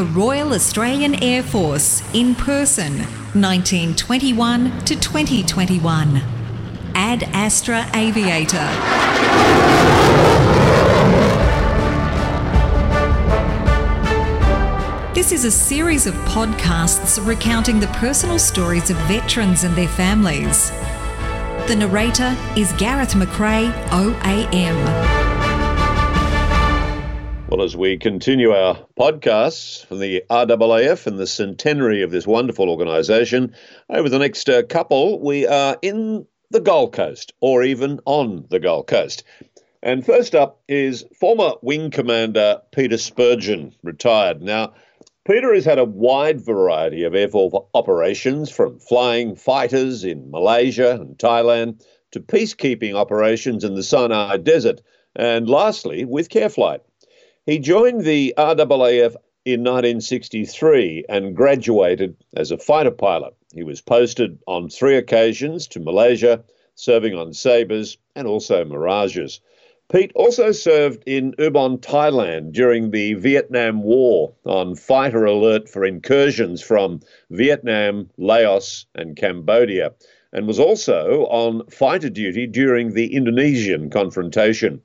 the 0.00 0.06
Royal 0.06 0.54
Australian 0.54 1.22
Air 1.22 1.42
Force 1.42 2.02
in 2.14 2.34
person 2.34 3.00
1921 3.34 4.78
to 4.86 4.98
2021. 4.98 6.22
Ad 6.94 7.24
Astra 7.34 7.84
Aviator. 7.92 8.56
This 15.12 15.32
is 15.32 15.44
a 15.44 15.50
series 15.50 16.06
of 16.06 16.14
podcasts 16.24 17.22
recounting 17.26 17.78
the 17.78 17.88
personal 17.88 18.38
stories 18.38 18.88
of 18.88 18.96
veterans 19.00 19.64
and 19.64 19.74
their 19.74 19.88
families. 19.88 20.70
The 21.68 21.76
narrator 21.78 22.34
is 22.56 22.72
Gareth 22.78 23.12
McRae, 23.12 23.70
OAM. 23.88 25.29
Well, 27.50 27.62
as 27.62 27.76
we 27.76 27.96
continue 27.96 28.52
our 28.52 28.78
podcasts 28.96 29.84
from 29.84 29.98
the 29.98 30.22
RAAF 30.30 31.08
and 31.08 31.18
the 31.18 31.26
centenary 31.26 32.02
of 32.02 32.12
this 32.12 32.24
wonderful 32.24 32.70
organisation, 32.70 33.56
over 33.88 34.08
the 34.08 34.20
next 34.20 34.48
uh, 34.48 34.62
couple, 34.62 35.18
we 35.18 35.48
are 35.48 35.76
in 35.82 36.28
the 36.52 36.60
Gold 36.60 36.92
Coast 36.92 37.32
or 37.40 37.64
even 37.64 37.98
on 38.04 38.46
the 38.50 38.60
Gold 38.60 38.86
Coast. 38.86 39.24
And 39.82 40.06
first 40.06 40.36
up 40.36 40.62
is 40.68 41.04
former 41.18 41.54
Wing 41.60 41.90
Commander 41.90 42.62
Peter 42.70 42.94
Spurgin, 42.94 43.72
retired. 43.82 44.40
Now, 44.40 44.74
Peter 45.26 45.52
has 45.52 45.64
had 45.64 45.80
a 45.80 45.84
wide 45.84 46.40
variety 46.40 47.02
of 47.02 47.16
Air 47.16 47.30
Force 47.30 47.66
operations, 47.74 48.48
from 48.48 48.78
flying 48.78 49.34
fighters 49.34 50.04
in 50.04 50.30
Malaysia 50.30 50.92
and 50.92 51.18
Thailand 51.18 51.84
to 52.12 52.20
peacekeeping 52.20 52.94
operations 52.94 53.64
in 53.64 53.74
the 53.74 53.82
Sinai 53.82 54.36
Desert, 54.36 54.82
and 55.16 55.48
lastly, 55.48 56.04
with 56.04 56.28
Careflight. 56.28 56.82
He 57.50 57.58
joined 57.58 58.04
the 58.04 58.32
RAAF 58.38 59.16
in 59.44 59.64
1963 59.64 61.06
and 61.08 61.34
graduated 61.34 62.14
as 62.36 62.52
a 62.52 62.56
fighter 62.56 62.92
pilot. 62.92 63.34
He 63.52 63.64
was 63.64 63.80
posted 63.80 64.38
on 64.46 64.68
three 64.68 64.96
occasions 64.96 65.66
to 65.66 65.80
Malaysia, 65.80 66.44
serving 66.76 67.16
on 67.16 67.32
Sabres 67.32 67.98
and 68.14 68.28
also 68.28 68.64
Mirages. 68.64 69.40
Pete 69.92 70.12
also 70.14 70.52
served 70.52 71.02
in 71.06 71.32
Ubon, 71.40 71.80
Thailand 71.80 72.52
during 72.52 72.92
the 72.92 73.14
Vietnam 73.14 73.82
War 73.82 74.32
on 74.44 74.76
fighter 74.76 75.24
alert 75.24 75.68
for 75.68 75.84
incursions 75.84 76.62
from 76.62 77.00
Vietnam, 77.30 78.10
Laos, 78.16 78.86
and 78.94 79.16
Cambodia, 79.16 79.92
and 80.32 80.46
was 80.46 80.60
also 80.60 81.26
on 81.26 81.66
fighter 81.66 82.10
duty 82.10 82.46
during 82.46 82.94
the 82.94 83.12
Indonesian 83.12 83.90
confrontation. 83.90 84.80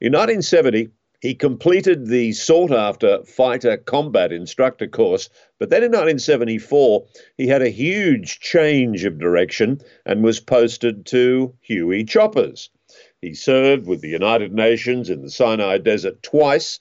In 0.00 0.12
1970, 0.12 0.88
he 1.20 1.34
completed 1.34 2.06
the 2.06 2.32
sought 2.32 2.72
after 2.72 3.22
fighter 3.24 3.76
combat 3.76 4.32
instructor 4.32 4.86
course, 4.86 5.28
but 5.58 5.68
then 5.68 5.82
in 5.82 5.90
1974, 5.90 7.06
he 7.36 7.46
had 7.46 7.60
a 7.60 7.68
huge 7.68 8.40
change 8.40 9.04
of 9.04 9.18
direction 9.18 9.80
and 10.06 10.24
was 10.24 10.40
posted 10.40 11.04
to 11.04 11.54
Huey 11.60 12.04
Choppers. 12.04 12.70
He 13.20 13.34
served 13.34 13.86
with 13.86 14.00
the 14.00 14.08
United 14.08 14.54
Nations 14.54 15.10
in 15.10 15.20
the 15.20 15.30
Sinai 15.30 15.76
Desert 15.76 16.22
twice, 16.22 16.80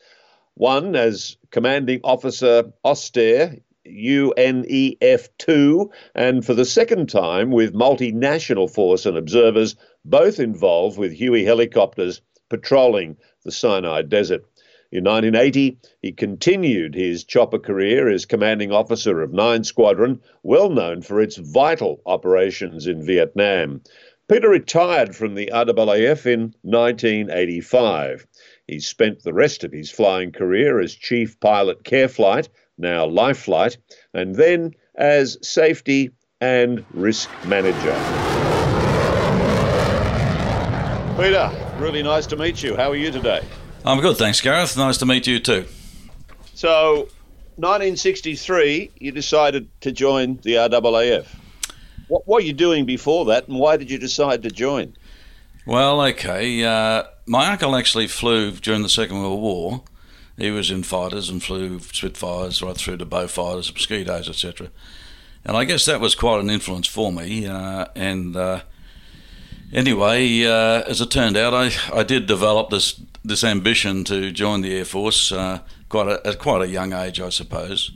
one 0.53 0.95
as 0.95 1.35
Commanding 1.51 1.99
Officer 2.05 2.71
Austair, 2.85 3.57
UNEF 3.85 5.29
2, 5.37 5.91
and 6.15 6.45
for 6.45 6.53
the 6.53 6.65
second 6.65 7.09
time 7.09 7.51
with 7.51 7.73
multinational 7.73 8.69
force 8.69 9.05
and 9.05 9.17
observers, 9.17 9.75
both 10.05 10.39
involved 10.39 10.97
with 10.97 11.11
Huey 11.11 11.43
helicopters 11.43 12.21
patrolling 12.49 13.17
the 13.43 13.51
Sinai 13.51 14.01
Desert. 14.01 14.43
In 14.91 15.03
1980, 15.03 15.77
he 16.01 16.11
continued 16.11 16.95
his 16.95 17.23
chopper 17.23 17.59
career 17.59 18.09
as 18.09 18.25
commanding 18.25 18.71
officer 18.71 19.21
of 19.21 19.31
9 19.31 19.63
Squadron, 19.63 20.19
well 20.41 20.71
known 20.71 21.03
for 21.03 21.21
its 21.21 21.37
vital 21.37 22.01
operations 22.07 22.87
in 22.87 23.05
Vietnam. 23.05 23.81
Peter 24.27 24.49
retired 24.49 25.15
from 25.15 25.35
the 25.35 25.49
RAAF 25.53 26.25
in 26.25 26.53
1985. 26.63 28.25
He 28.67 28.79
spent 28.79 29.23
the 29.23 29.33
rest 29.33 29.63
of 29.63 29.71
his 29.71 29.91
flying 29.91 30.31
career 30.31 30.79
as 30.79 30.93
chief 30.95 31.39
pilot 31.39 31.83
care 31.83 32.07
flight, 32.07 32.49
now 32.77 33.05
Lifeflight, 33.05 33.77
and 34.13 34.35
then 34.35 34.73
as 34.95 35.37
safety 35.41 36.11
and 36.41 36.85
risk 36.93 37.29
manager. 37.45 37.95
Peter, 41.17 41.68
really 41.79 42.03
nice 42.03 42.27
to 42.27 42.35
meet 42.35 42.61
you. 42.61 42.75
How 42.75 42.91
are 42.91 42.95
you 42.95 43.11
today? 43.11 43.41
I'm 43.85 44.01
good, 44.01 44.17
thanks, 44.17 44.41
Gareth. 44.41 44.77
Nice 44.77 44.97
to 44.97 45.05
meet 45.05 45.25
you 45.27 45.39
too. 45.39 45.65
So, 46.53 47.07
1963, 47.55 48.91
you 48.99 49.11
decided 49.11 49.69
to 49.81 49.91
join 49.91 50.39
the 50.43 50.55
RAAF. 50.55 51.27
What, 52.09 52.27
what 52.27 52.35
were 52.35 52.41
you 52.41 52.53
doing 52.53 52.85
before 52.85 53.25
that, 53.25 53.47
and 53.47 53.57
why 53.57 53.77
did 53.77 53.89
you 53.89 53.97
decide 53.97 54.43
to 54.43 54.49
join? 54.49 54.95
Well, 55.65 56.01
okay. 56.01 56.63
Uh, 56.63 57.03
my 57.25 57.51
uncle 57.51 57.75
actually 57.75 58.07
flew 58.07 58.51
during 58.51 58.81
the 58.81 58.89
Second 58.89 59.21
World 59.21 59.41
War. 59.41 59.83
He 60.37 60.51
was 60.51 60.71
in 60.71 60.83
fighters 60.83 61.29
and 61.29 61.43
flew 61.43 61.79
Spitfires 61.79 62.61
right 62.61 62.75
through 62.75 62.97
to 62.97 63.05
Beaufighters, 63.05 63.73
Mosquitoes, 63.73 64.27
etc. 64.27 64.69
And 65.45 65.55
I 65.55 65.65
guess 65.65 65.85
that 65.85 66.01
was 66.01 66.15
quite 66.15 66.39
an 66.39 66.49
influence 66.49 66.87
for 66.87 67.11
me. 67.11 67.45
Uh, 67.45 67.85
and 67.95 68.35
uh, 68.35 68.61
anyway, 69.73 70.43
uh, 70.43 70.83
as 70.87 71.01
it 71.01 71.11
turned 71.11 71.37
out, 71.37 71.53
I, 71.53 71.71
I 71.93 72.03
did 72.03 72.25
develop 72.25 72.69
this 72.69 73.01
this 73.23 73.43
ambition 73.43 74.03
to 74.05 74.31
join 74.31 74.61
the 74.61 74.75
Air 74.75 74.85
Force 74.85 75.31
uh, 75.31 75.59
quite 75.89 76.07
a, 76.07 76.25
at 76.25 76.39
quite 76.39 76.61
a 76.61 76.67
young 76.67 76.93
age, 76.93 77.19
I 77.19 77.29
suppose. 77.29 77.91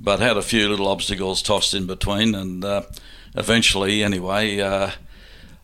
But 0.00 0.20
had 0.20 0.36
a 0.36 0.42
few 0.42 0.68
little 0.68 0.88
obstacles 0.88 1.42
tossed 1.42 1.74
in 1.74 1.86
between, 1.86 2.34
and 2.34 2.64
uh, 2.64 2.82
eventually, 3.34 4.02
anyway, 4.02 4.60
uh, 4.60 4.90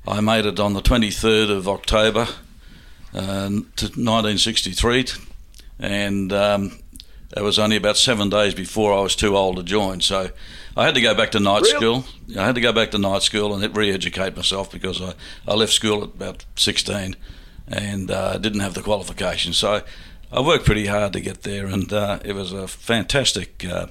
I 0.06 0.20
made 0.20 0.46
it 0.46 0.60
on 0.60 0.74
the 0.74 0.82
23rd 0.82 1.50
of 1.50 1.68
October 1.68 2.28
uh, 3.14 3.48
to 3.48 3.86
1963, 3.86 5.06
and 5.80 6.32
um, 6.32 6.78
it 7.36 7.42
was 7.42 7.58
only 7.58 7.76
about 7.76 7.96
seven 7.96 8.30
days 8.30 8.54
before 8.54 8.92
I 8.92 9.00
was 9.00 9.14
too 9.16 9.36
old 9.36 9.56
to 9.56 9.62
join. 9.62 10.00
So 10.00 10.30
I 10.76 10.84
had 10.84 10.94
to 10.94 11.00
go 11.00 11.14
back 11.14 11.30
to 11.32 11.40
night 11.40 11.62
Really? 11.62 11.76
school. 11.76 12.04
I 12.38 12.46
had 12.46 12.54
to 12.54 12.60
go 12.60 12.72
back 12.72 12.90
to 12.92 12.98
night 12.98 13.22
school 13.22 13.54
and 13.54 13.76
re-educate 13.76 14.34
myself 14.36 14.70
because 14.70 15.00
I, 15.02 15.14
I 15.46 15.54
left 15.54 15.72
school 15.72 16.02
at 16.04 16.10
about 16.10 16.44
16 16.56 17.16
and 17.66 18.10
uh, 18.10 18.38
didn't 18.38 18.60
have 18.60 18.74
the 18.74 18.82
qualifications. 18.82 19.58
So 19.58 19.82
I 20.32 20.40
worked 20.40 20.64
pretty 20.64 20.86
hard 20.86 21.12
to 21.14 21.20
get 21.20 21.42
there, 21.42 21.66
and 21.66 21.92
uh, 21.92 22.18
it 22.24 22.34
was 22.34 22.52
a 22.52 22.66
fantastic 22.68 23.64
uh, 23.64 23.86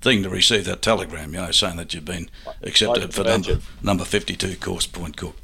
thing 0.00 0.22
to 0.22 0.30
receive 0.30 0.64
that 0.66 0.80
telegram, 0.82 1.32
you 1.34 1.40
know, 1.40 1.50
saying 1.50 1.76
that 1.76 1.92
you've 1.92 2.04
been 2.06 2.30
accepted 2.62 3.12
for 3.12 3.24
number, 3.24 3.58
number 3.82 4.04
52 4.04 4.56
course 4.56 4.86
Point 4.86 5.16
Cook. 5.16 5.36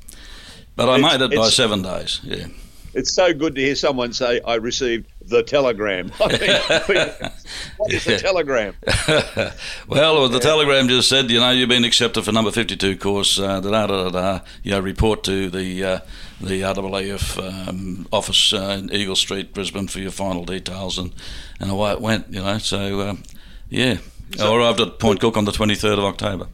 But 0.76 0.88
I 0.88 0.96
It's- 0.98 1.12
made 1.18 1.24
it 1.24 1.36
by 1.36 1.48
seven 1.50 1.82
days. 1.82 2.20
Yeah. 2.22 2.46
It's 2.94 3.12
so 3.12 3.34
good 3.34 3.54
to 3.56 3.60
hear 3.60 3.74
someone 3.74 4.12
say, 4.12 4.40
I 4.40 4.54
received 4.54 5.10
the 5.26 5.42
telegram. 5.42 6.12
I 6.20 6.28
mean, 6.38 7.30
what 7.76 7.92
is 7.92 8.04
the 8.04 8.18
telegram? 8.18 8.74
well, 9.88 10.28
the 10.28 10.38
telegram 10.38 10.88
just 10.88 11.08
said, 11.08 11.30
you 11.30 11.40
know, 11.40 11.50
you've 11.50 11.68
been 11.68 11.84
accepted 11.84 12.24
for 12.24 12.32
number 12.32 12.50
52 12.50 12.96
course, 12.98 13.38
uh, 13.38 13.60
da, 13.60 13.86
da, 13.86 13.86
da, 13.86 14.10
da, 14.10 14.40
you 14.62 14.70
know, 14.70 14.80
report 14.80 15.24
to 15.24 15.50
the 15.50 15.84
uh, 15.84 15.98
the 16.40 16.60
RAAF 16.60 17.68
um, 17.68 18.06
office 18.12 18.52
uh, 18.52 18.78
in 18.78 18.92
Eagle 18.92 19.16
Street, 19.16 19.54
Brisbane 19.54 19.88
for 19.88 20.00
your 20.00 20.10
final 20.10 20.44
details, 20.44 20.98
and, 20.98 21.12
and 21.58 21.70
away 21.70 21.92
it 21.92 22.00
went, 22.00 22.28
you 22.28 22.42
know, 22.42 22.58
so, 22.58 23.08
um, 23.08 23.22
yeah. 23.68 23.98
I 24.40 24.54
arrived 24.54 24.80
at 24.80 24.98
Point 24.98 25.20
Cook 25.20 25.36
on 25.36 25.44
the 25.44 25.52
23rd 25.52 25.98
of 25.98 26.04
October. 26.04 26.48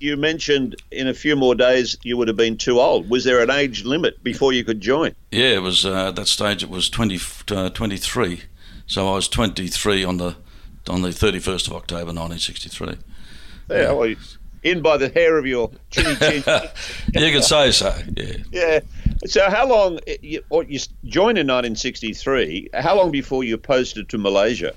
You 0.00 0.16
mentioned 0.16 0.76
in 0.90 1.08
a 1.08 1.14
few 1.14 1.36
more 1.36 1.54
days 1.54 1.96
you 2.02 2.16
would 2.16 2.28
have 2.28 2.36
been 2.36 2.56
too 2.56 2.80
old. 2.80 3.08
Was 3.10 3.24
there 3.24 3.42
an 3.42 3.50
age 3.50 3.84
limit 3.84 4.22
before 4.24 4.52
you 4.52 4.64
could 4.64 4.80
join? 4.80 5.14
Yeah, 5.30 5.56
it 5.56 5.62
was 5.62 5.84
uh, 5.84 6.08
at 6.08 6.16
that 6.16 6.26
stage. 6.26 6.62
It 6.62 6.70
was 6.70 6.88
20, 6.88 7.20
uh, 7.50 7.70
23, 7.70 8.42
so 8.86 9.08
I 9.08 9.14
was 9.14 9.28
23 9.28 10.04
on 10.04 10.16
the 10.16 10.36
on 10.88 11.02
the 11.02 11.10
31st 11.10 11.68
of 11.68 11.74
October 11.74 12.12
1963. 12.12 12.96
Yeah, 13.68 13.92
well, 13.92 14.14
in 14.62 14.82
by 14.82 14.96
the 14.96 15.08
hair 15.08 15.38
of 15.38 15.46
your 15.46 15.70
chinny 15.90 16.16
chin. 16.16 16.42
you 17.14 17.32
could 17.32 17.44
say 17.44 17.70
so. 17.70 17.96
Yeah. 18.16 18.36
yeah. 18.50 18.80
So 19.26 19.48
how 19.50 19.68
long, 19.68 20.00
you, 20.22 20.42
you 20.50 20.80
joined 21.04 21.38
in 21.38 21.46
1963, 21.46 22.70
how 22.74 22.96
long 22.96 23.10
before 23.10 23.44
you 23.44 23.56
posted 23.58 24.08
to 24.08 24.18
Malaysia? 24.18 24.74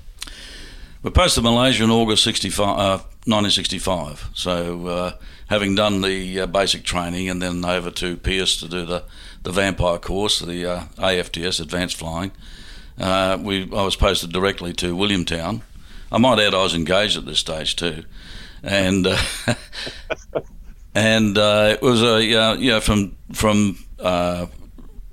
We 1.02 1.10
posted 1.10 1.44
to 1.44 1.50
Malaysia 1.50 1.84
in 1.84 1.90
August 1.90 2.24
65, 2.24 2.78
uh, 2.78 3.02
1965. 3.26 4.30
So, 4.34 4.86
uh, 4.86 5.12
having 5.48 5.74
done 5.74 6.02
the 6.02 6.40
uh, 6.40 6.46
basic 6.46 6.84
training 6.84 7.28
and 7.28 7.40
then 7.40 7.64
over 7.64 7.90
to 7.90 8.16
Pearce 8.16 8.58
to 8.60 8.68
do 8.68 8.84
the, 8.84 9.04
the 9.42 9.50
Vampire 9.50 9.98
course, 9.98 10.40
the 10.40 10.66
uh, 10.66 10.84
AFTS, 10.98 11.60
Advanced 11.60 11.96
Flying, 11.96 12.32
uh, 12.98 13.38
we 13.40 13.62
I 13.72 13.82
was 13.82 13.96
posted 13.96 14.32
directly 14.32 14.72
to 14.74 14.94
Williamtown. 14.94 15.62
I 16.12 16.18
might 16.18 16.38
add 16.38 16.54
I 16.54 16.62
was 16.62 16.74
engaged 16.74 17.16
at 17.16 17.24
this 17.24 17.40
stage 17.40 17.76
too, 17.76 18.04
and 18.62 19.06
uh, 19.06 19.18
and 20.94 21.36
uh, 21.36 21.70
it 21.72 21.82
was 21.82 22.02
a 22.02 22.22
yeah 22.22 22.80
from 22.80 23.16
from 23.32 23.78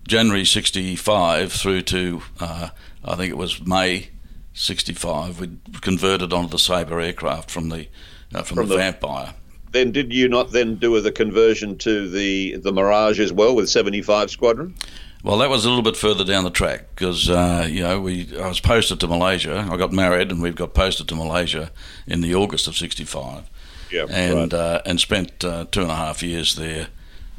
January 0.08 0.46
'65 0.46 1.52
through 1.52 1.82
to 1.84 2.22
I 2.40 3.16
think 3.16 3.32
it 3.32 3.38
was 3.38 3.66
May 3.66 4.10
65, 4.54 5.40
we 5.40 5.58
converted 5.82 6.34
onto 6.34 6.50
the 6.50 6.60
Sabre 6.60 7.00
aircraft 7.00 7.50
from 7.50 7.70
the 7.70 7.88
uh, 8.34 8.44
from, 8.44 8.58
from, 8.58 8.68
the, 8.68 8.76
the 8.76 8.78
Vampire. 8.78 9.34
Then 9.72 9.92
did 9.92 10.12
you 10.12 10.28
not 10.28 10.52
then 10.52 10.76
do 10.76 11.00
the 11.00 11.12
conversion 11.12 11.78
to 11.80 12.10
the 12.10 12.58
the 12.58 12.72
Mirage 12.72 13.20
as 13.20 13.32
well 13.32 13.56
with 13.56 13.70
75 13.70 14.30
Squadron? 14.30 14.76
Well, 15.24 15.38
that 15.38 15.50
was 15.50 15.66
a 15.66 15.70
little 15.70 15.84
bit 15.84 15.96
further 15.96 16.24
down 16.24 16.44
the 16.44 16.50
track 16.50 16.90
because 16.96 17.30
uh, 17.30 17.68
you 17.70 17.84
know 17.84 18.02
we 18.02 18.28
I 18.38 18.48
was 18.48 18.60
posted 18.60 19.00
to 19.00 19.08
Malaysia. 19.08 19.68
I 19.72 19.78
got 19.78 19.92
married, 19.92 20.32
and 20.32 20.42
we've 20.42 20.56
got 20.56 20.74
posted 20.74 21.08
to 21.10 21.16
Malaysia 21.16 21.72
in 22.08 22.22
the 22.22 22.36
August 22.36 22.68
of 22.68 22.76
'65. 22.76 23.50
Yeah, 23.92 24.06
and 24.10 24.54
right. 24.54 24.54
uh, 24.54 24.82
and 24.86 25.00
spent 25.00 25.44
uh, 25.44 25.66
two 25.72 25.82
and 25.82 25.92
a 25.92 25.96
half 25.96 26.24
years 26.24 26.56
there 26.56 26.88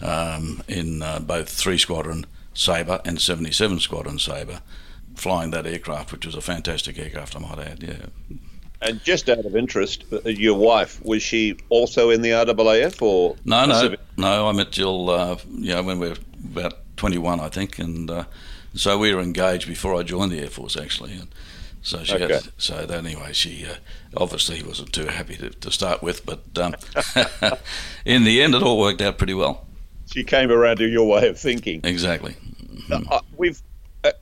um, 0.01 0.63
in 0.69 1.03
uh, 1.03 1.19
both 1.19 1.49
three 1.49 1.79
squadron 1.79 2.27
Sabre 2.55 3.01
and 3.05 3.21
77 3.21 3.81
squadron 3.81 4.19
Sabre, 4.19 4.61
flying 5.23 5.53
that 5.53 5.67
aircraft, 5.67 6.13
which 6.13 6.27
was 6.27 6.35
a 6.35 6.41
fantastic 6.41 6.99
aircraft, 6.99 7.37
I 7.37 7.39
might 7.39 7.59
add. 7.59 7.83
Yeah. 7.83 8.37
And 8.81 9.03
just 9.05 9.29
out 9.31 9.45
of 9.45 9.55
interest, 9.55 10.05
uh, 10.13 10.29
your 10.29 10.59
wife 10.59 11.03
was 11.05 11.23
she 11.23 11.57
also 11.69 12.11
in 12.11 12.23
the 12.23 12.31
RAAF 12.31 13.01
or 13.01 13.37
no, 13.45 13.67
Pacific? 13.67 14.01
no, 14.17 14.43
no. 14.43 14.49
I 14.49 14.53
met 14.53 14.73
Jill, 14.73 15.09
uh, 15.09 15.37
you 15.53 15.73
know, 15.75 15.83
when 15.85 16.01
we 16.01 16.09
were 16.09 16.17
about 16.45 16.75
21, 16.97 17.39
I 17.39 17.49
think, 17.49 17.79
and 17.79 18.11
uh, 18.11 18.25
so 18.75 18.99
we 18.99 19.15
were 19.15 19.21
engaged 19.21 19.69
before 19.69 19.95
I 19.95 20.03
joined 20.03 20.33
the 20.33 20.41
Air 20.41 20.49
Force 20.49 20.77
actually. 20.77 21.13
And 21.13 21.29
so 21.83 22.03
she 22.03 22.17
okay. 22.17 22.35
had, 22.35 22.49
so 22.59 22.75
anyway, 22.75 23.33
she 23.33 23.65
uh, 23.65 23.75
obviously 24.17 24.61
wasn't 24.65 24.93
too 24.93 25.07
happy 25.07 25.37
to, 25.37 25.51
to 25.51 25.71
start 25.71 26.03
with, 26.03 26.27
but 26.27 26.41
um, 26.59 26.75
in 28.05 28.25
the 28.25 28.43
end, 28.43 28.57
it 28.57 28.63
all 28.65 28.81
worked 28.81 29.01
out 29.01 29.17
pretty 29.17 29.35
well. 29.35 29.65
She 30.13 30.25
came 30.25 30.51
around 30.51 30.79
to 30.79 30.89
your 30.89 31.09
way 31.09 31.29
of 31.29 31.39
thinking. 31.39 31.81
Exactly. 31.85 32.35
Uh, 32.91 33.21
we've 33.37 33.63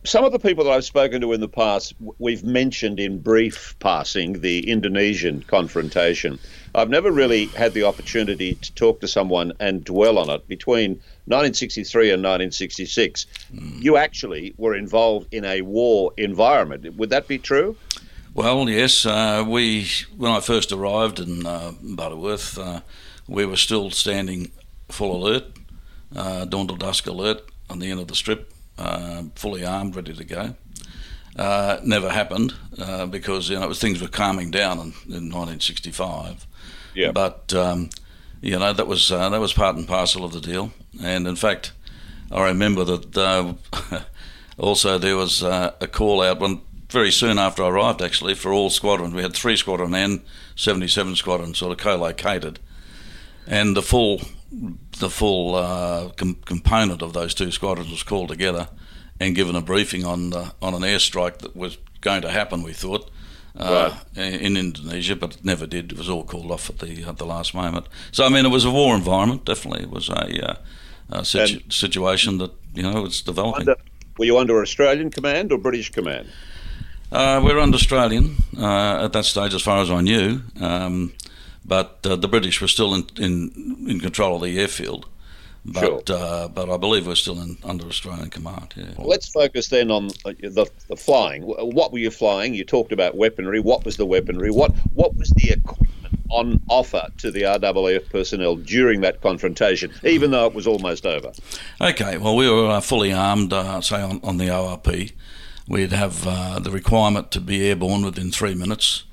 some 0.04 0.24
of 0.24 0.32
the 0.32 0.38
people 0.38 0.64
that 0.64 0.70
I've 0.70 0.84
spoken 0.84 1.20
to 1.22 1.32
in 1.32 1.40
the 1.40 1.48
past, 1.48 1.94
we've 2.18 2.44
mentioned 2.44 3.00
in 3.00 3.18
brief 3.20 3.74
passing 3.78 4.40
the 4.40 4.68
Indonesian 4.68 5.42
confrontation. 5.42 6.38
I've 6.74 6.90
never 6.90 7.10
really 7.10 7.46
had 7.46 7.72
the 7.72 7.84
opportunity 7.84 8.54
to 8.56 8.74
talk 8.74 9.00
to 9.00 9.08
someone 9.08 9.52
and 9.58 9.82
dwell 9.82 10.18
on 10.18 10.28
it. 10.28 10.46
Between 10.48 10.92
1963 11.26 12.10
and 12.10 12.22
1966, 12.22 13.26
mm. 13.54 13.82
you 13.82 13.96
actually 13.96 14.54
were 14.58 14.74
involved 14.74 15.32
in 15.32 15.44
a 15.44 15.62
war 15.62 16.12
environment. 16.16 16.94
Would 16.96 17.10
that 17.10 17.26
be 17.26 17.38
true? 17.38 17.76
Well, 18.34 18.68
yes. 18.68 19.06
Uh, 19.06 19.44
we, 19.46 19.88
when 20.16 20.30
I 20.30 20.40
first 20.40 20.72
arrived 20.72 21.20
in 21.20 21.46
uh, 21.46 21.72
Butterworth, 21.82 22.58
uh, 22.58 22.80
we 23.26 23.46
were 23.46 23.56
still 23.56 23.90
standing 23.90 24.52
full 24.88 25.16
alert, 25.16 25.44
uh, 26.14 26.44
dawn 26.44 26.68
to 26.68 26.76
dusk 26.76 27.06
alert 27.06 27.42
on 27.70 27.78
the 27.78 27.90
end 27.90 28.00
of 28.00 28.08
the 28.08 28.14
strip 28.14 28.52
uh, 28.80 29.22
fully 29.34 29.64
armed, 29.64 29.94
ready 29.94 30.14
to 30.14 30.24
go. 30.24 30.54
Uh, 31.36 31.78
never 31.84 32.10
happened 32.10 32.54
uh, 32.78 33.06
because 33.06 33.48
you 33.50 33.58
know 33.58 33.68
was, 33.68 33.80
things 33.80 34.02
were 34.02 34.08
calming 34.08 34.50
down 34.50 34.78
in, 34.78 34.92
in 35.06 35.30
1965. 35.30 36.46
Yeah. 36.94 37.12
But 37.12 37.54
um, 37.54 37.90
you 38.40 38.58
know 38.58 38.72
that 38.72 38.86
was 38.86 39.12
uh, 39.12 39.28
that 39.28 39.40
was 39.40 39.52
part 39.52 39.76
and 39.76 39.86
parcel 39.86 40.24
of 40.24 40.32
the 40.32 40.40
deal. 40.40 40.72
And 41.00 41.26
in 41.26 41.36
fact, 41.36 41.72
I 42.32 42.44
remember 42.46 42.84
that 42.84 43.16
uh, 43.16 43.54
also 44.58 44.98
there 44.98 45.16
was 45.16 45.42
uh, 45.42 45.74
a 45.80 45.86
call 45.86 46.20
out 46.20 46.40
when 46.40 46.62
very 46.88 47.12
soon 47.12 47.38
after 47.38 47.62
I 47.62 47.68
arrived 47.68 48.02
actually 48.02 48.34
for 48.34 48.52
all 48.52 48.68
squadrons. 48.68 49.14
We 49.14 49.22
had 49.22 49.34
three 49.34 49.56
squadron 49.56 49.94
and 49.94 50.22
77 50.56 51.14
squadron 51.14 51.54
sort 51.54 51.70
of 51.72 51.78
co-located, 51.78 52.58
and 53.46 53.76
the 53.76 53.82
full 53.82 54.20
the 54.50 55.10
full 55.10 55.54
uh, 55.54 56.10
com- 56.16 56.36
component 56.44 57.02
of 57.02 57.12
those 57.12 57.34
two 57.34 57.50
squadrons 57.50 57.90
was 57.90 58.02
called 58.02 58.28
together 58.28 58.68
and 59.20 59.34
given 59.34 59.54
a 59.54 59.60
briefing 59.60 60.04
on 60.04 60.32
uh, 60.32 60.50
on 60.60 60.74
an 60.74 60.82
airstrike 60.82 61.38
that 61.38 61.54
was 61.54 61.78
going 62.00 62.22
to 62.22 62.30
happen. 62.30 62.62
We 62.62 62.72
thought. 62.72 63.10
Uh, 63.58 63.92
right. 64.16 64.32
in 64.32 64.56
Indonesia, 64.56 65.16
but 65.16 65.34
it 65.34 65.44
never 65.44 65.66
did. 65.66 65.90
It 65.90 65.98
was 65.98 66.08
all 66.08 66.22
called 66.22 66.52
off 66.52 66.70
at 66.70 66.78
the 66.78 67.02
at 67.02 67.16
the 67.16 67.26
last 67.26 67.52
moment. 67.52 67.88
So 68.12 68.24
I 68.24 68.28
mean, 68.28 68.46
it 68.46 68.50
was 68.50 68.64
a 68.64 68.70
war 68.70 68.94
environment. 68.94 69.44
Definitely, 69.44 69.82
it 69.82 69.90
was 69.90 70.08
a, 70.08 70.50
uh, 70.50 70.54
a 71.10 71.24
situ- 71.24 71.68
situation 71.68 72.38
that 72.38 72.52
you 72.74 72.84
know 72.84 73.02
was 73.02 73.20
developing. 73.20 73.68
Under, 73.68 73.76
were 74.16 74.24
you 74.24 74.38
under 74.38 74.62
Australian 74.62 75.10
command 75.10 75.50
or 75.50 75.58
British 75.58 75.90
command? 75.90 76.28
Uh, 77.10 77.42
we 77.44 77.52
were 77.52 77.58
under 77.58 77.74
Australian 77.74 78.36
uh, 78.56 79.04
at 79.04 79.12
that 79.14 79.24
stage, 79.24 79.52
as 79.52 79.62
far 79.62 79.82
as 79.82 79.90
I 79.90 80.00
knew. 80.00 80.42
Um, 80.60 81.12
but 81.64 81.98
uh, 82.04 82.16
the 82.16 82.28
British 82.28 82.60
were 82.60 82.68
still 82.68 82.94
in, 82.94 83.06
in, 83.18 83.86
in 83.88 84.00
control 84.00 84.36
of 84.36 84.42
the 84.42 84.58
airfield. 84.58 85.06
But 85.64 86.08
sure. 86.08 86.16
uh, 86.16 86.48
but 86.48 86.70
I 86.70 86.78
believe 86.78 87.06
we're 87.06 87.14
still 87.14 87.40
in, 87.40 87.58
under 87.62 87.84
Australian 87.84 88.30
command. 88.30 88.72
Yeah. 88.76 88.86
Well, 88.96 89.08
let's 89.08 89.28
focus 89.28 89.68
then 89.68 89.90
on 89.90 90.06
uh, 90.24 90.32
the, 90.40 90.66
the 90.88 90.96
flying. 90.96 91.42
What 91.42 91.92
were 91.92 91.98
you 91.98 92.10
flying? 92.10 92.54
You 92.54 92.64
talked 92.64 92.92
about 92.92 93.14
weaponry. 93.14 93.60
What 93.60 93.84
was 93.84 93.98
the 93.98 94.06
weaponry? 94.06 94.50
What 94.50 94.72
what 94.94 95.14
was 95.16 95.28
the 95.36 95.50
equipment 95.50 95.90
on 96.30 96.62
offer 96.68 97.06
to 97.18 97.30
the 97.30 97.42
RAAF 97.42 98.08
personnel 98.08 98.56
during 98.56 99.02
that 99.02 99.20
confrontation, 99.20 99.92
even 100.02 100.30
though 100.30 100.46
it 100.46 100.54
was 100.54 100.66
almost 100.66 101.04
over? 101.04 101.32
Okay, 101.80 102.16
well, 102.16 102.36
we 102.36 102.48
were 102.48 102.70
uh, 102.70 102.80
fully 102.80 103.12
armed, 103.12 103.52
uh, 103.52 103.80
say, 103.80 104.00
on, 104.00 104.20
on 104.22 104.38
the 104.38 104.46
ORP. 104.46 105.12
We'd 105.68 105.92
have 105.92 106.26
uh, 106.26 106.58
the 106.58 106.70
requirement 106.70 107.30
to 107.32 107.40
be 107.40 107.68
airborne 107.68 108.04
within 108.04 108.30
three 108.30 108.54
minutes. 108.54 109.04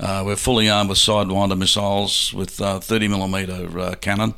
Uh, 0.00 0.22
we're 0.24 0.36
fully 0.36 0.68
armed 0.68 0.88
with 0.88 0.98
Sidewinder 0.98 1.58
missiles 1.58 2.32
with 2.32 2.58
uh, 2.60 2.80
30 2.80 3.08
millimeter 3.08 3.78
uh, 3.78 3.94
cannon, 3.96 4.34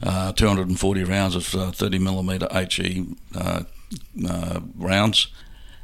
uh, 0.00 0.32
240 0.32 1.04
rounds 1.04 1.34
of 1.34 1.54
uh, 1.56 1.72
30 1.72 1.98
millimeter 1.98 2.46
HE 2.52 3.06
uh, 3.34 3.64
rounds. 4.76 5.26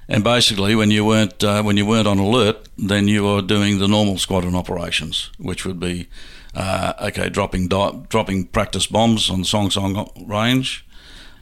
And 0.08 0.22
basically, 0.22 0.74
when 0.76 0.90
you 0.90 1.04
weren't 1.04 1.42
when 1.42 1.76
you 1.76 1.84
weren't 1.84 2.06
on 2.06 2.18
alert, 2.18 2.66
then 2.78 3.08
you 3.08 3.24
were 3.24 3.42
doing 3.42 3.78
the 3.78 3.88
normal 3.88 4.16
squadron 4.16 4.54
operations, 4.54 5.30
which 5.36 5.66
would 5.66 5.78
be 5.78 6.08
okay, 6.56 7.28
dropping 7.28 7.68
di- 7.68 8.00
dropping 8.08 8.46
practice 8.46 8.86
bombs 8.86 9.28
on 9.28 9.44
Song 9.44 9.70
Song 9.70 10.10
range, 10.26 10.86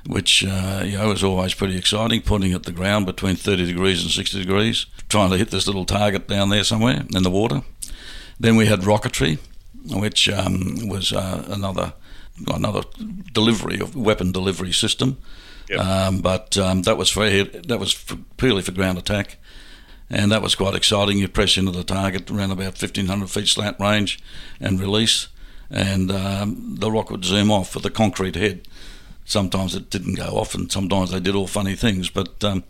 which 0.06 0.44
uh, 0.44 0.82
you 0.84 0.96
know 0.96 1.08
was 1.08 1.24
always 1.24 1.54
pretty 1.54 1.76
exciting, 1.76 2.22
putting 2.22 2.52
at 2.52 2.62
the 2.62 2.72
ground 2.72 3.06
between 3.06 3.36
30 3.36 3.66
degrees 3.66 4.02
and 4.02 4.10
60 4.10 4.38
degrees, 4.38 4.86
trying 5.08 5.30
to 5.30 5.36
hit 5.36 5.50
this 5.50 5.66
little 5.66 5.84
target 5.84 6.28
down 6.28 6.48
there 6.48 6.64
somewhere 6.64 7.04
in 7.14 7.22
the 7.22 7.30
water. 7.30 7.62
Then 8.38 8.56
we 8.56 8.66
had 8.66 8.80
rocketry, 8.80 9.38
which 9.90 10.28
um, 10.28 10.88
was 10.88 11.12
uh, 11.12 11.44
another 11.48 11.94
another 12.48 12.82
delivery 13.32 13.80
of 13.80 13.96
weapon 13.96 14.30
delivery 14.30 14.72
system, 14.72 15.16
yep. 15.68 15.80
um, 15.80 16.20
but 16.20 16.56
um, 16.58 16.82
that 16.82 16.96
was 16.96 17.10
for 17.10 17.28
that 17.28 17.78
was 17.80 17.92
for, 17.92 18.16
purely 18.36 18.62
for 18.62 18.72
ground 18.72 18.98
attack. 18.98 19.38
And 20.08 20.30
that 20.30 20.40
was 20.40 20.54
quite 20.54 20.76
exciting. 20.76 21.18
You 21.18 21.26
press 21.26 21.56
into 21.56 21.72
the 21.72 21.82
target 21.82 22.30
around 22.30 22.52
about 22.52 22.80
1500 22.80 23.28
feet 23.28 23.48
slant 23.48 23.80
range 23.80 24.20
and 24.60 24.78
release, 24.78 25.26
and 25.68 26.12
um, 26.12 26.76
the 26.78 26.92
rocket 26.92 27.10
would 27.10 27.24
zoom 27.24 27.50
off 27.50 27.74
with 27.74 27.84
a 27.84 27.90
concrete 27.90 28.36
head 28.36 28.68
sometimes 29.26 29.74
it 29.74 29.90
didn't 29.90 30.14
go 30.14 30.38
off, 30.38 30.54
and 30.54 30.72
sometimes 30.72 31.10
they 31.10 31.20
did 31.20 31.34
all 31.34 31.46
funny 31.46 31.74
things. 31.74 32.08
But 32.08 32.42
um, 32.42 32.64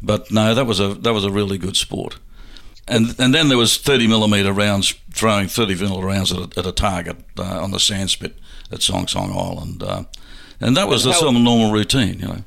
but 0.00 0.30
no, 0.30 0.54
that 0.54 0.66
was 0.66 0.78
a 0.78 0.94
that 0.94 1.12
was 1.12 1.24
a 1.24 1.30
really 1.30 1.58
good 1.58 1.76
sport. 1.76 2.18
And 2.86 3.18
and 3.18 3.34
then 3.34 3.48
there 3.48 3.58
was 3.58 3.78
30 3.78 4.06
millimeter 4.06 4.52
rounds 4.52 4.94
throwing 5.12 5.48
30 5.48 5.74
millimeter 5.74 6.06
rounds 6.06 6.32
at 6.32 6.38
a, 6.38 6.58
at 6.60 6.66
a 6.66 6.72
target 6.72 7.16
uh, 7.36 7.60
on 7.60 7.72
the 7.72 7.78
sandspit 7.78 8.34
at 8.70 8.82
Song 8.82 9.08
Song 9.08 9.32
Island, 9.32 9.82
uh, 9.82 10.04
and 10.60 10.76
that 10.76 10.86
was 10.86 11.04
and 11.04 11.14
how, 11.14 11.24
the 11.24 11.32
normal 11.32 11.72
routine, 11.72 12.20
you 12.20 12.28
know. 12.28 12.44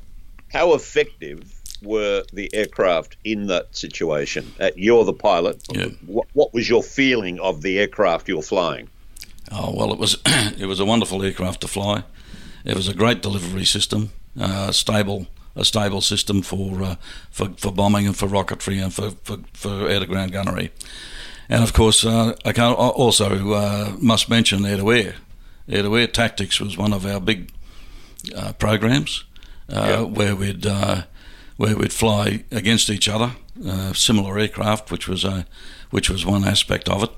How 0.53 0.73
effective 0.73 1.53
were 1.81 2.23
the 2.33 2.49
aircraft 2.53 3.17
in 3.23 3.47
that 3.47 3.75
situation? 3.75 4.51
Uh, 4.59 4.71
you're 4.75 5.03
the 5.03 5.13
pilot. 5.13 5.61
Yeah. 5.71 5.87
What, 6.05 6.27
what 6.33 6.53
was 6.53 6.69
your 6.69 6.83
feeling 6.83 7.39
of 7.39 7.61
the 7.61 7.79
aircraft 7.79 8.27
you're 8.27 8.41
flying? 8.41 8.89
Oh 9.51 9.73
well, 9.75 9.91
it 9.91 9.99
was 9.99 10.17
it 10.25 10.67
was 10.67 10.79
a 10.79 10.85
wonderful 10.85 11.23
aircraft 11.23 11.61
to 11.61 11.67
fly. 11.67 12.03
It 12.69 12.75
was 12.75 12.87
a 12.87 12.93
great 12.93 13.23
delivery 13.23 13.65
system, 13.65 14.11
uh, 14.39 14.71
stable 14.71 15.25
a 15.55 15.65
stable 15.65 16.01
system 16.01 16.43
for, 16.43 16.83
uh, 16.83 16.95
for 17.31 17.49
for 17.57 17.71
bombing 17.71 18.05
and 18.05 18.15
for 18.15 18.27
rocketry 18.27 18.81
and 18.81 18.93
for 18.93 19.11
for, 19.23 19.39
for 19.53 19.89
air 19.89 19.99
to 19.99 20.05
ground 20.05 20.31
gunnery. 20.31 20.71
And 21.49 21.63
of 21.63 21.73
course, 21.73 22.05
uh, 22.05 22.35
I 22.45 22.53
can 22.53 22.73
also 22.73 23.53
uh, 23.53 23.95
must 23.99 24.29
mention 24.29 24.65
air 24.65 24.77
to 24.77 24.91
air. 24.91 25.15
Air 25.67 25.81
to 25.81 25.97
air 25.97 26.07
tactics 26.07 26.59
was 26.61 26.77
one 26.77 26.93
of 26.93 27.07
our 27.07 27.19
big 27.19 27.51
uh, 28.35 28.53
programs 28.53 29.23
uh, 29.67 30.03
where 30.03 30.35
we'd 30.35 30.65
where 31.57 31.75
we'd 31.75 31.91
fly 31.91 32.43
against 32.51 32.89
each 32.89 33.09
other, 33.09 33.31
similar 33.93 34.37
aircraft, 34.37 34.91
which 34.91 35.07
was 35.07 35.23
a 35.23 35.47
which 35.89 36.09
was 36.09 36.23
one 36.23 36.47
aspect 36.47 36.87
of 36.87 37.01
it. 37.01 37.09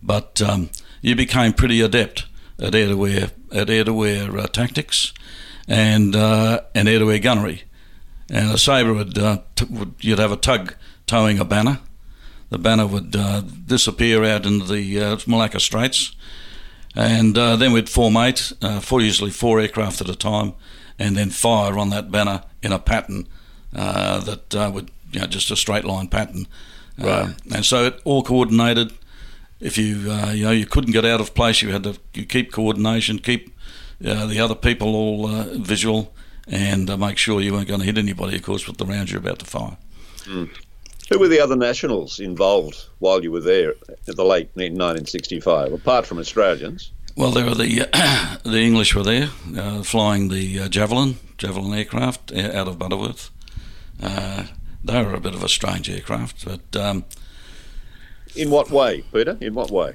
But 0.00 0.40
um, 0.40 0.70
you 1.00 1.16
became 1.16 1.52
pretty 1.52 1.80
adept 1.80 2.26
at 2.58 2.74
air 2.74 2.88
to 2.88 3.06
air 3.06 3.30
at 3.52 3.70
air 3.70 3.84
to 3.84 4.04
air 4.04 4.46
tactics 4.48 5.12
and 5.68 6.14
uh, 6.16 6.60
and 6.74 6.88
air 6.88 6.98
to 6.98 7.10
air 7.10 7.18
gunnery. 7.18 7.62
And 8.30 8.50
a 8.50 8.58
sabre 8.58 8.94
would, 8.94 9.18
uh, 9.18 9.38
t- 9.56 9.66
would 9.68 9.94
you'd 10.00 10.18
have 10.18 10.32
a 10.32 10.36
tug 10.36 10.74
towing 11.06 11.38
a 11.38 11.44
banner. 11.44 11.80
The 12.50 12.58
banner 12.58 12.86
would 12.86 13.14
uh, 13.16 13.40
disappear 13.40 14.24
out 14.24 14.46
into 14.46 14.66
the 14.66 15.00
uh, 15.00 15.18
Malacca 15.26 15.60
Straits, 15.60 16.14
and 16.94 17.36
uh, 17.36 17.56
then 17.56 17.72
we'd 17.72 17.86
formate, 17.86 18.52
uh, 18.62 18.80
for 18.80 19.00
usually 19.00 19.30
four 19.30 19.58
aircraft 19.58 20.00
at 20.02 20.08
a 20.08 20.14
time, 20.14 20.52
and 20.98 21.16
then 21.16 21.30
fire 21.30 21.78
on 21.78 21.90
that 21.90 22.10
banner 22.10 22.42
in 22.62 22.72
a 22.72 22.78
pattern 22.78 23.26
that 23.72 24.70
would 24.72 24.90
you 25.12 25.20
know, 25.20 25.26
just 25.26 25.50
a 25.50 25.56
straight 25.56 25.84
line 25.84 26.08
pattern 26.08 26.46
Right. 26.98 27.22
Um, 27.22 27.36
and 27.54 27.64
so 27.64 27.84
it 27.86 28.00
all 28.04 28.22
coordinated. 28.22 28.92
If 29.62 29.78
you 29.78 30.10
uh, 30.10 30.32
you 30.32 30.44
know 30.44 30.50
you 30.50 30.66
couldn't 30.66 30.92
get 30.92 31.04
out 31.04 31.20
of 31.20 31.34
place, 31.34 31.62
you 31.62 31.70
had 31.70 31.84
to 31.84 31.98
you 32.12 32.26
keep 32.26 32.52
coordination, 32.52 33.18
keep 33.18 33.54
uh, 34.04 34.26
the 34.26 34.40
other 34.40 34.56
people 34.56 34.96
all 34.96 35.26
uh, 35.26 35.44
visual, 35.56 36.12
and 36.48 36.90
uh, 36.90 36.96
make 36.96 37.16
sure 37.16 37.40
you 37.40 37.52
weren't 37.52 37.68
going 37.68 37.80
to 37.80 37.86
hit 37.86 37.96
anybody, 37.96 38.36
of 38.36 38.42
course, 38.42 38.66
with 38.66 38.78
the 38.78 38.84
rounds 38.84 39.12
you're 39.12 39.20
about 39.20 39.38
to 39.38 39.44
fire. 39.44 39.76
Who 40.24 41.18
were 41.18 41.28
the 41.28 41.40
other 41.40 41.56
nationals 41.56 42.18
involved 42.18 42.86
while 42.98 43.22
you 43.22 43.30
were 43.30 43.40
there 43.40 43.74
in 44.06 44.16
the 44.16 44.24
late 44.24 44.48
1965, 44.54 45.72
apart 45.72 46.06
from 46.06 46.18
Australians? 46.18 46.90
Well, 47.16 47.30
there 47.30 47.44
were 47.44 47.54
the 47.54 47.88
the 48.44 48.60
English 48.60 48.94
were 48.94 49.02
there 49.02 49.28
uh, 49.56 49.82
flying 49.82 50.28
the 50.28 50.60
uh, 50.60 50.68
Javelin 50.68 51.16
Javelin 51.38 51.74
aircraft 51.74 52.32
out 52.32 52.66
of 52.68 52.78
Butterworth. 52.78 53.30
Uh, 54.02 54.44
they 54.82 55.04
were 55.04 55.14
a 55.14 55.20
bit 55.20 55.34
of 55.34 55.44
a 55.44 55.48
strange 55.48 55.88
aircraft, 55.88 56.44
but 56.44 56.80
um, 56.80 57.04
In 58.34 58.50
what 58.50 58.70
way, 58.70 59.02
Peter? 59.12 59.36
In 59.40 59.54
what 59.54 59.70
way? 59.70 59.94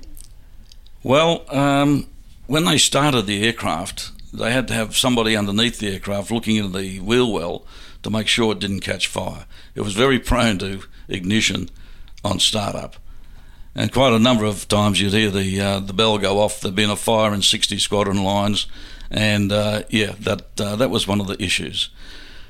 well, 1.04 1.46
um, 1.56 2.08
when 2.48 2.66
they 2.66 2.78
started 2.78 3.26
the 3.26 3.44
aircraft, 3.46 4.12
they 4.34 4.52
had 4.52 4.68
to 4.68 4.74
have 4.74 4.98
somebody 4.98 5.36
underneath 5.36 5.80
the 5.80 5.94
aircraft 5.94 6.32
looking 6.32 6.58
into 6.58 6.78
the 6.78 7.00
wheel 7.00 7.32
well 7.32 7.66
to 8.04 8.10
make 8.10 8.28
sure 8.28 8.52
it 8.52 8.60
didn't 8.60 8.82
catch 8.82 9.08
fire. 9.08 9.46
It 9.76 9.82
was 9.82 9.94
very 9.94 10.20
prone 10.20 10.58
to 10.60 10.84
ignition 11.08 11.70
on 12.24 12.40
startup. 12.40 12.98
And 13.74 13.94
quite 13.94 14.14
a 14.14 14.20
number 14.20 14.44
of 14.46 14.68
times 14.68 15.00
you'd 15.00 15.14
hear 15.14 15.30
the 15.30 15.62
uh, 15.62 15.80
the 15.80 15.94
bell 15.94 16.18
go 16.18 16.40
off. 16.40 16.60
There'd 16.62 16.76
been 16.76 16.90
a 16.90 16.96
fire 16.96 17.34
in 17.34 17.44
60 17.44 17.78
squadron 17.78 18.24
lines, 18.24 18.66
and 19.12 19.52
uh, 19.52 19.84
yeah, 19.90 20.16
that 20.20 20.60
uh, 20.60 20.76
that 20.78 20.90
was 20.90 21.08
one 21.08 21.22
of 21.22 21.28
the 21.28 21.42
issues. 21.42 21.90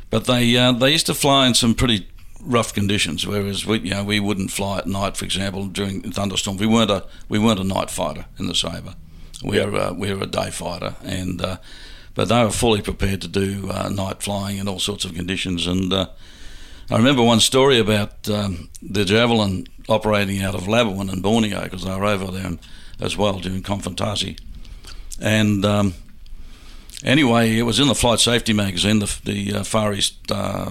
But 0.09 0.25
they 0.25 0.55
uh, 0.55 0.71
they 0.71 0.91
used 0.91 1.05
to 1.07 1.13
fly 1.13 1.45
in 1.47 1.53
some 1.53 1.75
pretty 1.75 2.07
rough 2.41 2.73
conditions, 2.73 3.25
whereas 3.25 3.65
we 3.65 3.79
you 3.79 3.91
know 3.91 4.03
we 4.03 4.19
wouldn't 4.19 4.51
fly 4.51 4.79
at 4.79 4.87
night, 4.87 5.17
for 5.17 5.25
example, 5.25 5.67
during 5.67 6.01
thunderstorms. 6.11 6.59
We 6.59 6.67
weren't 6.67 6.91
a 6.91 7.05
we 7.29 7.39
weren't 7.39 7.59
a 7.59 7.63
night 7.63 7.89
fighter 7.89 8.25
in 8.39 8.47
the 8.47 8.55
Sabre. 8.55 8.95
We 9.43 9.59
were 9.63 9.75
uh, 9.75 9.93
we 9.93 10.13
were 10.13 10.23
a 10.23 10.27
day 10.27 10.51
fighter, 10.51 10.95
and 11.03 11.41
uh, 11.41 11.57
but 12.15 12.29
they 12.29 12.43
were 12.43 12.51
fully 12.51 12.81
prepared 12.81 13.21
to 13.21 13.27
do 13.27 13.69
uh, 13.69 13.89
night 13.89 14.23
flying 14.23 14.57
in 14.57 14.67
all 14.67 14.79
sorts 14.79 15.05
of 15.05 15.13
conditions. 15.13 15.67
And 15.67 15.93
uh, 15.93 16.07
I 16.89 16.97
remember 16.97 17.21
one 17.21 17.39
story 17.39 17.79
about 17.79 18.29
um, 18.29 18.69
the 18.81 19.05
Javelin 19.05 19.67
operating 19.87 20.41
out 20.41 20.55
of 20.55 20.63
Labuan 20.63 21.11
in 21.11 21.21
Borneo 21.21 21.63
because 21.63 21.83
they 21.83 21.95
were 21.95 22.05
over 22.05 22.31
there 22.31 22.57
as 22.99 23.15
well 23.15 23.39
during 23.39 23.61
Konfrontasi. 23.61 24.39
And 25.21 25.65
um, 25.65 25.93
anyway, 27.07 27.57
it 27.57 27.63
was 27.63 27.79
in 27.79 27.87
the 27.87 27.95
Flight 27.95 28.19
Safety 28.19 28.53
magazine, 28.53 28.99
the, 28.99 29.19
the 29.23 29.53
uh, 29.55 29.63
Far 29.63 29.93
East 29.93 30.31
uh, 30.31 30.69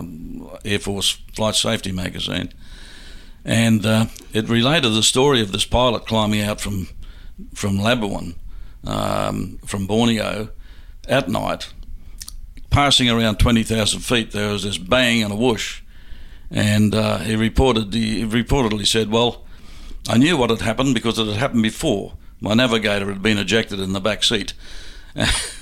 Air 0.65 0.79
Force 0.79 1.19
Flight 1.35 1.57
Safety 1.57 1.91
magazine. 1.91 2.53
And 3.45 3.85
uh, 3.85 4.07
it 4.33 4.49
related 4.49 4.91
the 4.91 5.03
story 5.03 5.41
of 5.41 5.53
this 5.53 5.65
pilot 5.65 6.07
climbing 6.07 6.43
out 6.43 6.61
from 6.61 6.89
from 7.55 7.79
Labuan, 7.79 8.35
um, 8.85 9.59
from 9.67 9.87
Borneo, 9.87 10.49
at 11.07 11.29
night, 11.29 11.71
passing 12.71 13.11
around 13.11 13.39
20,000 13.39 14.01
feet. 14.01 14.31
There 14.33 14.53
was 14.53 14.63
this 14.63 14.79
bang 14.79 15.23
and 15.23 15.33
a 15.33 15.37
whoosh, 15.37 15.83
and 16.51 16.95
uh, 16.95 17.19
he 17.19 17.37
reported 17.37 17.93
the, 17.93 18.25
he 18.25 18.25
reportedly 18.25 18.87
said, 18.87 19.11
"Well, 19.11 19.45
I 20.09 20.19
knew 20.19 20.37
what 20.37 20.51
had 20.51 20.63
happened 20.63 20.95
because 20.95 21.19
it 21.19 21.27
had 21.27 21.37
happened 21.37 21.63
before. 21.63 22.15
My 22.41 22.55
navigator 22.55 23.07
had 23.13 23.23
been 23.23 23.39
ejected 23.39 23.81
in 23.81 23.93
the 23.93 24.01
back 24.01 24.25
seat." 24.25 24.55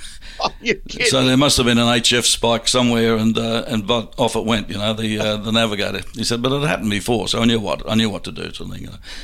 So 1.06 1.24
there 1.24 1.36
must 1.36 1.56
have 1.58 1.66
been 1.66 1.78
an 1.78 1.86
HF 1.86 2.24
spike 2.24 2.68
somewhere, 2.68 3.16
and 3.16 3.36
uh, 3.36 3.64
and 3.66 3.86
but 3.86 4.14
off 4.18 4.36
it 4.36 4.44
went. 4.44 4.70
You 4.70 4.78
know, 4.78 4.94
the 4.94 5.18
uh, 5.18 5.36
the 5.36 5.52
navigator. 5.52 6.00
He 6.14 6.24
said, 6.24 6.42
but 6.42 6.52
it 6.52 6.66
happened 6.66 6.90
before, 6.90 7.28
so 7.28 7.40
I 7.40 7.44
knew 7.44 7.60
what 7.60 7.88
I 7.88 7.94
knew 7.94 8.10
what 8.10 8.24
to 8.24 8.32
do. 8.32 8.52
Sort. 8.52 8.70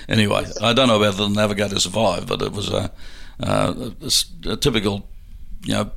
Anyway, 0.08 0.46
I 0.62 0.72
don't 0.72 0.88
know 0.88 0.98
whether 0.98 1.16
the 1.16 1.28
navigator 1.28 1.78
survived, 1.80 2.28
but 2.28 2.42
it 2.42 2.52
was 2.52 2.68
a, 2.68 2.90
uh, 3.42 3.90
a, 4.02 4.50
a 4.50 4.56
typical, 4.56 5.08
you 5.62 5.74
know, 5.74 5.90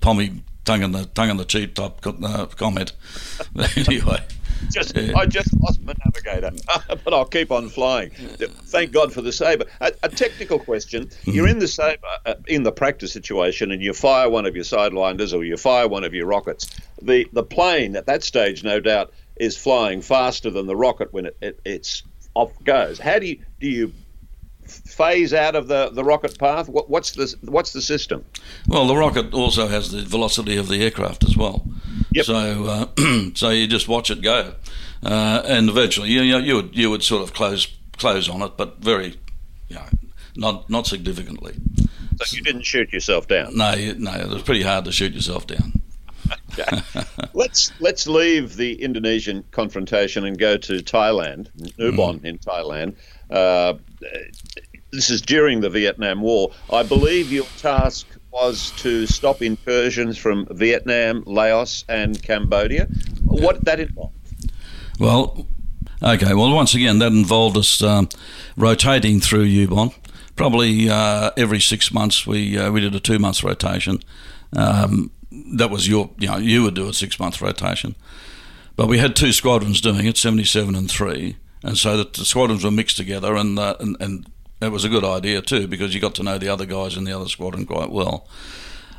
pommy 0.00 0.42
tongue 0.64 0.82
in 0.82 0.92
the 0.92 1.06
tongue 1.06 1.30
in 1.30 1.36
the 1.36 1.44
cheek 1.44 1.74
type 1.74 2.06
uh, 2.06 2.46
comment. 2.56 2.92
anyway, 3.76 4.22
just. 4.70 4.96
I 4.96 5.26
just 5.26 5.48
lost 5.60 5.82
my 5.82 5.94
navigator, 6.04 6.50
but 7.04 7.14
I'll 7.14 7.24
keep 7.24 7.50
on 7.50 7.68
flying. 7.68 8.10
Thank 8.10 8.92
God 8.92 9.12
for 9.12 9.22
the 9.22 9.32
Sabre. 9.32 9.66
A, 9.80 9.92
a 10.02 10.08
technical 10.08 10.58
question: 10.58 11.10
You're 11.24 11.48
in 11.48 11.58
the 11.58 11.68
Sabre 11.68 12.06
uh, 12.24 12.34
in 12.46 12.62
the 12.62 12.72
practice 12.72 13.12
situation, 13.12 13.70
and 13.70 13.82
you 13.82 13.92
fire 13.92 14.28
one 14.28 14.46
of 14.46 14.54
your 14.54 14.64
sidewinders 14.64 15.36
or 15.36 15.44
you 15.44 15.56
fire 15.56 15.88
one 15.88 16.04
of 16.04 16.14
your 16.14 16.26
rockets. 16.26 16.68
The 17.00 17.26
the 17.32 17.42
plane 17.42 17.96
at 17.96 18.06
that 18.06 18.22
stage, 18.22 18.64
no 18.64 18.80
doubt, 18.80 19.12
is 19.36 19.56
flying 19.56 20.02
faster 20.02 20.50
than 20.50 20.66
the 20.66 20.76
rocket 20.76 21.12
when 21.12 21.26
it, 21.26 21.36
it 21.40 21.60
it's 21.64 22.02
off 22.34 22.52
goes. 22.64 22.98
How 22.98 23.18
do 23.18 23.26
you 23.26 23.38
do 23.60 23.68
you 23.68 23.92
phase 24.96 25.34
out 25.34 25.54
of 25.54 25.68
the, 25.68 25.90
the 25.90 26.02
rocket 26.02 26.38
path? 26.38 26.68
What, 26.68 26.88
what's 26.88 27.12
the 27.12 27.34
what's 27.42 27.72
the 27.72 27.82
system? 27.82 28.24
Well, 28.66 28.86
the 28.86 28.96
rocket 28.96 29.34
also 29.34 29.68
has 29.68 29.92
the 29.92 30.02
velocity 30.02 30.56
of 30.56 30.68
the 30.68 30.82
aircraft 30.82 31.24
as 31.24 31.36
well. 31.36 31.66
Yep. 32.12 32.24
So, 32.24 32.64
uh, 32.96 33.30
so 33.34 33.50
you 33.50 33.66
just 33.66 33.88
watch 33.88 34.10
it 34.10 34.22
go, 34.22 34.54
uh, 35.02 35.42
and 35.44 35.68
eventually, 35.68 36.10
you 36.10 36.32
know, 36.32 36.38
you 36.38 36.56
would 36.56 36.76
you 36.76 36.90
would 36.90 37.02
sort 37.02 37.22
of 37.22 37.34
close 37.34 37.66
close 37.96 38.28
on 38.28 38.42
it, 38.42 38.56
but 38.56 38.78
very, 38.78 39.18
you 39.68 39.76
know, 39.76 39.86
not 40.34 40.70
not 40.70 40.86
significantly. 40.86 41.54
So 42.22 42.36
you 42.36 42.42
didn't 42.42 42.62
shoot 42.62 42.92
yourself 42.92 43.28
down. 43.28 43.56
No, 43.56 43.74
no, 43.98 44.12
it 44.14 44.28
was 44.28 44.42
pretty 44.42 44.62
hard 44.62 44.86
to 44.86 44.92
shoot 44.92 45.12
yourself 45.12 45.46
down. 45.46 45.82
Okay. 46.58 46.82
let's 47.34 47.72
let's 47.80 48.06
leave 48.06 48.56
the 48.56 48.82
Indonesian 48.82 49.44
confrontation 49.50 50.24
and 50.24 50.38
go 50.38 50.56
to 50.56 50.78
Thailand, 50.78 51.50
Ubon 51.78 52.24
in 52.24 52.38
Thailand. 52.38 52.96
Uh, 53.30 53.74
this 54.96 55.10
is 55.10 55.20
during 55.20 55.60
the 55.60 55.68
Vietnam 55.68 56.22
War. 56.22 56.50
I 56.72 56.82
believe 56.82 57.30
your 57.30 57.44
task 57.58 58.06
was 58.32 58.72
to 58.78 59.06
stop 59.06 59.42
incursions 59.42 60.16
from 60.16 60.46
Vietnam, 60.50 61.22
Laos, 61.26 61.84
and 61.88 62.20
Cambodia. 62.22 62.88
What 63.24 63.56
did 63.56 63.64
that 63.66 63.80
involve? 63.80 64.12
Well, 64.98 65.46
okay. 66.02 66.32
Well, 66.32 66.50
once 66.54 66.74
again, 66.74 66.98
that 67.00 67.12
involved 67.12 67.58
us 67.58 67.82
um, 67.82 68.08
rotating 68.56 69.20
through 69.20 69.46
Ubon. 69.46 69.94
Probably 70.34 70.88
uh, 70.88 71.30
every 71.36 71.60
six 71.60 71.92
months, 71.92 72.26
we 72.26 72.58
uh, 72.58 72.70
we 72.70 72.80
did 72.80 72.94
a 72.94 73.00
two 73.00 73.18
month 73.18 73.42
rotation. 73.42 74.00
Um, 74.54 75.10
that 75.56 75.70
was 75.70 75.86
your, 75.86 76.10
you 76.18 76.28
know, 76.28 76.38
you 76.38 76.62
would 76.62 76.74
do 76.74 76.88
a 76.88 76.94
six 76.94 77.18
month 77.18 77.42
rotation, 77.42 77.96
but 78.76 78.88
we 78.88 78.98
had 78.98 79.14
two 79.14 79.32
squadrons 79.32 79.80
doing 79.80 80.06
it, 80.06 80.16
seventy 80.16 80.44
seven 80.44 80.74
and 80.74 80.90
three, 80.90 81.36
and 81.62 81.76
so 81.76 81.96
that 81.98 82.14
the 82.14 82.24
squadrons 82.24 82.64
were 82.64 82.70
mixed 82.70 82.96
together, 82.96 83.34
and 83.34 83.58
uh, 83.58 83.76
and, 83.80 83.96
and 84.00 84.26
it 84.60 84.68
was 84.68 84.84
a 84.84 84.88
good 84.88 85.04
idea 85.04 85.42
too 85.42 85.66
because 85.66 85.94
you 85.94 86.00
got 86.00 86.14
to 86.16 86.22
know 86.22 86.38
the 86.38 86.48
other 86.48 86.66
guys 86.66 86.96
in 86.96 87.04
the 87.04 87.12
other 87.12 87.28
squadron 87.28 87.66
quite 87.66 87.90
well. 87.90 88.26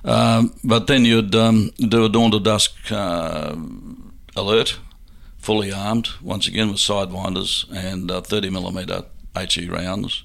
Um, 0.03 0.53
but 0.63 0.87
then 0.87 1.05
you'd 1.05 1.35
um, 1.35 1.71
do 1.77 2.05
a 2.05 2.09
dawn 2.09 2.31
to 2.31 2.39
dusk 2.39 2.73
uh, 2.91 3.55
alert, 4.35 4.79
fully 5.37 5.71
armed, 5.71 6.09
once 6.21 6.47
again 6.47 6.69
with 6.69 6.77
sidewinders 6.77 7.69
and 7.71 8.09
uh, 8.09 8.21
30 8.21 8.49
millimeter 8.49 9.03
HE 9.35 9.67
rounds, 9.69 10.23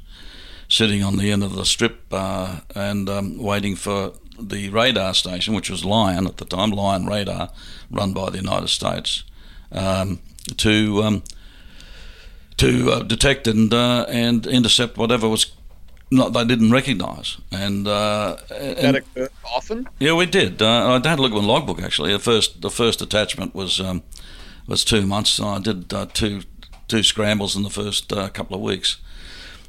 sitting 0.69 1.03
on 1.03 1.17
the 1.17 1.31
end 1.31 1.43
of 1.43 1.55
the 1.55 1.65
strip 1.65 2.03
uh, 2.13 2.61
and 2.75 3.09
um, 3.09 3.39
waiting 3.43 3.75
for 3.75 4.13
the 4.39 4.69
radar 4.71 5.15
station, 5.15 5.55
which 5.55 5.71
was 5.71 5.85
Lion 5.85 6.27
at 6.27 6.37
the 6.37 6.45
time, 6.45 6.71
Lion 6.71 7.07
Radar, 7.07 7.51
run 7.91 8.13
by 8.13 8.31
the 8.31 8.39
United 8.39 8.69
States, 8.69 9.25
um, 9.71 10.21
to 10.57 11.03
um, 11.03 11.23
to 12.57 12.93
uh, 12.93 13.03
detect 13.03 13.47
and 13.47 13.73
uh, 13.73 14.05
and 14.09 14.47
intercept 14.47 14.97
whatever 14.97 15.29
was 15.29 15.53
not 16.11 16.33
they 16.33 16.45
didn't 16.45 16.71
recognise. 16.71 17.39
And, 17.51 17.89
uh, 17.89 18.37
That 18.49 18.79
and 18.79 18.97
occurred 18.97 19.31
often. 19.45 19.89
yeah, 19.99 20.13
we 20.13 20.27
did. 20.27 20.61
Uh, 20.61 21.01
I 21.03 21.09
had 21.09 21.19
a 21.19 21.23
look 21.23 21.33
at 21.33 21.41
my 21.41 21.45
logbook 21.47 21.83
actually. 21.83 22.13
The 22.13 22.19
first 22.19 22.61
the 22.61 22.71
first 22.71 23.03
attachment 23.03 23.55
was 23.55 23.81
um, 23.81 24.03
was 24.67 24.85
two 24.85 25.07
months. 25.07 25.41
I 25.41 25.59
did 25.59 25.93
uh, 25.93 26.07
two 26.13 26.43
two 26.89 27.03
scrambles 27.03 27.57
in 27.57 27.63
the 27.63 27.71
first 27.71 28.13
uh, 28.13 28.29
couple 28.29 28.57
of 28.57 28.63
weeks. 28.63 28.99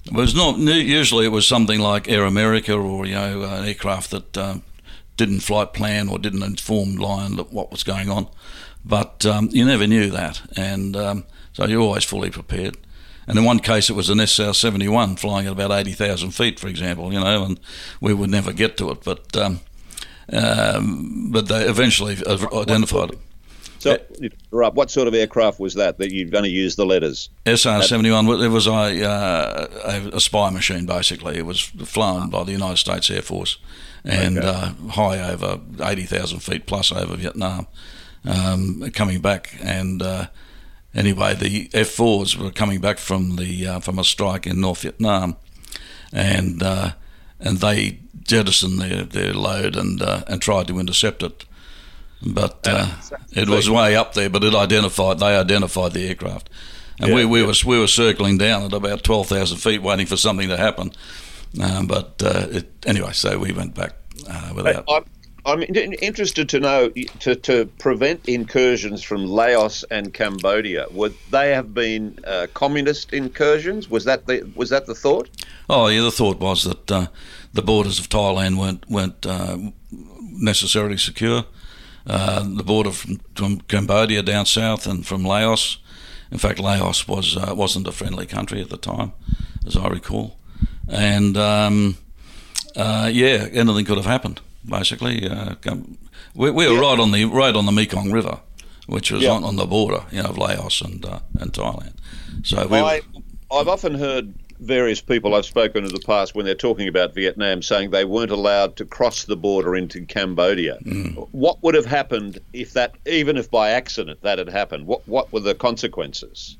It 0.06 0.14
was 0.14 0.36
not 0.36 0.58
usually 0.58 1.26
it 1.26 1.32
was 1.32 1.48
something 1.48 1.80
like 1.80 2.10
Air 2.10 2.26
America 2.26 2.74
or 2.74 3.06
you 3.06 3.16
know 3.16 3.44
an 3.44 3.66
aircraft 3.66 4.12
that 4.12 4.38
um, 4.38 4.64
didn't 5.16 5.40
flight 5.40 5.72
plan 5.74 6.10
or 6.10 6.20
didn't 6.20 6.44
inform 6.44 6.98
Lion 6.98 7.38
that 7.38 7.54
what 7.54 7.72
was 7.72 7.84
going 7.84 8.10
on. 8.10 8.28
But 8.84 9.26
um, 9.26 9.48
you 9.54 9.64
never 9.66 9.88
knew 9.88 10.10
that, 10.10 10.42
and 10.58 10.98
um, 10.98 11.24
so 11.54 11.66
you're 11.66 11.82
always 11.82 12.04
fully 12.04 12.30
prepared. 12.30 12.78
And 13.26 13.38
in 13.38 13.46
one 13.46 13.60
case, 13.60 13.90
it 13.90 13.96
was 13.96 14.10
an 14.10 14.20
SR 14.20 14.54
71 14.54 15.16
flying 15.16 15.48
at 15.48 15.54
about 15.54 15.72
80,000 15.72 16.32
feet, 16.32 16.60
for 16.60 16.68
example, 16.68 17.14
you 17.14 17.20
know, 17.22 17.46
and 17.46 17.60
we 18.02 18.14
would 18.14 18.30
never 18.30 18.52
get 18.52 18.76
to 18.78 18.92
it. 18.92 19.04
But 19.06 19.36
um, 19.38 19.62
um, 20.32 21.32
but 21.32 21.48
they 21.48 21.64
eventually 21.66 22.18
identified 22.54 23.12
it. 23.12 23.20
So, 23.80 23.98
Rob, 24.52 24.78
what 24.78 24.90
sort 24.90 25.10
of 25.10 25.14
aircraft 25.14 25.60
was 25.60 25.74
that 25.74 25.98
that 25.98 26.14
you're 26.14 26.30
going 26.30 26.46
to 26.46 26.50
use 26.50 26.78
the 26.78 26.86
letters? 26.86 27.30
SR 27.46 27.82
71, 27.82 28.28
it 28.42 28.48
was 28.48 28.66
a, 28.66 28.72
uh, 28.72 29.68
a, 29.84 30.16
a 30.16 30.20
spy 30.22 30.50
machine, 30.52 30.86
basically. 30.86 31.38
It 31.38 31.46
was 31.46 31.60
flown 31.62 32.30
by 32.30 32.46
the 32.46 32.54
United 32.54 32.78
States 32.78 33.12
Air 33.12 33.22
Force 33.22 33.58
and 34.06 34.38
Okay. 34.38 34.48
uh, 34.48 34.90
high 34.92 35.32
over 35.32 35.60
80,000 35.82 36.40
feet 36.40 36.66
plus 36.66 36.94
over 36.94 37.18
Vietnam, 37.18 37.68
um, 38.24 38.90
coming 38.94 39.20
back. 39.20 39.54
And 39.62 40.02
uh, 40.02 40.28
anyway, 40.96 41.34
the 41.36 41.68
F4s 41.70 42.36
were 42.36 42.52
coming 42.52 42.80
back 42.80 42.98
from 42.98 43.36
the 43.36 43.68
uh, 43.68 43.80
from 43.80 44.00
a 44.00 44.04
strike 44.04 44.48
in 44.48 44.62
North 44.62 44.82
Vietnam, 44.82 45.36
and 46.12 46.62
uh, 46.62 46.92
and 47.40 47.58
they 47.58 48.00
jettisoned 48.24 48.80
their, 48.80 49.04
their 49.04 49.34
load 49.34 49.76
and 49.76 50.02
uh, 50.02 50.24
and 50.28 50.42
tried 50.42 50.68
to 50.68 50.80
intercept 50.80 51.24
it, 51.24 51.46
but 52.26 52.60
uh, 52.68 52.88
it 53.32 53.50
was 53.50 53.70
way 53.70 53.96
up 53.96 54.14
there. 54.14 54.30
But 54.30 54.44
it 54.44 54.56
identified 54.56 55.20
they 55.20 55.38
identified 55.38 55.94
the 55.94 56.08
aircraft, 56.08 56.50
and 57.00 57.10
yeah, 57.10 57.16
we, 57.16 57.26
we 57.26 57.42
yeah. 57.42 57.48
were 57.48 57.54
we 57.66 57.80
were 57.80 57.88
circling 57.88 58.38
down 58.38 58.64
at 58.64 58.74
about 58.74 59.04
twelve 59.04 59.28
thousand 59.28 59.58
feet, 59.58 59.82
waiting 59.82 60.06
for 60.06 60.18
something 60.18 60.50
to 60.50 60.58
happen. 60.58 60.92
Um, 61.62 61.86
but 61.86 62.22
uh, 62.24 62.48
it, 62.50 62.72
anyway, 62.86 63.12
so 63.14 63.38
we 63.38 63.52
went 63.52 63.76
back 63.76 63.94
without. 64.56 64.86
I, 64.88 65.04
I'm 65.46 65.62
interested 65.64 66.48
to 66.50 66.60
know 66.60 66.90
to, 66.90 67.36
to 67.36 67.66
prevent 67.78 68.30
incursions 68.30 69.04
from 69.04 69.26
Laos 69.26 69.84
and 69.92 70.14
Cambodia. 70.14 70.86
Would 70.92 71.16
they 71.32 71.52
have 71.52 71.74
been 71.74 72.18
uh, 72.26 72.48
communist 72.54 73.12
incursions? 73.12 73.90
Was 73.90 74.06
that 74.06 74.26
the 74.26 74.50
was 74.56 74.70
that 74.70 74.86
the 74.86 74.96
thought? 74.96 75.30
Oh 75.70 75.88
yeah, 75.88 76.02
the 76.02 76.12
thought 76.12 76.40
was 76.40 76.64
that 76.64 76.90
uh, 76.92 77.08
the 77.52 77.62
borders 77.62 78.00
of 78.00 78.08
Thailand 78.08 78.58
weren't 78.58 78.90
weren't 78.90 79.26
uh, 79.26 79.58
necessarily 79.92 80.98
secure. 80.98 81.44
Uh, 82.06 82.44
the 82.44 82.64
border 82.64 82.92
from, 82.92 83.22
from, 83.34 83.62
Cambodia 83.62 84.22
down 84.22 84.46
south 84.46 84.86
and 84.86 85.06
from 85.06 85.24
Laos. 85.24 85.78
In 86.32 86.38
fact, 86.38 86.60
Laos 86.60 87.08
was 87.08 87.38
uh, 87.38 87.54
wasn't 87.56 87.88
a 87.88 87.92
friendly 87.92 88.26
country 88.26 88.62
at 88.62 88.70
the 88.70 88.78
time, 88.78 89.12
as 89.66 89.76
I 89.76 89.88
recall. 89.88 90.38
And 90.88 91.38
um, 91.38 91.98
uh, 92.76 93.10
yeah, 93.12 93.48
anything 93.52 93.86
could 93.86 93.98
have 93.98 94.06
happened 94.06 94.40
basically. 94.66 95.28
Uh, 95.28 95.56
we, 96.36 96.52
we 96.52 96.68
were 96.68 96.74
yeah. 96.74 96.80
right 96.80 97.00
on 97.00 97.12
the 97.12 97.26
right 97.26 97.56
on 97.56 97.66
the 97.66 97.72
Mekong 97.72 98.12
River, 98.12 98.40
which 98.88 99.12
was 99.12 99.24
yeah. 99.24 99.32
on, 99.32 99.44
on 99.44 99.56
the 99.56 99.66
border, 99.66 100.04
you 100.12 100.22
know, 100.22 100.30
of 100.30 100.38
Laos 100.38 100.82
and 100.82 101.06
uh, 101.06 101.20
and 101.40 101.52
Thailand. 101.54 101.94
So 102.44 102.68
we 102.68 102.78
I, 102.78 103.02
I've 103.52 103.68
often 103.68 103.96
heard 103.96 104.34
various 104.60 105.02
people 105.02 105.36
I've 105.36 105.46
spoken 105.46 105.84
to 105.84 105.90
in 105.90 105.94
the 105.94 106.00
past 106.00 106.36
when 106.36 106.46
they're 106.46 106.56
talking 106.56 106.88
about 106.88 107.14
Vietnam 107.14 107.62
saying 107.62 107.92
they 107.92 108.06
weren't 108.06 108.32
allowed 108.32 108.76
to 108.78 108.86
cross 108.86 109.26
the 109.26 109.36
border 109.36 109.76
into 109.76 110.06
Cambodia. 110.06 110.78
Mm. 110.84 111.28
What 111.32 111.62
would 111.64 111.76
have 111.76 111.86
happened 111.86 112.40
if 112.54 112.74
that, 112.74 112.96
even 113.06 113.38
if 113.38 113.52
by 113.52 113.72
accident 113.72 114.22
that 114.22 114.38
had 114.38 114.50
happened? 114.50 114.88
What 114.88 115.08
what 115.08 115.32
were 115.32 115.42
the 115.42 115.56
consequences? 115.56 116.58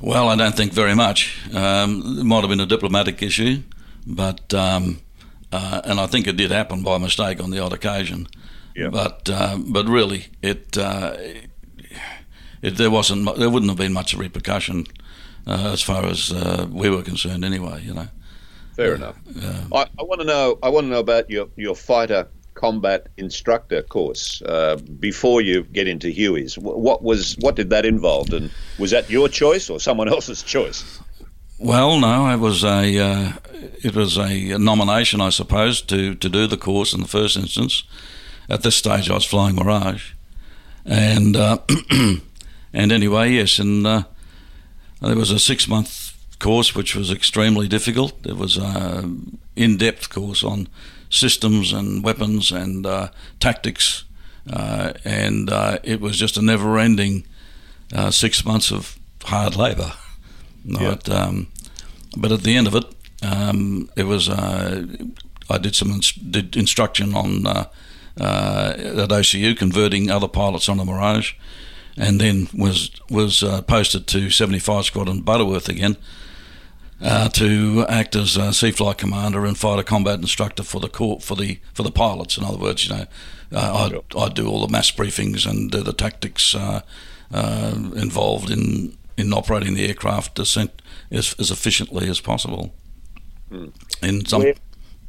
Well, 0.00 0.28
I 0.28 0.36
don't 0.36 0.56
think 0.56 0.72
very 0.72 0.94
much. 0.94 1.36
Um, 1.54 2.18
it 2.20 2.24
might 2.24 2.40
have 2.40 2.48
been 2.48 2.60
a 2.60 2.66
diplomatic 2.66 3.20
issue, 3.20 3.62
but 4.06 4.54
um, 4.54 5.00
uh, 5.52 5.80
and 5.84 6.00
I 6.00 6.06
think 6.06 6.26
it 6.26 6.36
did 6.36 6.50
happen 6.50 6.82
by 6.82 6.98
mistake 6.98 7.42
on 7.42 7.50
the 7.50 7.58
odd 7.58 7.72
occasion. 7.72 8.28
Yeah. 8.74 8.90
But 8.90 9.28
uh, 9.28 9.58
but 9.58 9.86
really, 9.86 10.26
it, 10.42 10.78
uh, 10.78 11.16
it 12.62 12.76
there 12.76 12.90
wasn't 12.90 13.36
there 13.36 13.50
wouldn't 13.50 13.70
have 13.70 13.78
been 13.78 13.92
much 13.92 14.14
repercussion 14.14 14.86
uh, 15.46 15.70
as 15.72 15.82
far 15.82 16.06
as 16.06 16.32
uh, 16.32 16.66
we 16.70 16.90
were 16.90 17.02
concerned, 17.02 17.44
anyway. 17.44 17.82
You 17.82 17.94
know. 17.94 18.08
Fair 18.76 18.94
enough. 18.94 19.16
I, 19.72 19.86
I 19.98 20.02
want 20.04 20.20
to 20.20 20.26
know. 20.26 20.58
I 20.62 20.68
want 20.68 20.84
to 20.84 20.90
know 20.90 21.00
about 21.00 21.28
your 21.28 21.48
your 21.56 21.74
fighter 21.74 22.28
combat 22.58 23.06
instructor 23.16 23.82
course 23.82 24.42
uh, 24.42 24.76
before 24.98 25.40
you 25.40 25.62
get 25.62 25.86
into 25.86 26.08
Huey's. 26.08 26.58
What 26.58 27.02
was 27.02 27.36
what 27.38 27.56
did 27.56 27.70
that 27.70 27.86
involve, 27.86 28.32
and 28.32 28.50
was 28.78 28.90
that 28.90 29.08
your 29.08 29.28
choice 29.28 29.70
or 29.70 29.80
someone 29.80 30.08
else's 30.16 30.42
choice? 30.42 31.00
Well, 31.60 31.98
no, 31.98 32.30
it 32.32 32.38
was 32.38 32.62
a 32.62 32.98
uh, 32.98 33.32
it 33.82 33.96
was 33.96 34.16
a 34.16 34.56
nomination, 34.58 35.20
I 35.20 35.30
suppose, 35.30 35.82
to, 35.82 36.14
to 36.14 36.28
do 36.28 36.46
the 36.46 36.56
course 36.56 36.92
in 36.92 37.00
the 37.00 37.08
first 37.08 37.36
instance. 37.36 37.82
At 38.48 38.62
this 38.62 38.76
stage, 38.76 39.10
I 39.10 39.14
was 39.14 39.24
flying 39.24 39.56
Mirage, 39.56 40.12
and 40.84 41.36
uh, 41.36 41.58
and 42.72 42.92
anyway, 42.92 43.32
yes, 43.32 43.58
and 43.58 43.84
uh, 43.84 44.04
there 45.02 45.16
was 45.16 45.32
a 45.32 45.40
six 45.40 45.66
month 45.66 46.16
course 46.38 46.76
which 46.76 46.94
was 46.94 47.10
extremely 47.10 47.66
difficult. 47.66 48.24
It 48.24 48.36
was 48.36 48.56
an 48.56 49.38
in 49.56 49.78
depth 49.78 50.10
course 50.10 50.44
on 50.44 50.68
systems 51.10 51.72
and 51.72 52.04
weapons 52.04 52.52
and 52.52 52.86
uh, 52.86 53.08
tactics, 53.40 54.04
uh, 54.48 54.92
and 55.04 55.50
uh, 55.50 55.78
it 55.82 56.00
was 56.00 56.16
just 56.16 56.36
a 56.36 56.42
never 56.42 56.78
ending 56.78 57.26
six 58.10 58.44
months 58.44 58.70
of 58.70 58.96
hard 59.24 59.56
labour. 59.56 59.94
Right. 60.64 61.08
Um, 61.08 61.48
but 62.16 62.32
at 62.32 62.42
the 62.42 62.56
end 62.56 62.66
of 62.66 62.74
it, 62.74 62.84
um, 63.22 63.90
it 63.96 64.04
was 64.04 64.28
uh, 64.28 64.86
I 65.50 65.58
did 65.58 65.74
some 65.74 65.90
inst- 65.90 66.30
did 66.30 66.56
instruction 66.56 67.14
on 67.14 67.46
uh, 67.46 67.68
uh, 68.20 68.74
at 68.76 69.10
OCU 69.10 69.56
converting 69.56 70.10
other 70.10 70.28
pilots 70.28 70.68
on 70.68 70.76
the 70.76 70.84
Mirage, 70.84 71.34
and 71.96 72.20
then 72.20 72.48
was 72.54 72.90
was 73.10 73.42
uh, 73.42 73.62
posted 73.62 74.06
to 74.08 74.30
75 74.30 74.86
Squadron 74.86 75.20
Butterworth 75.20 75.68
again. 75.68 75.96
Uh, 77.00 77.28
to 77.28 77.86
act 77.88 78.16
as 78.16 78.36
a 78.36 78.52
sea 78.52 78.72
flight 78.72 78.98
commander 78.98 79.46
and 79.46 79.56
fighter 79.56 79.84
combat 79.84 80.18
instructor 80.18 80.64
for 80.64 80.80
the 80.80 80.88
court 80.88 81.22
for 81.22 81.36
the 81.36 81.60
for 81.72 81.84
the 81.84 81.92
pilots. 81.92 82.36
In 82.36 82.42
other 82.42 82.58
words, 82.58 82.88
you 82.88 82.92
know, 82.92 83.06
uh, 83.52 83.88
I'd, 83.88 84.16
I'd 84.18 84.34
do 84.34 84.48
all 84.48 84.66
the 84.66 84.72
mass 84.72 84.90
briefings 84.90 85.48
and 85.48 85.70
the 85.70 85.92
tactics 85.92 86.56
involved 87.30 88.50
in 88.50 88.98
in 89.18 89.32
operating 89.32 89.74
the 89.74 89.86
aircraft 89.86 90.38
as, 90.38 90.56
as, 91.10 91.34
as 91.38 91.50
efficiently 91.50 92.08
as 92.08 92.20
possible. 92.20 92.72
Hmm. 93.50 93.66
In 94.02 94.24
some, 94.24 94.42
where, 94.42 94.54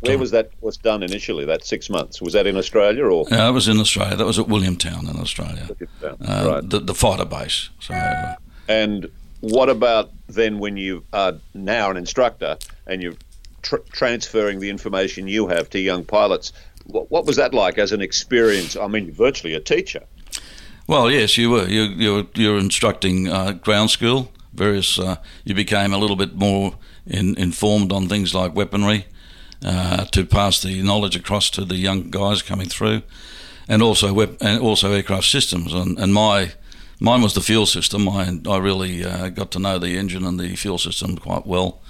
where 0.02 0.18
was 0.18 0.32
that 0.32 0.52
was 0.62 0.78
done 0.78 1.04
initially? 1.04 1.46
That 1.46 1.64
six 1.64 1.90
months 1.90 2.22
was 2.22 2.34
that 2.34 2.48
in 2.48 2.58
Australia 2.58 3.06
or? 3.06 3.26
Yeah, 3.30 3.50
it 3.50 3.52
was 3.52 3.68
in 3.68 3.80
Australia. 3.80 4.16
That 4.16 4.26
was 4.26 4.40
at 4.40 4.48
Williamtown 4.48 5.10
in 5.10 5.20
Australia. 5.20 5.70
Uh, 6.04 6.16
right. 6.22 6.70
The, 6.70 6.80
the 6.80 6.96
fighter 6.96 7.26
base. 7.26 7.70
So. 7.80 7.94
And 8.68 9.10
what 9.42 9.70
about 9.70 10.12
then 10.28 10.60
when 10.60 10.78
you 10.78 11.04
are 11.14 11.34
now 11.54 11.92
an 11.92 11.98
instructor 11.98 12.58
and 12.88 13.02
you're 13.02 13.16
tr- 13.62 13.78
transferring 13.92 14.60
the 14.60 14.70
information 14.70 15.28
you 15.28 15.48
have 15.48 15.70
to 15.72 15.80
young 15.80 16.06
pilots? 16.06 16.52
What, 16.86 17.12
what 17.12 17.26
was 17.26 17.36
that 17.36 17.54
like 17.54 17.78
as 17.78 17.92
an 17.92 18.02
experience? 18.02 18.76
I 18.76 18.88
mean, 18.88 19.12
virtually 19.12 19.54
a 19.54 19.60
teacher. 19.60 20.04
Well, 20.90 21.12
yes, 21.12 21.38
you 21.38 21.52
were. 21.52 21.68
You 21.68 21.84
you 21.84 22.14
were, 22.16 22.26
you 22.34 22.52
were 22.52 22.58
instructing 22.58 23.28
uh, 23.28 23.52
ground 23.52 23.92
school. 23.92 24.32
Various. 24.54 24.98
Uh, 24.98 25.18
you 25.44 25.54
became 25.54 25.94
a 25.94 26.00
little 26.00 26.16
bit 26.16 26.34
more 26.34 26.74
in, 27.06 27.38
informed 27.38 27.92
on 27.92 28.08
things 28.08 28.34
like 28.34 28.56
weaponry 28.56 29.06
uh, 29.64 30.06
to 30.06 30.26
pass 30.26 30.60
the 30.64 30.82
knowledge 30.82 31.16
across 31.16 31.52
to 31.52 31.64
the 31.64 31.76
young 31.76 32.10
guys 32.10 32.42
coming 32.42 32.68
through, 32.68 33.04
and 33.68 33.84
also 33.84 34.20
and 34.20 34.64
also 34.64 34.92
aircraft 34.92 35.28
systems. 35.28 35.76
And, 35.76 36.00
and 36.00 36.12
my 36.12 36.54
mine 37.00 37.22
was 37.22 37.34
the 37.34 37.42
fuel 37.42 37.68
system. 37.68 38.10
I 38.10 38.40
I 38.48 38.58
really 38.58 39.06
uh, 39.06 39.30
got 39.30 39.52
to 39.52 39.60
know 39.60 39.78
the 39.78 39.96
engine 39.96 40.26
and 40.26 40.40
the 40.40 40.56
fuel 40.56 40.80
system 40.80 41.18
quite 41.18 41.46
well, 41.46 41.84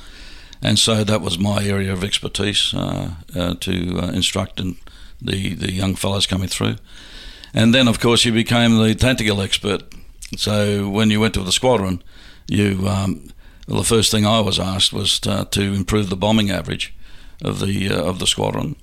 and 0.61 0.77
so 0.77 1.05
that 1.05 1.21
was 1.21 1.39
my 1.39 1.63
area 1.63 1.93
of 1.93 2.03
expertise 2.03 2.73
uh, 2.73 3.11
uh, 3.33 3.55
to 3.61 3.71
instruct 4.13 4.59
in 4.59 4.75
the 5.21 5.55
the 5.55 5.71
young 5.71 5.95
fellows 5.95 6.27
coming 6.27 6.49
through. 6.49 6.75
And 7.53 7.73
then, 7.73 7.87
of 7.87 7.99
course, 7.99 8.25
you 8.25 8.31
became 8.31 8.77
the 8.77 8.95
tactical 8.95 9.41
expert. 9.41 9.83
So 10.37 10.89
when 10.89 11.09
you 11.09 11.19
went 11.19 11.33
to 11.33 11.43
the 11.43 11.51
squadron, 11.51 12.03
you 12.47 12.87
um, 12.87 13.31
well, 13.67 13.79
the 13.79 13.87
first 13.87 14.11
thing 14.11 14.25
I 14.25 14.39
was 14.39 14.59
asked 14.59 14.93
was 14.93 15.19
to, 15.21 15.47
to 15.51 15.61
improve 15.61 16.09
the 16.09 16.15
bombing 16.15 16.49
average 16.49 16.93
of 17.43 17.59
the 17.59 17.89
uh, 17.89 18.03
of 18.03 18.19
the 18.19 18.27
squadron, 18.27 18.75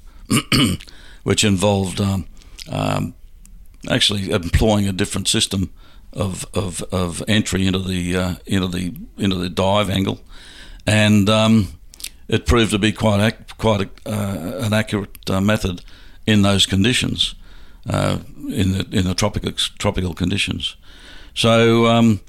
which 1.25 1.45
involved 1.45 2.01
um, 2.01 2.27
um, 2.71 3.15
actually 3.91 4.31
employing 4.31 4.89
a 4.89 4.93
different 4.93 5.29
system 5.29 5.73
of, 6.13 6.47
of, 6.55 6.83
of 6.85 7.23
entry 7.29 7.67
into 7.67 7.81
the 7.81 8.17
uh, 8.17 8.35
into 8.47 8.69
the 8.69 8.95
into 9.19 9.37
the 9.37 9.49
dive 9.49 9.91
angle, 9.91 10.21
and 10.87 11.29
um, 11.29 11.69
it 12.29 12.47
proved 12.47 12.71
to 12.71 12.79
be 12.79 12.93
quite 12.93 13.21
ac- 13.21 13.55
quite 13.59 13.83
a, 13.83 14.09
uh, 14.09 14.65
an 14.65 14.73
accurate 14.73 15.31
uh, 15.31 15.41
method 15.41 15.83
in 16.27 16.43
those 16.43 16.67
conditions 16.67 17.35
uh, 17.89 18.19
in 18.49 18.73
the 18.73 18.87
in 18.91 19.05
the 19.07 19.15
tropical 19.15 19.53
tropical 19.53 20.15
conditions. 20.15 20.77
So 21.35 21.87
um, 21.87 22.21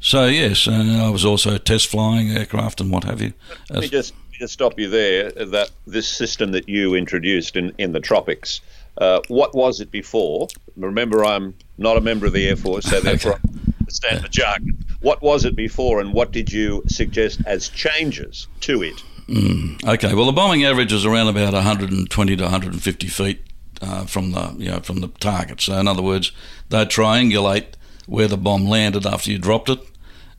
so 0.00 0.26
yes, 0.26 0.66
and 0.66 0.90
I 1.00 1.10
was 1.10 1.24
also 1.24 1.58
test 1.58 1.88
flying 1.88 2.30
aircraft 2.30 2.80
and 2.80 2.90
what 2.90 3.04
have 3.04 3.20
you. 3.20 3.32
Let 3.70 3.82
me 3.82 3.88
just, 3.88 4.14
just 4.32 4.52
stop 4.52 4.78
you 4.78 4.88
there. 4.88 5.30
That 5.30 5.70
this 5.86 6.08
system 6.08 6.52
that 6.52 6.68
you 6.68 6.94
introduced 6.94 7.56
in 7.56 7.72
in 7.78 7.92
the 7.92 8.00
tropics. 8.00 8.60
Uh, 8.98 9.20
what 9.28 9.54
was 9.54 9.80
it 9.80 9.90
before? 9.90 10.48
Remember, 10.76 11.24
I'm 11.24 11.54
not 11.78 11.96
a 11.96 12.00
member 12.02 12.26
of 12.26 12.34
the 12.34 12.46
Air 12.46 12.56
Force, 12.56 12.84
so 12.84 13.00
therefore 13.00 13.32
okay. 13.32 13.42
I 13.44 13.78
understand 13.80 14.24
the 14.24 14.28
jargon. 14.28 14.84
What 15.00 15.22
was 15.22 15.44
it 15.44 15.56
before, 15.56 16.00
and 16.00 16.12
what 16.12 16.30
did 16.30 16.52
you 16.52 16.82
suggest 16.88 17.40
as 17.46 17.68
changes 17.70 18.48
to 18.60 18.82
it? 18.82 19.02
Mm, 19.28 19.82
okay, 19.88 20.14
well, 20.14 20.26
the 20.26 20.32
bombing 20.32 20.64
average 20.64 20.92
is 20.92 21.06
around 21.06 21.28
about 21.28 21.54
120 21.54 22.36
to 22.36 22.42
150 22.42 23.06
feet 23.06 23.40
uh, 23.82 24.06
from 24.06 24.32
the 24.32 24.54
you 24.56 24.70
know 24.70 24.80
from 24.80 25.00
the 25.00 25.08
target. 25.08 25.60
So 25.60 25.78
in 25.78 25.88
other 25.88 26.02
words, 26.02 26.32
they 26.68 26.84
triangulate 26.86 27.74
where 28.06 28.28
the 28.28 28.36
bomb 28.36 28.66
landed 28.66 29.06
after 29.06 29.30
you 29.30 29.38
dropped 29.38 29.68
it, 29.68 29.80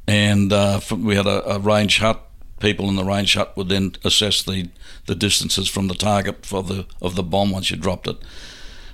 and 0.07 0.51
uh, 0.51 0.79
from, 0.79 1.03
we 1.03 1.15
had 1.15 1.27
a, 1.27 1.55
a, 1.55 1.59
range 1.59 1.99
hut. 1.99 2.21
People 2.59 2.87
in 2.87 2.95
the 2.95 3.03
range 3.03 3.33
hut 3.35 3.55
would 3.57 3.67
then 3.67 3.93
assess 4.05 4.41
the, 4.41 4.69
the 5.05 5.15
distances 5.15 5.67
from 5.67 5.89
the 5.89 5.95
target 5.95 6.45
for 6.45 6.63
the 6.63 6.85
of 7.01 7.15
the 7.15 7.23
bomb 7.23 7.51
once 7.51 7.69
you 7.69 7.77
dropped 7.77 8.07
it. 8.07 8.17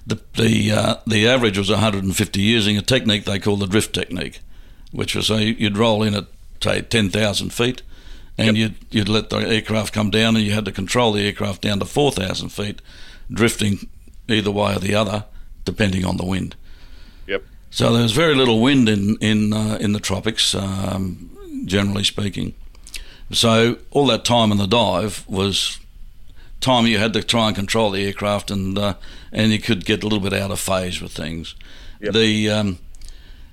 The 0.08 0.20
the 0.36 0.72
uh, 0.72 0.96
the 1.06 1.28
average 1.28 1.58
was 1.58 1.70
150 1.70 2.42
using 2.42 2.78
a 2.78 2.82
technique 2.82 3.26
they 3.26 3.40
call 3.40 3.58
the 3.58 3.68
drift 3.68 3.94
technique, 3.94 4.40
which 4.92 5.16
was 5.16 5.28
say 5.28 5.56
you'd 5.58 5.78
roll 5.78 6.02
in 6.02 6.16
at 6.16 6.26
say 6.64 6.82
ten 6.82 7.10
thousand 7.10 7.54
feet, 7.54 7.84
and 8.38 8.58
Yep. 8.58 8.72
you'd 8.72 8.76
you'd 8.90 9.10
let 9.10 9.30
the 9.30 9.38
aircraft 9.38 9.94
come 9.94 10.10
down, 10.10 10.36
and 10.36 10.46
you 10.46 10.54
had 10.54 10.66
to 10.66 10.72
control 10.72 11.12
the 11.12 11.26
aircraft 11.26 11.62
down 11.62 11.80
to 11.80 11.86
four 11.86 12.12
thousand 12.12 12.50
feet, 12.50 12.82
drifting 13.32 13.88
either 14.32 14.52
way 14.52 14.76
or 14.76 14.80
the 14.80 14.96
other, 14.96 15.26
depending 15.66 16.06
on 16.06 16.18
the 16.18 16.26
wind. 16.26 16.56
Yep. 17.28 17.44
So 17.70 17.94
there 17.94 18.04
was 18.04 18.12
very 18.12 18.36
little 18.36 18.62
wind 18.62 18.90
in 18.90 19.18
in 19.18 19.54
uh, 19.54 19.78
in 19.80 19.94
the 19.94 20.00
tropics, 20.00 20.56
um, 20.56 21.30
generally 21.66 22.04
speaking. 22.04 22.54
So 23.32 23.78
all 23.92 24.08
that 24.08 24.26
time 24.26 24.52
in 24.52 24.58
the 24.58 24.68
dive 24.68 25.24
was 25.28 25.80
time 26.60 26.88
you 26.88 26.98
had 26.98 27.14
to 27.14 27.24
try 27.24 27.48
and 27.48 27.56
control 27.56 27.92
the 27.92 28.06
aircraft, 28.06 28.52
and 28.52 28.78
uh, 28.78 28.96
and 29.32 29.52
you 29.52 29.60
could 29.60 29.86
get 29.86 30.04
a 30.04 30.08
little 30.08 30.20
bit 30.20 30.34
out 30.34 30.52
of 30.52 30.60
phase 30.60 31.02
with 31.02 31.12
things. 31.12 31.56
Yep. 32.02 32.14
The 32.14 32.50
um, 32.50 32.80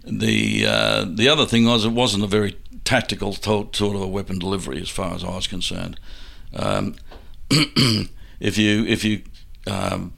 the 0.05 0.67
uh, 0.67 1.05
the 1.09 1.29
other 1.29 1.47
thing 1.47 1.67
was 1.67 1.85
it 1.85 1.93
wasn't 1.93 2.25
a 2.25 2.29
very 2.29 2.57
tactical 2.85 3.33
to- 3.35 3.69
sort 3.73 3.97
of 3.97 4.03
a 4.03 4.07
weapon 4.07 4.39
delivery 4.39 4.81
as 4.81 4.89
far 4.89 5.15
as 5.15 5.25
I 5.25 5.35
was 5.35 5.47
concerned. 5.47 5.99
Um, 6.55 6.95
if 7.51 8.57
you 8.57 8.85
if 8.87 9.05
you 9.05 9.23
um, 9.67 10.15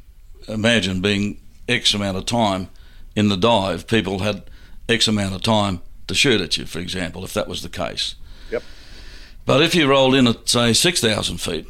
imagine 0.49 1.01
being 1.01 1.41
X 1.69 1.95
amount 1.95 2.17
of 2.17 2.27
time 2.27 2.69
in 3.15 3.29
the 3.29 3.37
dive, 3.37 3.87
people 3.87 4.21
had 4.21 4.45
X 4.89 5.09
amount 5.09 5.35
of 5.35 5.43
time 5.43 5.81
to 6.07 6.15
shoot 6.15 6.41
at 6.41 6.57
you, 6.57 6.67
for 6.67 6.79
example, 6.79 7.25
if 7.25 7.35
that 7.35 7.49
was 7.49 7.63
the 7.63 7.69
case. 7.69 8.15
Yep. 8.51 8.63
But 9.45 9.63
if 9.63 9.75
you 9.75 9.87
rolled 9.89 10.15
in 10.15 10.27
at 10.27 10.49
say 10.49 10.73
six 10.73 11.01
thousand 11.01 11.39
feet 11.39 11.67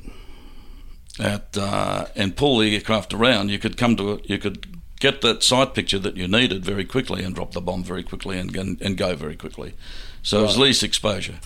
at 1.19 1.57
uh, 1.57 2.07
and 2.15 2.37
pull 2.37 2.59
the 2.59 2.75
aircraft 2.75 3.13
around, 3.13 3.51
you 3.51 3.59
could 3.59 3.77
come 3.77 3.97
to 3.97 4.13
a, 4.13 4.19
you 4.25 4.39
could 4.39 4.79
get 5.01 5.21
that 5.21 5.43
sight 5.43 5.75
picture 5.75 5.99
that 5.99 6.17
you 6.17 6.29
needed 6.29 6.65
very 6.65 6.85
quickly 6.85 7.25
and 7.25 7.35
drop 7.35 7.53
the 7.53 7.61
bomb 7.61 7.85
very 7.85 8.03
quickly 8.03 8.39
and 8.39 8.57
and, 8.57 8.81
and 8.81 8.97
go 8.97 9.17
very 9.17 9.37
quickly. 9.37 9.75
So 10.23 10.41
it 10.41 10.43
was 10.43 10.59
least 10.59 10.83
exposure. 10.83 11.41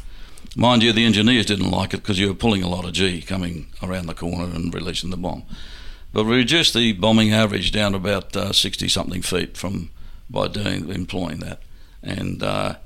Mind 0.57 0.83
you, 0.83 0.92
the 0.92 1.07
engineers 1.07 1.47
didn't 1.47 1.71
like 1.71 1.95
it 1.95 1.99
because 1.99 2.18
you 2.18 2.29
were 2.29 2.35
pulling 2.35 2.62
a 2.62 2.68
lot 2.68 2.85
of 2.85 2.92
G 2.92 3.23
coming 3.23 3.68
around 3.83 4.07
the 4.07 4.14
corner 4.14 4.45
and 4.45 4.75
releasing 4.75 5.11
the 5.11 5.16
bomb. 5.16 5.45
But 6.12 6.25
we 6.25 6.37
reduced 6.37 6.75
the 6.75 6.92
bombing 6.92 7.33
average 7.33 7.72
down 7.72 7.92
to 7.92 7.96
about 7.96 8.37
uh, 8.37 8.53
60 8.53 8.88
something 8.88 9.22
feet 9.22 9.57
from 9.57 9.90
by 10.29 10.48
doing 10.48 10.88
employing 10.90 11.38
that, 11.40 11.61
and 12.03 12.42
uh, 12.42 12.77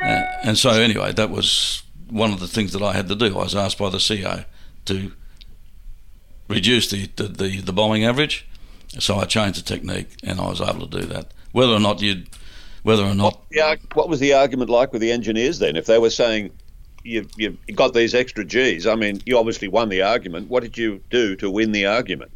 uh, 0.00 0.22
and 0.42 0.58
so 0.58 0.70
anyway, 0.70 1.12
that 1.12 1.30
was 1.30 1.82
one 2.08 2.32
of 2.32 2.40
the 2.40 2.46
things 2.46 2.72
that 2.72 2.82
I 2.82 2.92
had 2.92 3.08
to 3.08 3.14
do. 3.14 3.26
I 3.26 3.42
was 3.42 3.54
asked 3.54 3.78
by 3.78 3.90
the 3.90 3.98
CO 3.98 4.44
to 4.86 5.12
reduce 6.48 6.90
the 6.90 7.08
the, 7.16 7.24
the, 7.24 7.60
the 7.60 7.72
bombing 7.72 8.04
average, 8.04 8.46
so 8.98 9.16
I 9.16 9.24
changed 9.24 9.58
the 9.58 9.62
technique, 9.62 10.08
and 10.22 10.40
I 10.40 10.48
was 10.48 10.60
able 10.60 10.86
to 10.86 11.00
do 11.00 11.06
that. 11.06 11.32
Whether 11.52 11.72
or 11.72 11.80
not 11.80 12.02
you'd, 12.02 12.28
whether 12.82 13.04
or 13.04 13.14
not. 13.14 13.42
What 13.94 14.08
was 14.08 14.20
the 14.20 14.34
argument 14.34 14.70
like 14.70 14.92
with 14.92 15.00
the 15.00 15.12
engineers 15.12 15.58
then? 15.58 15.76
If 15.76 15.86
they 15.86 15.98
were 15.98 16.10
saying 16.10 16.52
you 17.04 17.26
you've 17.36 17.58
got 17.74 17.94
these 17.94 18.14
extra 18.14 18.44
G's, 18.44 18.86
I 18.86 18.96
mean, 18.96 19.22
you 19.24 19.38
obviously 19.38 19.68
won 19.68 19.88
the 19.88 20.02
argument. 20.02 20.50
What 20.50 20.62
did 20.62 20.76
you 20.76 21.00
do 21.10 21.36
to 21.36 21.50
win 21.50 21.72
the 21.72 21.86
argument? 21.86 22.32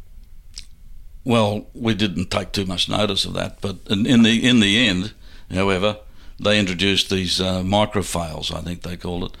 Well, 1.23 1.67
we 1.73 1.93
didn't 1.93 2.31
take 2.31 2.51
too 2.51 2.65
much 2.65 2.89
notice 2.89 3.25
of 3.25 3.33
that, 3.33 3.61
but 3.61 3.77
in, 3.89 4.05
in 4.05 4.23
the 4.23 4.47
in 4.47 4.59
the 4.59 4.87
end, 4.87 5.13
however, 5.51 5.97
they 6.39 6.59
introduced 6.59 7.09
these 7.09 7.39
uh, 7.39 7.61
microfails, 7.61 8.53
I 8.53 8.61
think 8.61 8.81
they 8.81 8.97
called 8.97 9.25
it, 9.25 9.37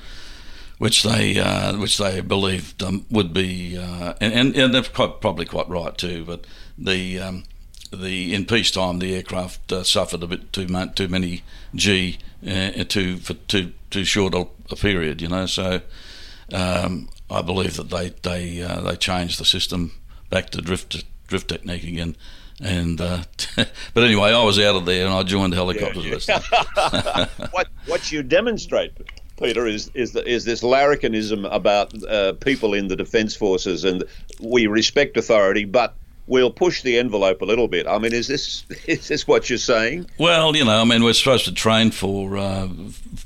which 0.77 1.01
they 1.01 1.39
uh, 1.39 1.75
which 1.77 1.97
they 1.97 2.21
believed 2.21 2.83
um, 2.83 3.05
would 3.09 3.33
be, 3.33 3.77
uh, 3.77 4.13
and, 4.21 4.33
and 4.33 4.55
and 4.55 4.73
they're 4.73 4.83
quite, 4.83 5.21
probably 5.21 5.45
quite 5.45 5.67
right 5.69 5.97
too. 5.97 6.23
But 6.23 6.45
the 6.77 7.19
um, 7.19 7.43
the 7.91 8.33
in 8.33 8.45
peacetime, 8.45 8.99
the 8.99 9.15
aircraft 9.15 9.71
uh, 9.71 9.83
suffered 9.83 10.21
a 10.21 10.27
bit 10.27 10.53
too 10.53 10.67
much, 10.67 10.95
too 10.95 11.07
many 11.07 11.41
G 11.73 12.19
uh, 12.47 12.83
too 12.83 13.17
for 13.17 13.33
too 13.33 13.73
too 13.89 14.05
short 14.05 14.35
a, 14.35 14.47
a 14.69 14.75
period, 14.75 15.21
you 15.21 15.29
know. 15.29 15.47
So 15.47 15.81
um, 16.53 17.09
I 17.29 17.41
believe 17.41 17.75
that 17.77 17.89
they 17.89 18.09
they 18.21 18.61
uh, 18.61 18.81
they 18.81 18.95
changed 18.95 19.39
the 19.39 19.45
system 19.45 19.93
back 20.29 20.51
to 20.51 20.61
drift 20.61 21.03
drift 21.31 21.47
technique 21.47 21.83
again. 21.83 22.15
And 22.61 23.01
uh, 23.01 23.23
but 23.55 24.03
anyway, 24.03 24.31
I 24.31 24.43
was 24.43 24.59
out 24.59 24.75
of 24.75 24.85
there 24.85 25.05
and 25.05 25.13
I 25.15 25.23
joined 25.23 25.55
helicopters. 25.55 26.03
this 26.03 26.25
time. 26.75 27.27
what 27.51 27.67
what 27.87 28.11
you 28.11 28.21
demonstrate, 28.21 28.91
Peter, 29.41 29.65
is 29.65 29.89
is 29.95 30.11
the, 30.11 30.23
is 30.27 30.45
this 30.45 30.61
larrikinism 30.61 31.51
about 31.51 31.91
uh, 32.03 32.33
people 32.33 32.75
in 32.75 32.87
the 32.87 32.95
defence 32.95 33.35
forces, 33.35 33.83
and 33.83 34.03
we 34.39 34.67
respect 34.67 35.17
authority, 35.17 35.65
but 35.65 35.95
we'll 36.27 36.51
push 36.51 36.83
the 36.83 36.99
envelope 36.99 37.41
a 37.41 37.45
little 37.45 37.67
bit. 37.67 37.87
I 37.87 37.97
mean, 37.97 38.13
is 38.13 38.27
this 38.27 38.63
is 38.85 39.07
this 39.07 39.27
what 39.27 39.49
you're 39.49 39.57
saying? 39.57 40.07
Well, 40.19 40.55
you 40.55 40.65
know, 40.65 40.81
I 40.81 40.83
mean, 40.83 41.03
we're 41.03 41.13
supposed 41.13 41.45
to 41.45 41.53
train 41.53 41.89
for 41.89 42.37
uh, 42.37 42.67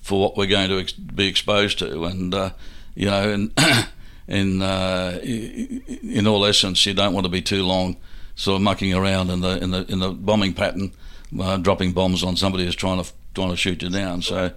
for 0.03 0.21
what 0.21 0.37
we're 0.37 0.45
going 0.45 0.69
to 0.69 0.79
ex- 0.79 0.93
be 0.93 1.27
exposed 1.27 1.79
to, 1.79 2.05
and 2.05 2.33
uh, 2.33 2.51
you 2.93 3.07
know, 3.07 3.33
and 3.33 3.51
in 4.27 4.61
uh, 4.61 5.19
in 5.23 6.27
all 6.27 6.45
essence, 6.45 6.85
you 6.85 6.93
don't 6.93 7.13
want 7.13 7.25
to 7.25 7.31
be 7.31 7.41
too 7.41 7.63
long, 7.63 7.97
sort 8.35 8.55
of 8.55 8.61
mucking 8.61 8.93
around 8.93 9.29
in 9.29 9.41
the 9.41 9.61
in 9.61 9.71
the 9.71 9.85
in 9.91 9.99
the 9.99 10.09
bombing 10.09 10.53
pattern, 10.53 10.91
uh, 11.39 11.57
dropping 11.57 11.91
bombs 11.91 12.23
on 12.23 12.35
somebody 12.35 12.65
who's 12.65 12.75
trying 12.75 13.03
to 13.03 13.11
trying 13.33 13.49
to 13.49 13.57
shoot 13.57 13.81
you 13.81 13.89
down. 13.89 14.21
So. 14.21 14.51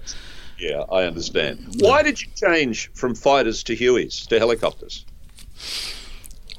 Yeah, 0.59 0.83
I 0.91 1.05
understand. 1.05 1.77
Why 1.79 2.03
did 2.03 2.21
you 2.21 2.27
change 2.35 2.91
from 2.93 3.15
fighters 3.15 3.63
to 3.63 3.77
Hueys 3.77 4.27
to 4.27 4.41
helicopters? 4.41 5.05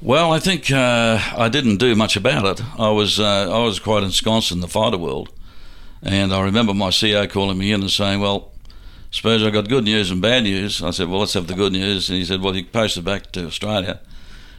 Well, 0.00 0.32
I 0.32 0.38
think 0.38 0.70
uh, 0.70 1.18
I 1.36 1.50
didn't 1.50 1.76
do 1.76 1.94
much 1.94 2.16
about 2.16 2.46
it. 2.46 2.64
I 2.78 2.88
was 2.88 3.20
uh, 3.20 3.54
I 3.54 3.62
was 3.62 3.78
quite 3.78 4.02
ensconced 4.02 4.52
in 4.52 4.60
the 4.60 4.68
fighter 4.68 4.96
world, 4.96 5.28
and 6.02 6.32
I 6.32 6.40
remember 6.40 6.72
my 6.72 6.88
CEO 6.88 7.28
calling 7.28 7.58
me 7.58 7.72
in 7.72 7.82
and 7.82 7.90
saying, 7.90 8.20
"Well, 8.20 8.49
suppose 9.10 9.42
I 9.42 9.50
got 9.50 9.68
good 9.68 9.84
news 9.84 10.10
and 10.10 10.20
bad 10.20 10.44
news." 10.44 10.82
I 10.82 10.90
said, 10.90 11.08
"Well, 11.08 11.20
let's 11.20 11.34
have 11.34 11.46
the 11.46 11.54
good 11.54 11.72
news." 11.72 12.08
And 12.08 12.18
he 12.18 12.24
said, 12.24 12.40
"Well, 12.40 12.56
you 12.56 12.64
posted 12.64 13.04
back 13.04 13.32
to 13.32 13.46
Australia," 13.46 14.00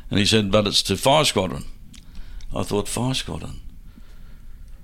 and 0.09 0.19
he 0.19 0.25
said, 0.25 0.51
"But 0.51 0.67
it's 0.67 0.83
to 0.83 0.97
Five 0.97 1.27
Squadron." 1.27 1.65
I 2.55 2.63
thought, 2.63 2.87
"Five 2.87 3.17
Squadron? 3.17 3.61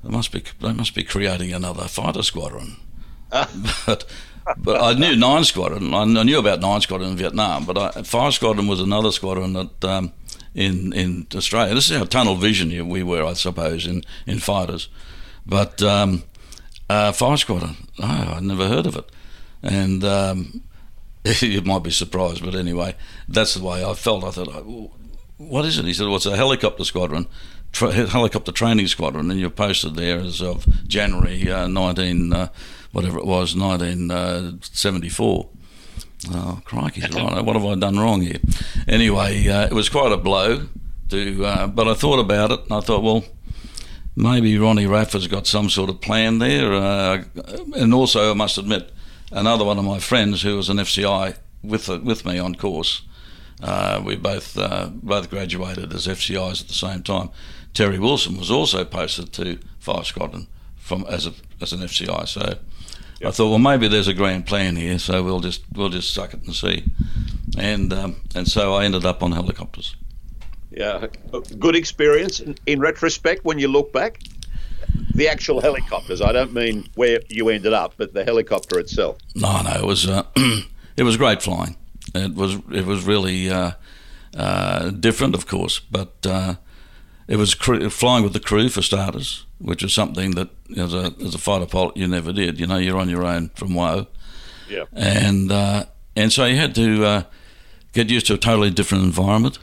They 0.04 0.10
must 0.10 0.32
be 0.32 0.44
they 0.62 0.74
must 0.74 0.96
be 0.96 1.04
creating 1.04 1.54
another 1.54 1.88
fighter 1.88 2.24
squadron." 2.24 2.78
but 3.86 4.06
but 4.58 4.82
I 4.82 4.94
knew 4.94 5.16
Nine 5.16 5.44
Squadron. 5.44 5.94
I 5.94 6.02
I 6.02 6.24
knew 6.24 6.40
about 6.40 6.62
Nine 6.62 6.82
Squadron 6.82 7.12
in 7.12 7.18
Vietnam, 7.18 7.66
but 7.66 7.78
I, 7.78 8.02
Five 8.04 8.34
Squadron 8.34 8.68
was 8.68 8.80
another 8.80 9.12
squadron 9.12 9.54
that 9.54 9.84
um, 9.84 10.14
in 10.56 10.94
in 10.94 11.28
Australia. 11.36 11.74
This 11.74 11.90
is 11.90 11.98
how 11.98 12.06
tunnel 12.06 12.36
vision 12.36 12.88
we 12.88 13.04
were, 13.04 13.24
I 13.24 13.34
suppose, 13.34 13.86
in 13.86 14.04
in 14.26 14.40
fighters. 14.40 14.90
But 15.46 15.82
um, 15.82 16.24
uh, 16.90 17.12
Five 17.12 17.40
Squadron, 17.40 17.76
no, 18.00 18.08
I'd 18.08 18.44
never 18.44 18.68
heard 18.68 18.86
of 18.86 18.96
it, 18.96 19.10
and 19.64 20.04
um, 20.04 20.62
you 21.42 21.62
might 21.62 21.84
be 21.84 21.92
surprised, 21.92 22.44
but 22.44 22.56
anyway, 22.56 22.96
that's 23.28 23.54
the 23.56 23.64
way 23.64 23.84
I 23.84 23.94
felt. 23.94 24.24
I 24.24 24.32
thought, 24.32 24.50
"Oh, 24.50 24.92
what 25.38 25.66
is 25.66 25.78
it? 25.78 25.86
He 25.86 25.94
said, 25.94 26.08
well, 26.08 26.16
it's 26.18 26.26
a 26.26 26.36
helicopter 26.36 26.84
squadron. 26.84 27.28
Tra- 27.72 27.92
helicopter 27.92 28.52
training 28.52 28.88
squadron, 28.88 29.30
and 29.30 29.40
you're 29.40 29.50
posted 29.50 29.96
there 29.96 30.20
as 30.20 30.42
of 30.42 30.66
January 30.88 31.50
uh, 31.52 31.68
19, 31.68 32.34
uh, 32.34 32.48
whatever 32.92 33.20
it 33.20 33.26
was, 33.26 33.56
1974. 33.56 35.50
Oh, 36.32 36.62
crikey, 36.66 37.02
right. 37.02 37.46
what 37.46 37.56
have 37.56 37.66
I 37.66 37.76
done 37.76 38.00
wrong 38.00 38.22
here? 38.22 38.40
Anyway, 38.88 39.48
uh, 39.48 39.66
it 39.68 39.74
was 39.74 39.90
quite 39.90 40.12
a 40.12 40.18
blow, 40.18 40.68
to, 41.10 41.46
uh, 41.46 41.68
but 41.68 41.88
I 41.88 41.94
thought 41.94 42.20
about 42.20 42.52
it 42.52 42.64
and 42.64 42.74
I 42.74 42.80
thought, 42.82 43.04
well, 43.04 43.24
maybe 44.16 44.58
Ronnie 44.58 44.88
Rafford's 44.88 45.28
got 45.28 45.46
some 45.46 45.70
sort 45.70 45.92
of 45.92 46.02
plan 46.02 46.40
there. 46.40 46.74
Uh, 46.74 47.26
and 47.76 47.94
also, 47.94 48.32
I 48.32 48.34
must 48.34 48.58
admit, 48.58 48.92
another 49.32 49.66
one 49.66 49.78
of 49.78 49.86
my 49.86 50.00
friends 50.00 50.42
who 50.42 50.56
was 50.56 50.70
an 50.70 50.78
FCI 50.78 51.38
with, 51.64 51.88
with 51.90 52.26
me 52.26 52.40
on 52.40 52.56
course, 52.56 53.02
uh, 53.62 54.02
we 54.06 54.16
both 54.16 54.58
uh, 54.58 54.90
both 54.92 55.30
graduated 55.30 55.94
as 55.94 56.06
FCIs 56.06 56.62
at 56.62 56.68
the 56.68 56.74
same 56.74 57.02
time. 57.02 57.30
Terry 57.74 58.00
Wilson 58.00 58.38
was 58.38 58.52
also 58.52 58.86
posted 58.86 59.34
to 59.34 59.58
Five 59.80 60.06
Squadron 60.06 60.48
from 60.78 61.06
as 61.10 61.26
a 61.26 61.34
as 61.60 61.74
an 61.74 61.80
FCI. 61.80 62.28
So 62.28 62.58
I 63.26 63.32
thought, 63.32 63.50
well, 63.50 63.60
maybe 63.60 63.88
there's 63.88 64.08
a 64.08 64.14
grand 64.14 64.46
plan 64.46 64.76
here. 64.76 65.00
So 65.00 65.24
we'll 65.24 65.40
just 65.40 65.64
we'll 65.74 65.90
just 65.90 66.14
suck 66.14 66.34
it 66.34 66.44
and 66.44 66.56
see. 66.56 66.84
And 67.58 67.92
um, 67.94 68.18
and 68.36 68.48
so 68.48 68.76
I 68.76 68.86
ended 68.86 69.06
up 69.06 69.24
on 69.24 69.32
helicopters. 69.32 69.96
Yeah, 70.70 71.08
good 71.58 71.76
experience 71.76 72.44
in 72.68 72.80
retrospect 72.80 73.44
when 73.44 73.58
you 73.58 73.68
look 73.68 73.92
back. 73.92 74.20
The 75.14 75.28
actual 75.28 75.62
helicopters. 75.62 76.22
I 76.22 76.32
don't 76.32 76.54
mean 76.54 76.88
where 76.96 77.20
you 77.30 77.50
ended 77.50 77.74
up, 77.74 77.94
but 77.98 78.14
the 78.14 78.24
helicopter 78.24 78.78
itself. 78.80 79.18
No, 79.36 79.62
no, 79.64 79.72
it 79.72 79.84
was 79.86 80.08
uh, 80.08 80.24
it 80.98 81.04
was 81.04 81.18
great 81.18 81.42
flying. 81.42 81.76
It 82.14 82.36
was 82.36 82.56
it 82.72 82.86
was 82.86 83.04
really 83.06 83.50
uh, 83.50 83.72
uh, 84.36 84.92
different, 84.92 85.34
of 85.36 85.48
course, 85.48 85.80
but 85.80 86.14
uh, 86.26 86.56
it 87.28 87.38
was 87.38 87.56
cr- 87.56 87.90
flying 87.90 88.24
with 88.24 88.34
the 88.34 88.40
crew 88.40 88.70
for 88.70 88.82
starters, 88.84 89.46
which 89.60 89.82
was 89.84 89.94
something 89.94 90.32
that 90.36 90.50
as 90.78 90.94
a 90.94 91.14
as 91.26 91.34
a 91.34 91.40
fighter 91.40 91.66
pilot 91.66 91.98
you 91.98 92.08
never 92.08 92.32
did. 92.32 92.60
You 92.60 92.68
know, 92.68 92.78
you're 92.78 92.98
on 93.00 93.10
your 93.10 93.26
own 93.26 93.50
from 93.56 93.74
Woe, 93.74 94.08
Yeah. 94.70 94.86
and 94.94 95.52
uh, 95.52 95.86
and 96.16 96.32
so 96.32 96.46
you 96.46 96.58
had 96.58 96.76
to 96.76 97.04
uh, 97.06 97.24
get 97.94 98.10
used 98.12 98.28
to 98.28 98.36
a 98.36 98.38
totally 98.38 98.70
different 98.70 99.04
environment, 99.04 99.58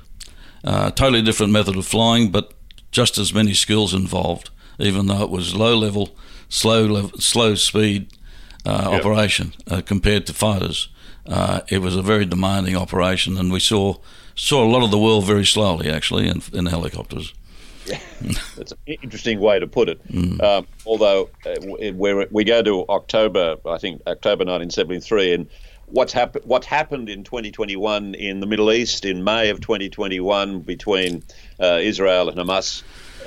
uh, 0.64 0.90
totally 0.90 1.22
different 1.22 1.52
method 1.52 1.76
of 1.76 1.86
flying, 1.86 2.30
but 2.32 2.52
just 2.90 3.18
as 3.18 3.32
many 3.32 3.54
skills 3.54 3.94
involved. 3.94 4.50
Even 4.78 5.06
though 5.06 5.22
it 5.22 5.30
was 5.30 5.54
low 5.54 5.76
level, 5.76 6.16
slow 6.48 6.84
level, 6.86 7.18
slow 7.18 7.54
speed, 7.54 8.08
uh, 8.66 8.88
yep. 8.90 9.00
operation 9.04 9.52
uh, 9.70 9.82
compared 9.84 10.26
to 10.26 10.32
fighters. 10.32 10.88
Uh, 11.26 11.60
it 11.68 11.78
was 11.78 11.96
a 11.96 12.02
very 12.02 12.24
demanding 12.24 12.76
operation, 12.76 13.38
and 13.38 13.52
we 13.52 13.60
saw 13.60 13.96
saw 14.34 14.64
a 14.64 14.68
lot 14.68 14.82
of 14.82 14.90
the 14.90 14.98
world 14.98 15.24
very 15.26 15.46
slowly, 15.46 15.88
actually, 15.88 16.28
in, 16.28 16.42
in 16.52 16.66
helicopters. 16.66 17.32
Yeah, 17.86 18.00
that's 18.56 18.72
an 18.72 18.96
interesting 19.02 19.40
way 19.40 19.58
to 19.58 19.66
put 19.66 19.88
it. 19.88 20.06
Mm. 20.08 20.42
Um, 20.42 20.66
although 20.86 21.30
uh, 21.46 21.54
we 21.94 22.26
we 22.30 22.44
go 22.44 22.62
to 22.62 22.86
October, 22.88 23.56
I 23.66 23.78
think 23.78 24.02
October 24.06 24.44
1973, 24.44 25.34
and 25.34 25.48
what's 25.86 26.12
happened 26.12 26.44
what 26.46 26.64
happened 26.64 27.08
in 27.08 27.24
2021 27.24 28.14
in 28.14 28.40
the 28.40 28.46
Middle 28.46 28.72
East 28.72 29.04
in 29.04 29.24
May 29.24 29.50
of 29.50 29.60
2021 29.60 30.60
between 30.60 31.22
uh, 31.60 31.78
Israel 31.80 32.28
and 32.28 32.38
Hamas. 32.38 32.82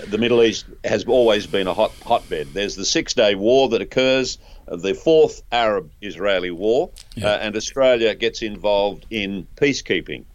The 0.06 0.18
Middle 0.18 0.44
East 0.44 0.66
has 0.84 1.06
always 1.06 1.48
been 1.48 1.68
a 1.68 1.74
hot 1.74 1.92
hotbed. 2.06 2.48
There's 2.54 2.76
the 2.76 2.86
Six 2.86 3.14
Day 3.14 3.36
War 3.36 3.70
that 3.70 3.82
occurs, 3.82 4.38
uh, 4.68 4.76
the 4.76 4.94
fourth 4.94 5.42
Arab-Israeli 5.52 6.52
War, 6.52 6.92
yeah. 7.16 7.30
uh, 7.30 7.38
and 7.38 7.56
Australia 7.56 8.14
gets 8.16 8.42
involved 8.42 9.06
in 9.10 9.48
peacekeeping 9.56 10.26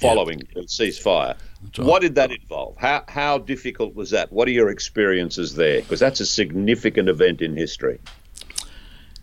following 0.00 0.40
yeah. 0.40 0.46
the 0.54 0.60
ceasefire. 0.62 1.36
Right. 1.78 1.86
What 1.86 2.02
did 2.02 2.14
that 2.16 2.30
involve? 2.30 2.76
How 2.76 3.04
how 3.08 3.38
difficult 3.38 3.94
was 3.94 4.10
that? 4.10 4.32
What 4.32 4.48
are 4.48 4.52
your 4.52 4.68
experiences 4.70 5.54
there? 5.54 5.80
Because 5.80 6.00
that's 6.00 6.20
a 6.20 6.26
significant 6.26 7.08
event 7.08 7.40
in 7.40 7.56
history. 7.56 8.00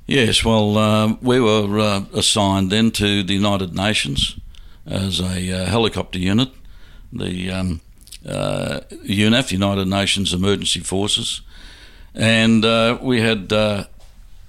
Yes, 0.07 0.43
well, 0.43 0.77
uh, 0.77 1.15
we 1.21 1.39
were 1.39 1.79
uh, 1.79 2.05
assigned 2.13 2.71
then 2.71 2.91
to 2.91 3.23
the 3.23 3.33
United 3.33 3.73
Nations 3.75 4.37
as 4.85 5.19
a 5.19 5.51
uh, 5.51 5.65
helicopter 5.65 6.19
unit, 6.19 6.49
the 7.13 7.51
um, 7.51 7.81
uh, 8.25 8.81
UNEF, 9.03 9.51
United 9.51 9.87
Nations 9.87 10.33
Emergency 10.33 10.79
Forces, 10.79 11.41
and 12.13 12.63
uh, 12.65 12.97
we 13.01 13.21
had 13.21 13.51
uh, 13.51 13.85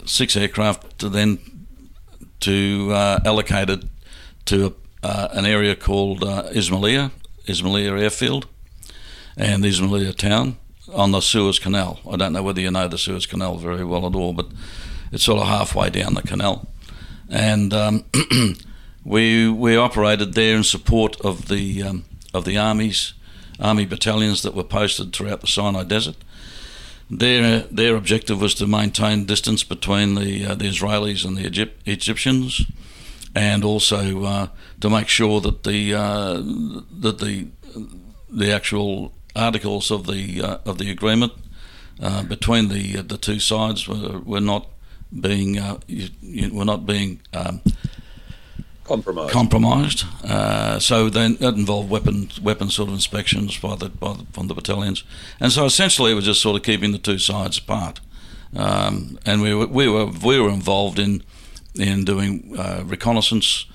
six 0.05 0.37
aircraft 0.37 0.99
to 0.99 1.09
then 1.09 1.39
to 2.41 2.91
uh, 2.93 3.21
allocated 3.25 3.89
to 4.47 4.75
an 5.03 5.47
area 5.47 5.75
called 5.75 6.21
Ismailia, 6.21 7.11
Ismailia 7.47 7.99
Airfield, 8.01 8.47
and 9.37 9.65
Ismailia 9.65 10.15
town 10.15 10.57
on 10.93 11.13
the 11.13 11.21
Suez 11.21 11.59
Canal. 11.59 12.01
I 12.11 12.17
don't 12.17 12.33
know 12.33 12.43
whether 12.43 12.61
you 12.61 12.71
know 12.71 12.89
the 12.89 12.99
Suez 12.99 13.27
Canal 13.27 13.57
very 13.57 13.85
well 13.85 14.07
at 14.07 14.15
all, 14.15 14.33
but 14.33 14.49
it's 15.11 15.25
sort 15.25 15.41
of 15.41 15.49
halfway 15.49 15.91
down 15.91 16.15
the 16.15 16.23
canal, 16.23 16.69
and 17.29 17.73
um, 17.73 18.05
we 19.05 19.49
we 19.49 19.77
operated 19.77 20.35
there 20.35 20.57
in 20.57 20.65
support 20.65 21.21
of 21.21 21.49
the 21.49 21.83
um, 21.83 22.05
of 22.35 22.45
the 22.45 22.59
armies, 22.59 23.15
army 23.63 23.87
battalions 23.87 24.43
that 24.43 24.55
were 24.55 24.65
posted 24.65 25.13
throughout 25.13 25.41
the 25.41 25.47
Sinai 25.47 25.85
Desert. 25.85 26.17
Their 27.11 27.61
their 27.61 27.97
objective 27.97 28.41
was 28.41 28.55
to 28.55 28.67
maintain 28.67 29.27
distance 29.27 29.65
between 29.65 30.15
the 30.15 30.47
uh, 30.47 30.55
the 30.55 30.69
Israelis 30.69 31.25
and 31.25 31.37
the 31.37 31.47
Egypt, 31.47 31.83
Egyptians, 31.87 32.63
and 33.35 33.65
also 33.65 34.25
uh, 34.25 34.47
to 34.81 34.91
make 34.91 35.09
sure 35.09 35.41
that 35.41 35.63
the 35.65 35.95
uh, 35.95 36.35
that 37.01 37.19
the 37.19 37.49
the 38.31 38.51
actual 38.53 39.13
articles 39.37 39.91
of 39.91 40.07
the 40.07 40.43
uh, 40.43 40.59
of 40.65 40.79
the 40.79 40.91
agreement 40.91 41.33
uh, 42.01 42.23
between 42.23 42.69
the 42.69 42.99
uh, 42.99 43.03
the 43.03 43.19
two 43.19 43.39
sides 43.39 43.87
were, 43.87 44.19
were 44.21 44.41
not 44.41 44.69
being 45.21 45.61
were 46.53 46.65
not 46.65 46.87
being 46.87 47.21
um, 47.35 47.61
compromised. 48.85 49.33
Compromised. 49.33 50.05
Uh, 50.25 50.79
so 50.79 51.09
then 51.09 51.37
that 51.37 51.55
involved 51.55 51.91
weapon 51.91 52.31
weapon 52.43 52.71
sort 52.71 52.89
of 52.89 52.95
inspections 52.95 53.59
by 53.59 53.77
the, 53.77 53.89
by 53.89 54.15
the, 54.15 54.27
from 54.33 54.49
the 54.49 54.55
battalions, 54.55 55.05
and 55.41 55.53
so 55.53 55.65
essentially 55.65 56.13
it 56.13 56.15
was 56.15 56.25
just 56.25 56.41
sort 56.41 56.57
of 56.57 56.63
keeping 56.63 56.93
the 56.93 56.99
two 56.99 57.19
sides 57.19 57.59
apart. 57.59 58.01
Um, 58.55 59.19
and 59.25 59.41
we 59.41 59.55
were, 59.55 59.67
we 59.67 59.89
were 59.89 60.07
we 60.07 60.39
were 60.41 60.51
involved 60.51 60.99
in 60.99 61.23
in 61.75 62.05
doing 62.05 62.55
uh, 62.59 62.83
reconnaissance 62.85 63.67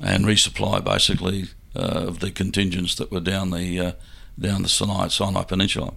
and 0.00 0.24
resupply 0.24 0.82
basically 0.82 1.46
uh, 1.76 2.06
of 2.08 2.20
the 2.20 2.30
contingents 2.30 2.96
that 2.96 3.10
were 3.10 3.20
down 3.20 3.50
the 3.50 3.80
uh, 3.80 3.92
down 4.38 4.62
the 4.62 4.68
Sinai 4.68 5.08
Sinai 5.08 5.44
Peninsula. 5.44 5.94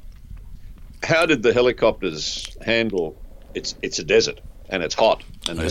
How 1.03 1.25
did 1.25 1.43
the 1.43 1.53
helicopters 1.53 2.47
handle? 2.63 3.15
It's 3.53 3.75
it's 3.81 3.99
a 3.99 4.03
desert 4.03 4.39
and 4.69 4.83
it's 4.83 4.95
hot 4.95 5.23
and 5.47 5.57
yeah. 5.57 5.63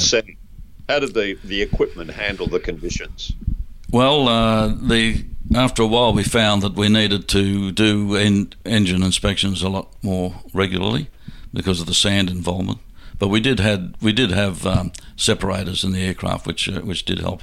How 0.89 1.01
did 1.01 1.15
the, 1.15 1.39
the 1.45 1.63
equipment 1.63 2.11
handle 2.11 2.47
the 2.47 2.61
conditions? 2.61 3.33
Well, 3.91 4.29
uh, 4.29 4.69
the 4.69 5.25
after 5.55 5.83
a 5.83 5.87
while 5.87 6.13
we 6.13 6.25
found 6.25 6.63
that 6.63 6.75
we 6.75 6.89
needed 6.89 7.29
to 7.29 7.71
do 7.73 8.17
en- 8.17 8.53
engine 8.65 9.03
inspections 9.03 9.63
a 9.63 9.69
lot 9.69 9.93
more 10.03 10.41
regularly 10.53 11.09
because 11.53 11.81
of 11.81 11.87
the 11.87 11.95
sand 11.95 12.29
involvement. 12.31 12.79
But 13.19 13.29
we 13.29 13.41
did 13.41 13.61
had 13.61 13.95
we 14.01 14.13
did 14.13 14.31
have 14.31 14.67
um, 14.67 14.93
separators 15.17 15.85
in 15.85 15.93
the 15.93 16.05
aircraft, 16.05 16.47
which 16.47 16.69
uh, 16.69 16.81
which 16.81 17.05
did 17.05 17.21
help. 17.21 17.43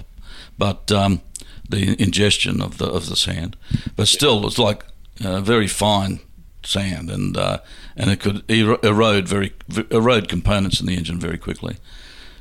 But 0.57 0.91
um, 0.91 1.21
the 1.67 2.01
ingestion 2.01 2.61
of 2.61 2.77
the 2.77 2.85
of 2.85 3.09
the 3.09 3.15
sand, 3.15 3.55
but 3.95 4.07
still, 4.07 4.45
it's 4.45 4.59
like 4.59 4.85
uh, 5.23 5.41
very 5.41 5.67
fine 5.67 6.19
sand, 6.63 7.09
and 7.09 7.35
uh, 7.37 7.59
and 7.95 8.11
it 8.11 8.19
could 8.19 8.43
erode 8.49 9.27
very 9.27 9.53
erode 9.89 10.27
components 10.27 10.79
in 10.79 10.85
the 10.85 10.95
engine 10.95 11.19
very 11.19 11.37
quickly. 11.37 11.77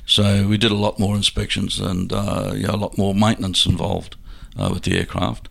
So 0.07 0.47
we 0.47 0.59
did 0.59 0.73
a 0.73 0.77
lot 0.77 0.99
more 0.99 1.17
inspections 1.17 1.79
and 1.79 2.13
uh, 2.13 2.53
a 2.53 2.77
lot 2.77 2.99
more 2.99 3.15
maintenance 3.15 3.67
involved 3.67 4.17
uh, 4.59 4.71
with 4.73 4.83
the 4.83 4.99
aircraft. 4.99 5.49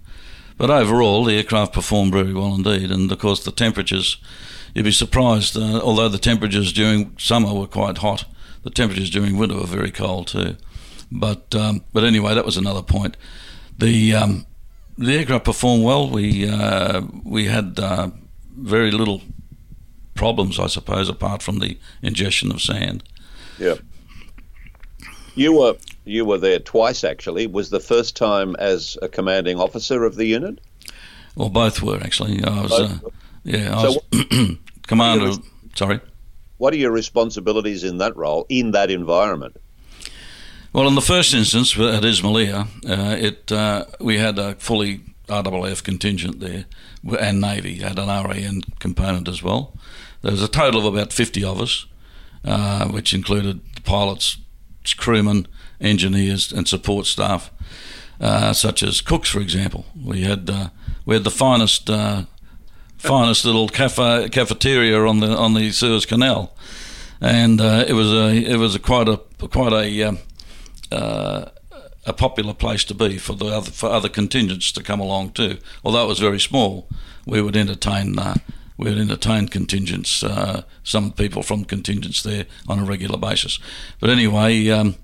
But 0.57 0.69
overall, 0.69 1.23
the 1.23 1.37
aircraft 1.37 1.73
performed 1.73 2.13
very 2.13 2.33
well 2.33 2.53
indeed, 2.53 2.91
and 2.91 3.11
of 3.11 3.19
course 3.19 3.43
the 3.43 3.51
temperatures. 3.51 4.17
You'd 4.75 4.85
be 4.85 4.91
surprised, 4.91 5.57
uh, 5.57 5.81
although 5.81 6.07
the 6.07 6.17
temperatures 6.17 6.71
during 6.71 7.17
summer 7.17 7.53
were 7.53 7.67
quite 7.67 7.97
hot, 7.97 8.25
the 8.63 8.69
temperatures 8.69 9.09
during 9.09 9.37
winter 9.37 9.55
were 9.55 9.65
very 9.65 9.91
cold 9.91 10.27
too. 10.27 10.55
But 11.11 11.55
um, 11.55 11.83
but 11.93 12.03
anyway, 12.03 12.35
that 12.35 12.45
was 12.45 12.57
another 12.57 12.83
point. 12.83 13.17
The 13.77 14.13
um, 14.13 14.45
the 14.97 15.17
aircraft 15.17 15.45
performed 15.45 15.83
well. 15.83 16.09
We 16.09 16.47
uh, 16.47 17.01
we 17.23 17.45
had 17.45 17.79
uh, 17.79 18.11
very 18.55 18.91
little 18.91 19.21
problems, 20.13 20.59
I 20.59 20.67
suppose, 20.67 21.09
apart 21.09 21.41
from 21.41 21.59
the 21.59 21.77
ingestion 22.01 22.51
of 22.51 22.61
sand. 22.61 23.03
Yeah. 23.57 23.75
You 25.35 25.53
were 25.53 25.75
you 26.05 26.25
were 26.25 26.37
there 26.37 26.59
twice 26.59 27.03
actually. 27.03 27.47
Was 27.47 27.69
the 27.69 27.79
first 27.79 28.15
time 28.15 28.55
as 28.57 28.97
a 29.01 29.07
commanding 29.07 29.59
officer 29.59 30.03
of 30.03 30.15
the 30.15 30.25
unit? 30.25 30.59
Well, 31.35 31.49
both 31.49 31.81
were 31.81 31.99
actually. 32.01 32.43
I 32.43 32.61
was, 32.61 32.71
uh, 32.71 32.99
yeah, 33.43 33.77
I 33.77 33.81
so 33.81 34.01
was 34.11 34.57
commander. 34.87 35.31
Sorry. 35.75 36.01
What 36.57 36.73
are 36.73 36.77
your 36.77 36.91
responsibilities 36.91 37.83
in 37.83 37.97
that 37.99 38.15
role 38.15 38.45
in 38.49 38.71
that 38.71 38.91
environment? 38.91 39.55
Well, 40.73 40.87
in 40.87 40.95
the 40.95 41.01
first 41.01 41.33
instance 41.33 41.77
at 41.77 42.03
Ismailia, 42.03 42.67
uh, 42.87 43.15
it 43.17 43.51
uh, 43.51 43.85
we 43.99 44.17
had 44.17 44.39
a 44.39 44.55
fully 44.55 45.01
RAAF 45.27 45.83
contingent 45.83 46.39
there, 46.39 46.65
and 47.19 47.41
Navy 47.41 47.75
had 47.75 47.99
an 47.99 48.07
RAN 48.07 48.61
component 48.79 49.27
as 49.27 49.41
well. 49.41 49.73
There 50.21 50.31
was 50.31 50.43
a 50.43 50.47
total 50.47 50.87
of 50.87 50.93
about 50.93 51.11
50 51.13 51.43
of 51.43 51.59
us, 51.61 51.85
uh, 52.45 52.87
which 52.89 53.13
included 53.13 53.61
the 53.75 53.81
pilots, 53.81 54.37
crewmen, 54.97 55.47
engineers, 55.79 56.51
and 56.51 56.67
support 56.67 57.05
staff, 57.05 57.51
uh, 58.19 58.53
such 58.53 58.83
as 58.83 59.01
cooks, 59.01 59.29
for 59.29 59.39
example. 59.39 59.85
We 59.95 60.21
had 60.21 60.49
uh, 60.49 60.69
we 61.05 61.15
had 61.15 61.23
the 61.23 61.31
finest 61.31 61.89
uh, 61.89 62.23
finest 62.97 63.45
little 63.45 63.67
cafe, 63.67 64.29
cafeteria 64.29 65.03
on 65.03 65.19
the 65.19 65.35
on 65.35 65.53
the 65.53 65.71
Suez 65.71 66.05
Canal, 66.05 66.55
and 67.19 67.59
uh, 67.59 67.85
it 67.87 67.93
was 67.93 68.11
a 68.11 68.29
it 68.35 68.57
was 68.57 68.75
a 68.75 68.79
quite 68.79 69.07
a 69.07 69.17
quite 69.47 69.73
a 69.73 70.03
um, 70.03 70.19
uh, 70.91 71.45
a 72.05 72.13
popular 72.13 72.53
place 72.53 72.83
to 72.83 72.93
be 72.93 73.17
for 73.17 73.33
the 73.33 73.45
other, 73.45 73.71
for 73.71 73.89
other 73.89 74.09
contingents 74.09 74.71
to 74.71 74.83
come 74.83 74.99
along 74.99 75.31
too. 75.31 75.57
Although 75.83 76.03
it 76.03 76.07
was 76.07 76.19
very 76.19 76.39
small, 76.39 76.87
we 77.25 77.41
would 77.41 77.55
entertain 77.55 78.15
we 78.81 78.89
would 78.89 78.99
entertain 78.99 79.47
contingents, 79.47 80.23
uh, 80.23 80.63
some 80.83 81.11
people 81.11 81.43
from 81.43 81.63
contingents 81.63 82.23
there 82.23 82.45
on 82.67 82.79
a 82.79 82.83
regular 82.83 83.17
basis. 83.17 83.59
But 83.99 84.09
anyway, 84.09 84.67
um, 84.69 84.95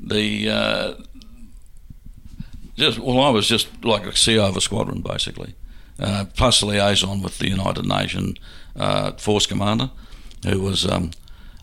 the 0.00 0.50
uh, 0.50 0.94
just 2.76 2.98
well, 2.98 3.20
I 3.20 3.28
was 3.28 3.46
just 3.46 3.84
like 3.84 4.06
a 4.06 4.12
CO 4.12 4.46
of 4.46 4.56
a 4.56 4.60
squadron 4.60 5.02
basically, 5.02 5.54
uh, 6.00 6.24
plus 6.34 6.62
liaison 6.62 7.22
with 7.22 7.38
the 7.38 7.48
United 7.48 7.86
Nations 7.86 8.38
uh, 8.74 9.12
Force 9.12 9.46
Commander, 9.46 9.90
who 10.44 10.60
was 10.60 10.86
um, 10.90 11.10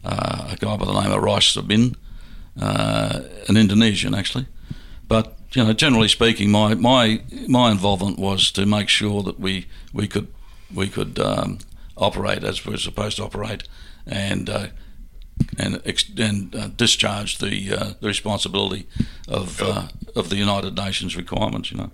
uh, 0.05 0.51
a 0.51 0.55
guy 0.55 0.77
by 0.77 0.85
the 0.85 1.01
name 1.01 1.11
of 1.11 1.23
Rais 1.23 1.57
Abin, 1.57 1.95
an 2.55 3.57
Indonesian 3.57 4.13
actually 4.13 4.45
but 5.07 5.37
you 5.51 5.63
know, 5.63 5.73
generally 5.73 6.07
speaking, 6.07 6.49
my, 6.49 6.73
my 6.73 7.21
my 7.47 7.71
involvement 7.71 8.17
was 8.17 8.51
to 8.51 8.65
make 8.65 8.89
sure 8.89 9.21
that 9.23 9.39
we 9.39 9.67
we 9.93 10.07
could 10.07 10.27
we 10.73 10.89
could 10.89 11.19
um, 11.19 11.59
operate 11.97 12.43
as 12.43 12.65
we're 12.65 12.77
supposed 12.77 13.17
to 13.17 13.23
operate, 13.23 13.63
and 14.05 14.49
uh, 14.49 14.67
and 15.57 15.81
and 16.17 16.55
uh, 16.55 16.67
discharge 16.69 17.37
the 17.37 17.73
uh, 17.73 17.93
the 17.99 18.07
responsibility 18.07 18.87
of 19.27 19.61
uh, 19.61 19.87
of 20.15 20.29
the 20.29 20.37
United 20.37 20.75
Nations 20.75 21.15
requirements. 21.15 21.71
You 21.71 21.77
know, 21.77 21.91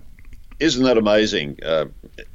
isn't 0.58 0.84
that 0.84 0.98
amazing? 0.98 1.58
Uh, 1.64 1.86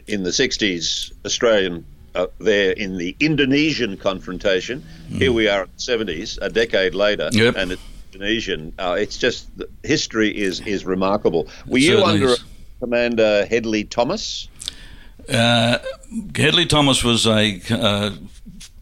in 0.07 0.23
the 0.23 0.31
'60s, 0.31 1.11
Australian. 1.25 1.85
Uh, 2.13 2.27
there 2.37 2.71
in 2.71 2.97
the 2.97 3.13
Indonesian 3.19 3.97
confrontation. 3.97 4.85
Mm. 5.09 5.17
Here 5.17 5.33
we 5.33 5.49
are 5.49 5.63
in 5.63 5.69
the 5.75 6.13
70s, 6.13 6.39
a 6.41 6.47
decade 6.47 6.95
later, 6.95 7.27
yep. 7.33 7.55
and 7.57 7.73
it 7.73 7.79
Indonesian. 8.15 8.73
Uh, 8.79 8.95
it's 8.97 9.17
just 9.17 9.47
history 9.83 10.29
is 10.29 10.61
is 10.61 10.85
remarkable. 10.85 11.47
Were 11.67 11.77
you 11.77 12.03
under 12.03 12.29
is. 12.29 12.43
Commander 12.79 13.45
Hedley 13.45 13.83
Thomas? 13.83 14.47
Uh, 15.29 15.79
Hedley 16.35 16.65
Thomas 16.65 17.03
was 17.03 17.25
a 17.25 17.59
uh, 17.69 18.11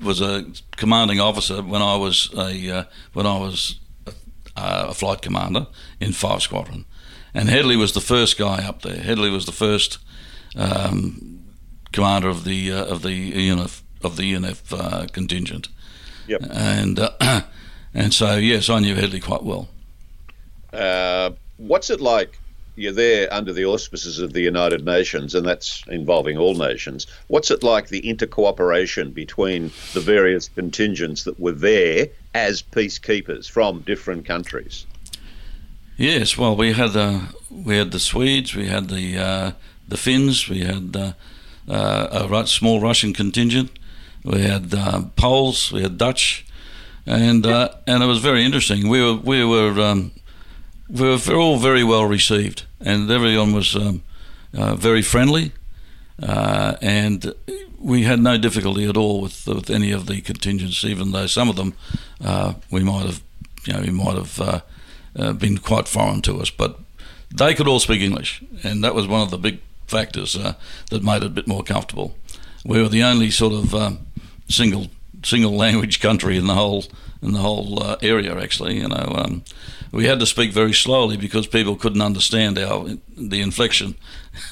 was 0.01 0.21
a 0.21 0.45
commanding 0.75 1.19
officer 1.19 1.61
when 1.61 1.81
I 1.81 1.95
was 1.95 2.29
a 2.33 2.69
uh, 2.69 2.83
when 3.13 3.25
I 3.25 3.37
was 3.37 3.79
a, 4.05 4.11
a 4.55 4.93
flight 4.93 5.21
commander 5.21 5.67
in 5.99 6.11
Five 6.11 6.41
Squadron, 6.41 6.85
and 7.33 7.49
Hedley 7.49 7.77
was 7.77 7.93
the 7.93 8.01
first 8.01 8.37
guy 8.37 8.65
up 8.65 8.81
there. 8.81 8.97
Hedley 8.97 9.29
was 9.29 9.45
the 9.45 9.51
first 9.51 9.99
um, 10.55 11.45
commander 11.91 12.27
of 12.27 12.43
the 12.43 12.71
uh, 12.71 12.85
of 12.85 13.01
the 13.03 13.31
UNEF 13.31 13.81
of 14.03 14.17
the 14.17 14.33
UNEF 14.33 14.73
uh, 14.77 15.07
contingent. 15.07 15.69
Yep. 16.27 16.41
And 16.51 16.99
uh, 16.99 17.41
and 17.93 18.13
so 18.13 18.35
yes, 18.35 18.69
I 18.69 18.79
knew 18.79 18.95
Hedley 18.95 19.19
quite 19.19 19.43
well. 19.43 19.69
Uh, 20.73 21.31
what's 21.57 21.89
it 21.89 22.01
like? 22.01 22.37
You're 22.75 22.91
there 22.91 23.31
under 23.31 23.53
the 23.53 23.65
auspices 23.65 24.19
of 24.19 24.33
the 24.33 24.41
United 24.41 24.83
Nations, 24.83 25.35
and 25.35 25.45
that's 25.45 25.83
involving 25.87 26.37
all 26.37 26.55
nations. 26.55 27.05
What's 27.27 27.51
it 27.51 27.61
like 27.61 27.89
the 27.89 28.01
intercooperation 28.01 29.13
between 29.13 29.71
the 29.93 29.99
various 29.99 30.49
contingents 30.49 31.23
that 31.23 31.39
were 31.39 31.51
there 31.51 32.07
as 32.33 32.63
peacekeepers 32.63 33.49
from 33.49 33.81
different 33.81 34.25
countries? 34.25 34.87
Yes, 35.97 36.37
well, 36.37 36.55
we 36.55 36.73
had 36.73 36.93
the 36.93 37.21
we 37.51 37.77
had 37.77 37.91
the 37.91 37.99
Swedes, 37.99 38.55
we 38.55 38.67
had 38.67 38.89
the 38.89 39.17
uh, 39.17 39.51
the 39.87 39.97
Finns, 39.97 40.49
we 40.49 40.61
had 40.61 40.95
uh, 40.95 41.13
uh, 41.67 42.27
a 42.31 42.47
small 42.47 42.81
Russian 42.81 43.13
contingent, 43.13 43.69
we 44.23 44.41
had 44.41 44.73
uh, 44.73 45.03
Poles, 45.15 45.71
we 45.71 45.83
had 45.83 45.99
Dutch, 45.99 46.45
and 47.05 47.45
uh, 47.45 47.69
and 47.85 48.01
it 48.01 48.07
was 48.07 48.19
very 48.19 48.43
interesting. 48.43 48.89
We 48.89 49.03
were 49.03 49.15
we 49.15 49.45
were 49.45 49.79
um, 49.79 50.11
were 50.93 51.35
all 51.35 51.57
very 51.57 51.83
well 51.83 52.05
received, 52.05 52.65
and 52.79 53.09
everyone 53.09 53.53
was 53.53 53.75
um, 53.75 54.03
uh, 54.57 54.75
very 54.75 55.01
friendly, 55.01 55.51
and 56.19 57.33
we 57.79 58.03
had 58.03 58.19
no 58.19 58.37
difficulty 58.37 58.85
at 58.85 58.97
all 58.97 59.21
with 59.21 59.47
with 59.47 59.69
any 59.69 59.91
of 59.91 60.05
the 60.05 60.21
contingents, 60.21 60.83
even 60.83 61.11
though 61.11 61.27
some 61.27 61.49
of 61.49 61.55
them 61.55 61.73
we 62.71 62.83
might 62.83 63.05
have 63.05 63.21
you 63.65 63.73
know 63.73 63.81
we 63.81 63.91
might 63.91 64.15
have 64.15 64.63
uh, 65.15 65.33
been 65.33 65.57
quite 65.57 65.87
foreign 65.87 66.21
to 66.21 66.39
us. 66.41 66.49
But 66.49 66.79
they 67.35 67.53
could 67.53 67.67
all 67.67 67.79
speak 67.79 68.01
English, 68.01 68.43
and 68.63 68.83
that 68.83 68.95
was 68.95 69.07
one 69.07 69.21
of 69.21 69.31
the 69.31 69.37
big 69.37 69.59
factors 69.87 70.35
uh, 70.35 70.53
that 70.89 71.03
made 71.03 71.23
it 71.23 71.27
a 71.27 71.29
bit 71.29 71.47
more 71.47 71.63
comfortable. 71.63 72.15
We 72.65 72.81
were 72.81 72.89
the 72.89 73.03
only 73.03 73.31
sort 73.31 73.53
of 73.53 73.73
um, 73.75 74.07
single 74.47 74.87
single 75.23 75.55
language 75.55 75.99
country 75.99 76.37
in 76.37 76.47
the 76.47 76.53
whole 76.53 76.85
in 77.21 77.33
the 77.33 77.39
whole 77.39 77.81
uh, 77.81 77.97
area. 78.01 78.37
Actually, 78.37 78.77
you 78.77 78.87
know, 78.87 79.13
um, 79.15 79.43
we 79.91 80.05
had 80.05 80.19
to 80.19 80.25
speak 80.25 80.51
very 80.51 80.73
slowly 80.73 81.17
because 81.17 81.47
people 81.47 81.75
couldn't 81.75 82.01
understand 82.01 82.57
our 82.57 82.89
the 83.15 83.41
inflection. 83.41 83.95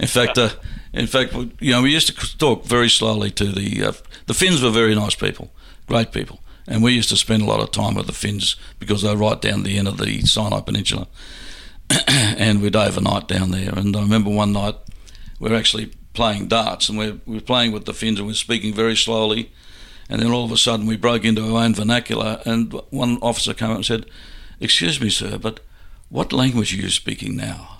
in 0.00 0.06
fact, 0.08 0.38
uh, 0.38 0.50
in 0.92 1.06
fact, 1.06 1.34
you 1.60 1.72
know, 1.72 1.82
we 1.82 1.92
used 1.92 2.08
to 2.08 2.38
talk 2.38 2.64
very 2.64 2.88
slowly 2.88 3.30
to 3.32 3.46
the 3.46 3.84
uh, 3.84 3.92
the 4.26 4.34
Finns 4.34 4.62
were 4.62 4.70
very 4.70 4.94
nice 4.94 5.14
people, 5.14 5.50
great 5.86 6.12
people, 6.12 6.40
and 6.66 6.82
we 6.82 6.92
used 6.92 7.08
to 7.10 7.16
spend 7.16 7.42
a 7.42 7.46
lot 7.46 7.60
of 7.60 7.70
time 7.70 7.94
with 7.94 8.06
the 8.06 8.12
Finns 8.12 8.56
because 8.78 9.02
they're 9.02 9.16
right 9.16 9.40
down 9.40 9.62
the 9.62 9.78
end 9.78 9.88
of 9.88 9.98
the 9.98 10.20
Sinai 10.22 10.60
Peninsula. 10.60 11.06
and 12.08 12.62
we'd 12.62 12.76
overnight 12.76 13.28
down 13.28 13.50
there. 13.50 13.72
And 13.74 13.96
I 13.96 14.00
remember 14.00 14.30
one 14.30 14.52
night 14.52 14.74
we 15.38 15.50
were 15.50 15.56
actually 15.56 15.92
playing 16.14 16.48
darts 16.48 16.88
and 16.88 16.98
we 16.98 17.20
were 17.26 17.40
playing 17.40 17.72
with 17.72 17.84
the 17.84 17.92
Finns 17.94 18.18
and 18.18 18.26
we 18.26 18.32
were 18.32 18.36
speaking 18.36 18.74
very 18.74 18.96
slowly. 18.96 19.52
And 20.08 20.20
then 20.20 20.30
all 20.30 20.44
of 20.44 20.52
a 20.52 20.56
sudden 20.56 20.86
we 20.86 20.96
broke 20.96 21.24
into 21.24 21.42
our 21.42 21.64
own 21.64 21.74
vernacular. 21.74 22.40
And 22.44 22.72
one 22.90 23.18
officer 23.22 23.54
came 23.54 23.70
up 23.70 23.76
and 23.76 23.86
said, 23.86 24.06
Excuse 24.60 25.00
me, 25.00 25.10
sir, 25.10 25.38
but 25.38 25.60
what 26.08 26.32
language 26.32 26.72
are 26.72 26.76
you 26.76 26.90
speaking 26.90 27.36
now? 27.36 27.76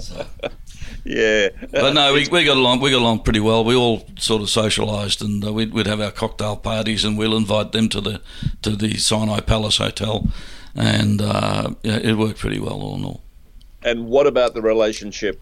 so, 0.00 0.26
yeah. 1.04 1.48
But 1.70 1.94
no, 1.94 2.14
we, 2.14 2.28
we 2.28 2.44
got 2.44 2.56
along. 2.56 2.80
We 2.80 2.90
got 2.90 3.02
along 3.02 3.24
pretty 3.24 3.40
well. 3.40 3.64
We 3.64 3.74
all 3.74 4.06
sort 4.18 4.42
of 4.42 4.48
socialised, 4.48 5.20
and 5.22 5.44
uh, 5.44 5.52
we'd, 5.52 5.72
we'd 5.72 5.86
have 5.86 6.00
our 6.00 6.10
cocktail 6.12 6.56
parties, 6.56 7.04
and 7.04 7.18
we'll 7.18 7.36
invite 7.36 7.72
them 7.72 7.88
to 7.90 8.00
the 8.00 8.20
to 8.62 8.70
the 8.76 8.96
Sinai 8.96 9.40
Palace 9.40 9.78
Hotel, 9.78 10.28
and 10.74 11.20
uh, 11.20 11.74
yeah, 11.82 11.98
it 11.98 12.16
worked 12.16 12.38
pretty 12.38 12.60
well 12.60 12.80
all 12.80 12.96
in 12.96 13.04
all. 13.04 13.22
And 13.82 14.06
what 14.06 14.26
about 14.26 14.54
the 14.54 14.62
relationship 14.62 15.40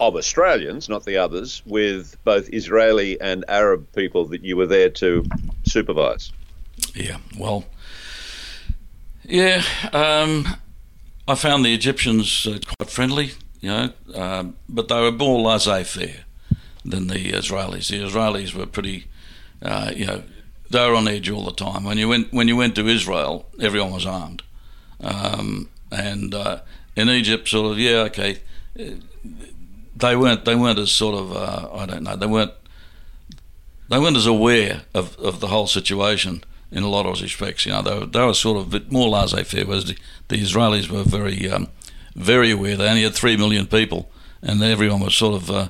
of 0.00 0.16
Australians, 0.16 0.88
not 0.88 1.04
the 1.04 1.16
others, 1.16 1.62
with 1.66 2.16
both 2.24 2.48
Israeli 2.52 3.20
and 3.20 3.44
Arab 3.48 3.92
people 3.92 4.26
that 4.26 4.44
you 4.44 4.56
were 4.56 4.66
there 4.66 4.90
to 4.90 5.24
supervise? 5.64 6.32
Yeah, 6.94 7.18
well, 7.38 7.64
yeah, 9.24 9.62
um, 9.92 10.46
I 11.26 11.34
found 11.34 11.64
the 11.64 11.74
Egyptians 11.74 12.46
uh, 12.46 12.58
quite 12.76 12.90
friendly 12.90 13.32
you 13.60 13.70
know, 13.70 13.92
um, 14.14 14.56
but 14.68 14.88
they 14.88 15.00
were 15.00 15.12
more 15.12 15.40
laissez-faire 15.40 16.24
than 16.84 17.08
the 17.08 17.32
Israelis. 17.32 17.88
The 17.88 18.00
Israelis 18.00 18.54
were 18.54 18.66
pretty, 18.66 19.06
uh, 19.62 19.92
you 19.94 20.06
know, 20.06 20.22
they 20.70 20.86
were 20.86 20.94
on 20.94 21.08
edge 21.08 21.30
all 21.30 21.44
the 21.44 21.52
time. 21.52 21.84
When 21.84 21.98
you 21.98 22.08
went 22.08 22.32
when 22.32 22.46
you 22.46 22.56
went 22.56 22.74
to 22.76 22.86
Israel, 22.86 23.46
everyone 23.60 23.92
was 23.92 24.06
armed, 24.06 24.42
um, 25.00 25.70
and 25.90 26.34
uh, 26.34 26.60
in 26.94 27.08
Egypt, 27.08 27.48
sort 27.48 27.72
of, 27.72 27.78
yeah, 27.78 28.00
okay, 28.08 28.38
they 29.98 30.16
weren't 30.16 30.44
they 30.44 30.54
weren't 30.54 30.78
as 30.78 30.90
sort 30.92 31.14
of 31.14 31.36
uh, 31.36 31.68
I 31.72 31.86
don't 31.86 32.02
know 32.02 32.16
they 32.16 32.26
weren't 32.26 32.52
they 33.88 33.98
weren't 33.98 34.16
as 34.16 34.26
aware 34.26 34.82
of, 34.94 35.18
of 35.18 35.40
the 35.40 35.48
whole 35.48 35.66
situation 35.66 36.44
in 36.70 36.82
a 36.82 36.88
lot 36.88 37.06
of 37.06 37.20
respects. 37.20 37.64
You 37.64 37.72
know, 37.72 37.82
they 37.82 37.98
were, 37.98 38.06
they 38.06 38.24
were 38.24 38.34
sort 38.34 38.58
of 38.58 38.66
a 38.66 38.78
bit 38.78 38.92
more 38.92 39.08
laissez-faire, 39.08 39.64
whereas 39.64 39.86
the, 39.86 39.96
the 40.28 40.36
Israelis 40.36 40.90
were 40.90 41.02
very 41.02 41.50
um, 41.50 41.68
very 42.14 42.50
aware. 42.50 42.76
They 42.76 42.88
only 42.88 43.04
had 43.04 43.14
three 43.14 43.36
million 43.36 43.66
people, 43.66 44.10
and 44.42 44.62
everyone 44.62 45.00
was 45.00 45.14
sort 45.14 45.34
of, 45.34 45.50
uh, 45.50 45.68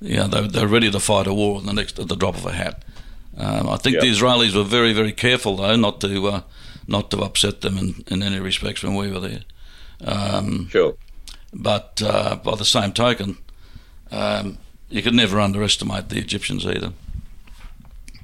you 0.00 0.16
know, 0.16 0.28
they, 0.28 0.46
they 0.46 0.62
were 0.62 0.68
ready 0.68 0.90
to 0.90 1.00
fight 1.00 1.26
a 1.26 1.34
war 1.34 1.60
the 1.60 1.72
next 1.72 1.98
at 1.98 2.08
the 2.08 2.16
drop 2.16 2.36
of 2.36 2.46
a 2.46 2.52
hat. 2.52 2.84
Um, 3.36 3.68
I 3.68 3.76
think 3.76 3.94
yep. 3.94 4.02
the 4.02 4.10
Israelis 4.10 4.54
were 4.54 4.64
very, 4.64 4.92
very 4.92 5.12
careful 5.12 5.56
though 5.56 5.76
not 5.76 6.00
to 6.02 6.28
uh, 6.28 6.42
not 6.86 7.10
to 7.10 7.18
upset 7.18 7.60
them 7.60 7.78
in, 7.78 8.04
in 8.08 8.22
any 8.22 8.40
respects 8.40 8.82
when 8.82 8.94
we 8.94 9.10
were 9.10 9.20
there. 9.20 9.40
Um, 10.04 10.68
sure. 10.68 10.94
But 11.52 12.02
uh, 12.04 12.36
by 12.36 12.56
the 12.56 12.64
same 12.64 12.92
token, 12.92 13.38
um, 14.10 14.58
you 14.88 15.02
could 15.02 15.14
never 15.14 15.40
underestimate 15.40 16.08
the 16.08 16.18
Egyptians 16.18 16.66
either. 16.66 16.92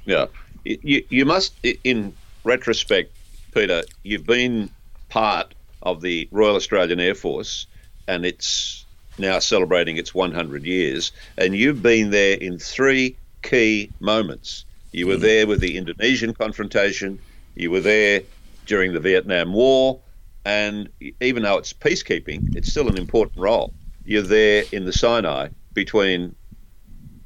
Yeah, 0.05 0.27
you 0.63 1.03
you 1.09 1.25
must, 1.25 1.53
in 1.83 2.13
retrospect, 2.43 3.11
Peter, 3.53 3.83
you've 4.03 4.25
been 4.25 4.69
part 5.09 5.53
of 5.81 6.01
the 6.01 6.27
Royal 6.31 6.55
Australian 6.55 6.99
Air 6.99 7.15
Force, 7.15 7.67
and 8.07 8.25
it's 8.25 8.85
now 9.17 9.39
celebrating 9.39 9.97
its 9.97 10.13
100 10.13 10.63
years. 10.63 11.11
And 11.37 11.55
you've 11.55 11.81
been 11.81 12.09
there 12.09 12.37
in 12.37 12.59
three 12.59 13.15
key 13.43 13.91
moments. 13.99 14.65
You 14.91 15.07
were 15.07 15.17
mm. 15.17 15.21
there 15.21 15.47
with 15.47 15.61
the 15.61 15.77
Indonesian 15.77 16.33
confrontation, 16.33 17.19
you 17.55 17.71
were 17.71 17.79
there 17.79 18.21
during 18.65 18.93
the 18.93 18.99
Vietnam 18.99 19.53
War, 19.53 19.99
and 20.43 20.89
even 21.21 21.43
though 21.43 21.57
it's 21.57 21.73
peacekeeping, 21.73 22.55
it's 22.55 22.69
still 22.69 22.87
an 22.89 22.97
important 22.97 23.39
role. 23.39 23.73
You're 24.05 24.21
there 24.21 24.63
in 24.71 24.85
the 24.85 24.93
Sinai 24.93 25.49
between, 25.75 26.35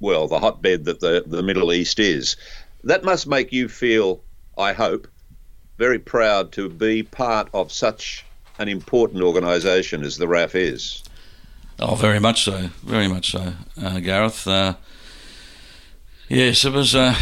well, 0.02 0.28
the 0.28 0.40
hotbed 0.40 0.84
that 0.86 1.00
the, 1.00 1.24
the 1.26 1.42
Middle 1.42 1.72
East 1.72 2.00
is. 2.00 2.36
That 2.84 3.06
must 3.06 3.28
make 3.28 3.54
you 3.54 3.70
feel, 3.70 4.22
I 4.58 4.74
hope, 4.74 5.08
very 5.78 6.00
proud 6.00 6.52
to 6.54 6.68
be 6.68 7.04
part 7.04 7.50
of 7.54 7.72
such 7.72 8.26
an 8.58 8.68
important 8.68 9.24
organisation 9.24 10.04
as 10.04 10.18
the 10.18 10.28
RAF 10.28 10.56
is. 10.56 11.04
Oh, 11.80 11.96
very 11.96 12.20
much 12.20 12.44
so, 12.44 12.70
very 12.84 13.08
much 13.08 13.32
so, 13.32 13.54
uh, 13.82 14.00
Gareth. 14.02 14.46
Uh, 14.46 14.74
yes, 16.28 16.65
it 16.65 16.73
was. 16.73 16.94
Uh, 16.94 17.15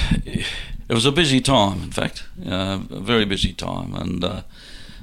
it 0.89 0.93
was 0.93 1.05
a 1.05 1.11
busy 1.11 1.41
time, 1.41 1.83
in 1.83 1.91
fact, 1.91 2.23
uh, 2.45 2.79
a 2.89 2.99
very 2.99 3.25
busy 3.25 3.53
time, 3.53 3.93
and 3.93 4.23
uh, 4.23 4.41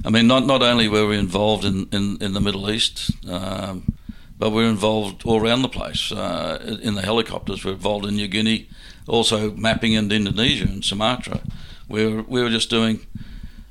I 0.03 0.09
mean, 0.09 0.27
not 0.27 0.45
not 0.45 0.61
only 0.61 0.87
were 0.87 1.07
we 1.07 1.17
involved 1.17 1.63
in, 1.63 1.87
in, 1.91 2.17
in 2.21 2.33
the 2.33 2.41
Middle 2.41 2.69
East, 2.69 3.11
um, 3.29 3.93
but 4.37 4.51
we're 4.51 4.69
involved 4.69 5.25
all 5.25 5.41
around 5.41 5.61
the 5.61 5.69
place. 5.69 6.11
Uh, 6.11 6.79
in 6.81 6.95
the 6.95 7.01
helicopters, 7.01 7.63
We're 7.63 7.73
involved 7.73 8.05
in 8.05 8.15
New 8.15 8.27
Guinea, 8.27 8.69
also 9.07 9.51
mapping 9.51 9.93
into 9.93 10.15
Indonesia 10.15 10.65
and 10.65 10.83
Sumatra. 10.83 11.41
We 11.87 12.05
were 12.05 12.21
we 12.23 12.41
were 12.41 12.49
just 12.49 12.69
doing 12.69 13.05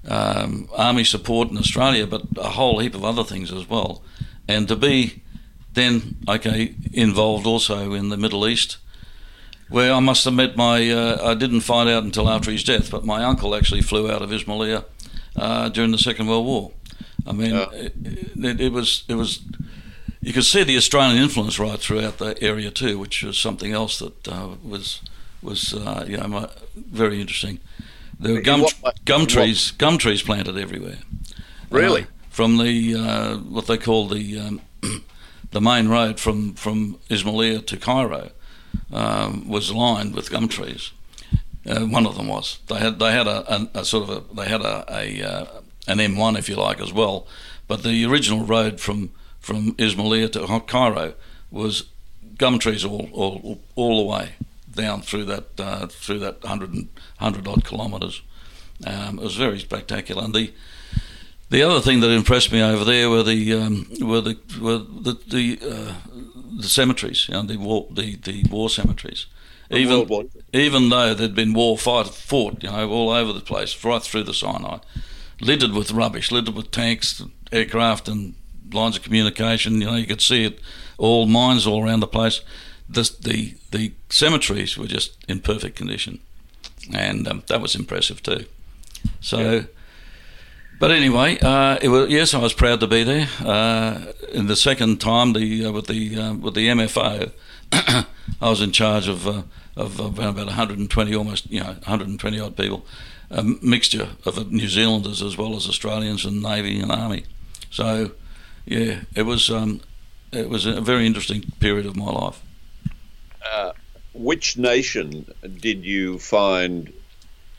um, 0.09 0.69
army 0.77 1.05
support 1.05 1.51
in 1.51 1.59
Australia, 1.59 2.07
but 2.07 2.23
a 2.37 2.51
whole 2.51 2.79
heap 2.79 2.95
of 2.95 3.05
other 3.05 3.25
things 3.25 3.53
as 3.53 3.69
well. 3.69 4.03
And 4.47 4.69
to 4.69 4.77
be 4.77 5.23
then, 5.73 6.17
okay, 6.29 6.75
involved 6.93 7.47
also 7.47 7.95
in 7.95 8.09
the 8.09 8.17
Middle 8.17 8.47
East, 8.47 8.79
where 9.69 9.93
I 9.93 10.01
must 10.01 10.27
admit, 10.27 10.57
my 10.57 10.91
uh, 10.91 11.31
I 11.31 11.35
didn't 11.35 11.63
find 11.63 11.89
out 11.89 12.05
until 12.05 12.29
after 12.29 12.51
his 12.51 12.65
death, 12.65 12.91
but 12.91 13.05
my 13.05 13.25
uncle 13.25 13.55
actually 13.55 13.83
flew 13.83 14.11
out 14.11 14.23
of 14.23 14.31
Ismailia 14.31 14.85
uh, 15.37 15.69
during 15.71 15.91
the 15.91 15.99
Second 15.99 16.29
World 16.29 16.47
War. 16.47 16.73
I 17.27 17.33
mean, 17.33 17.55
yeah. 17.55 17.71
it, 17.73 17.95
it, 18.37 18.61
it, 18.61 18.73
was 18.73 19.05
it 19.09 19.15
was 19.15 19.41
you 20.25 20.33
could 20.33 20.45
see 20.45 20.65
the 20.65 20.77
Australian 20.77 21.23
influence 21.23 21.59
right 21.59 21.79
throughout 21.79 22.19
the 22.19 22.43
area 22.43 22.71
too, 22.71 22.99
which 22.99 23.23
was 23.23 23.37
something 23.39 23.73
else 23.73 23.99
that 23.99 24.29
uh, 24.29 24.51
was 24.63 25.01
was 25.43 25.75
uh, 25.75 26.05
you 26.09 26.17
know 26.17 26.49
very 26.75 27.21
interesting 27.21 27.61
There 28.19 28.35
were 28.35 28.41
gum, 28.41 28.65
gum 29.05 29.27
trees, 29.27 29.73
gum 29.73 29.99
trees 29.99 30.23
planted 30.23 30.57
everywhere. 30.57 30.99
Really? 31.71 32.03
Uh, 32.03 32.07
from 32.31 32.57
the 32.57 32.95
uh, 32.95 33.37
what 33.37 33.67
they 33.67 33.77
call 33.77 34.09
the 34.09 34.39
um, 34.41 34.61
the 35.51 35.61
main 35.61 35.89
road 35.89 36.19
from 36.19 36.55
from 36.55 36.99
Ismailia 37.11 37.65
to 37.67 37.77
Cairo 37.77 38.31
um, 38.93 39.49
was 39.49 39.73
lined 39.73 40.15
with 40.15 40.31
gum 40.31 40.49
trees. 40.49 40.93
Uh, 41.67 41.81
one 41.81 42.07
of 42.07 42.17
them 42.17 42.29
was. 42.29 42.59
They 42.69 42.79
had 42.79 42.99
they 42.99 43.13
had 43.13 43.27
a, 43.27 43.55
a, 43.55 43.71
a 43.81 43.85
sort 43.85 44.09
of 44.09 44.11
a 44.11 44.35
they 44.35 44.49
had 44.49 44.63
a, 44.63 44.85
a 44.89 45.23
uh, 45.23 45.47
an 45.87 45.99
M1 45.99 46.39
if 46.39 46.49
you 46.49 46.57
like 46.57 46.81
as 46.81 46.93
well, 46.93 47.27
but 47.69 47.83
the 47.83 48.05
original 48.07 48.45
road 48.45 48.81
from 48.81 49.11
from 49.45 49.75
Ismailia 49.75 50.33
to 50.33 50.61
Cairo 50.67 51.15
was 51.51 51.85
gum 52.39 52.59
trees 52.59 52.85
all 52.85 53.09
all, 53.13 53.61
all 53.77 53.99
the 54.03 54.11
way 54.11 54.33
down 54.75 55.03
through 55.03 55.27
that 55.27 55.61
uh, 55.61 55.87
through 55.87 56.19
that 56.21 56.43
100, 56.43 56.71
100 56.73 57.47
odd 57.47 57.65
kilometres. 57.65 58.23
Um, 58.87 59.19
it 59.19 59.25
was 59.25 59.37
very 59.37 59.61
spectacular, 59.61 60.25
and 60.25 60.35
the 60.35 60.53
the 61.51 61.63
other 61.63 61.81
thing 61.81 62.01
that 62.01 62.11
impressed 62.11 62.51
me 62.53 62.63
over 62.63 62.85
there 62.85 63.11
were 63.11 63.23
the 63.23 63.53
um, 63.53 63.87
were 64.01 64.23
the 64.23 64.39
were 64.61 64.79
the 64.79 65.19
the, 65.29 65.59
uh, 65.63 65.95
the 66.57 66.69
cemeteries, 66.69 67.29
you 67.29 67.35
know, 67.35 67.43
the 67.43 67.59
war 67.59 67.87
the, 67.91 68.17
the 68.17 68.45
war 68.51 68.71
cemeteries. 68.71 69.27
Even 69.71 70.31
even 70.53 70.89
though 70.89 71.15
there'd 71.15 71.35
been 71.35 71.53
war 71.53 71.77
fight 71.77 72.09
fought, 72.09 72.63
you 72.63 72.71
know, 72.71 72.89
all 72.89 73.11
over 73.11 73.33
the 73.33 73.41
place, 73.41 73.85
right 73.85 74.03
through 74.03 74.25
the 74.25 74.35
Sinai, 74.35 74.79
littered 75.41 75.73
with 75.73 75.93
rubbish, 75.93 76.33
littered 76.33 76.55
with 76.55 76.71
tanks, 76.71 77.23
aircraft, 77.53 78.09
and 78.09 78.35
lines 78.73 78.97
of 78.97 79.03
communication. 79.03 79.81
You 79.81 79.87
know, 79.87 79.95
you 79.97 80.07
could 80.07 80.21
see 80.21 80.45
it, 80.45 80.61
all 80.99 81.27
mines 81.27 81.67
all 81.67 81.85
around 81.85 82.01
the 82.01 82.07
place. 82.07 82.41
The 82.89 83.11
the, 83.21 83.55
the 83.71 83.93
cemeteries 84.11 84.77
were 84.77 84.87
just 84.87 85.17
in 85.29 85.41
perfect 85.41 85.77
condition, 85.77 86.21
and 86.93 87.27
um, 87.27 87.43
that 87.49 87.61
was 87.61 87.75
impressive 87.75 88.23
too. 88.23 88.47
So. 89.21 89.39
Yeah. 89.39 89.63
But 90.81 90.91
anyway, 90.91 91.39
uh, 91.41 91.79
it 91.81 91.89
was, 91.89 92.11
yes, 92.11 92.35
I 92.35 92.39
was 92.39 92.53
proud 92.53 92.81
to 92.81 92.89
be 92.89 93.05
there. 93.05 93.29
Uh, 93.41 94.13
in 94.33 94.49
the 94.49 94.57
second 94.57 95.01
time, 95.01 95.33
the 95.33 95.67
uh, 95.67 95.73
with 95.73 95.87
the 95.87 96.19
uh, 96.19 96.35
with 96.35 96.55
the 96.55 96.67
MFO, 96.67 97.31
I 97.73 98.07
was 98.41 98.61
in 98.61 98.73
charge 98.73 99.07
of 99.07 99.27
uh, 99.27 99.43
of 99.77 100.01
around 100.01 100.31
about 100.31 100.47
120, 100.47 101.15
almost 101.15 101.51
you 101.51 101.61
know 101.61 101.67
120 101.67 102.41
odd 102.41 102.57
people, 102.57 102.85
a 103.31 103.43
mixture 103.43 104.11
of 104.25 104.53
New 104.53 104.69
Zealanders 104.69 105.23
as 105.23 105.37
well 105.37 105.57
as 105.57 105.69
Australians 105.69 106.25
and 106.25 106.43
Navy 106.43 106.81
and 106.81 106.93
Army. 106.93 107.25
So, 107.71 108.13
yeah, 108.67 109.01
it 109.15 109.23
was 109.23 109.51
um, 109.51 109.81
it 110.33 110.49
was 110.49 110.67
a 110.67 110.81
very 110.81 111.07
interesting 111.07 111.43
period 111.61 111.87
of 111.87 111.97
my 111.97 112.11
life. 112.11 112.43
Uh, 113.51 113.73
which 114.15 114.57
nation 114.57 115.27
did 115.61 115.85
you 115.85 116.19
find 116.19 116.93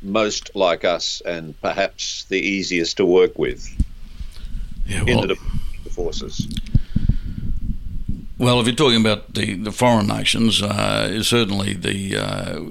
most 0.01 0.51
like 0.55 0.83
us 0.83 1.21
and 1.25 1.59
perhaps 1.61 2.25
the 2.25 2.39
easiest 2.39 2.97
to 2.97 3.05
work 3.05 3.37
with 3.37 3.69
yeah, 4.85 5.03
well, 5.03 5.23
in 5.23 5.27
the 5.29 5.35
forces? 5.89 6.47
Well, 8.37 8.59
if 8.59 8.67
you're 8.67 8.75
talking 8.75 8.99
about 8.99 9.33
the, 9.33 9.55
the 9.55 9.71
foreign 9.71 10.07
nations, 10.07 10.61
uh, 10.61 11.23
certainly 11.23 11.73
the 11.73 12.17
uh, 12.17 12.61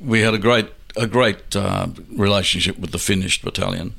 we 0.00 0.20
had 0.20 0.34
a 0.34 0.38
great 0.38 0.68
a 0.96 1.06
great 1.06 1.54
uh, 1.54 1.88
relationship 2.10 2.78
with 2.78 2.90
the 2.92 2.98
Finnish 2.98 3.40
battalion, 3.42 3.94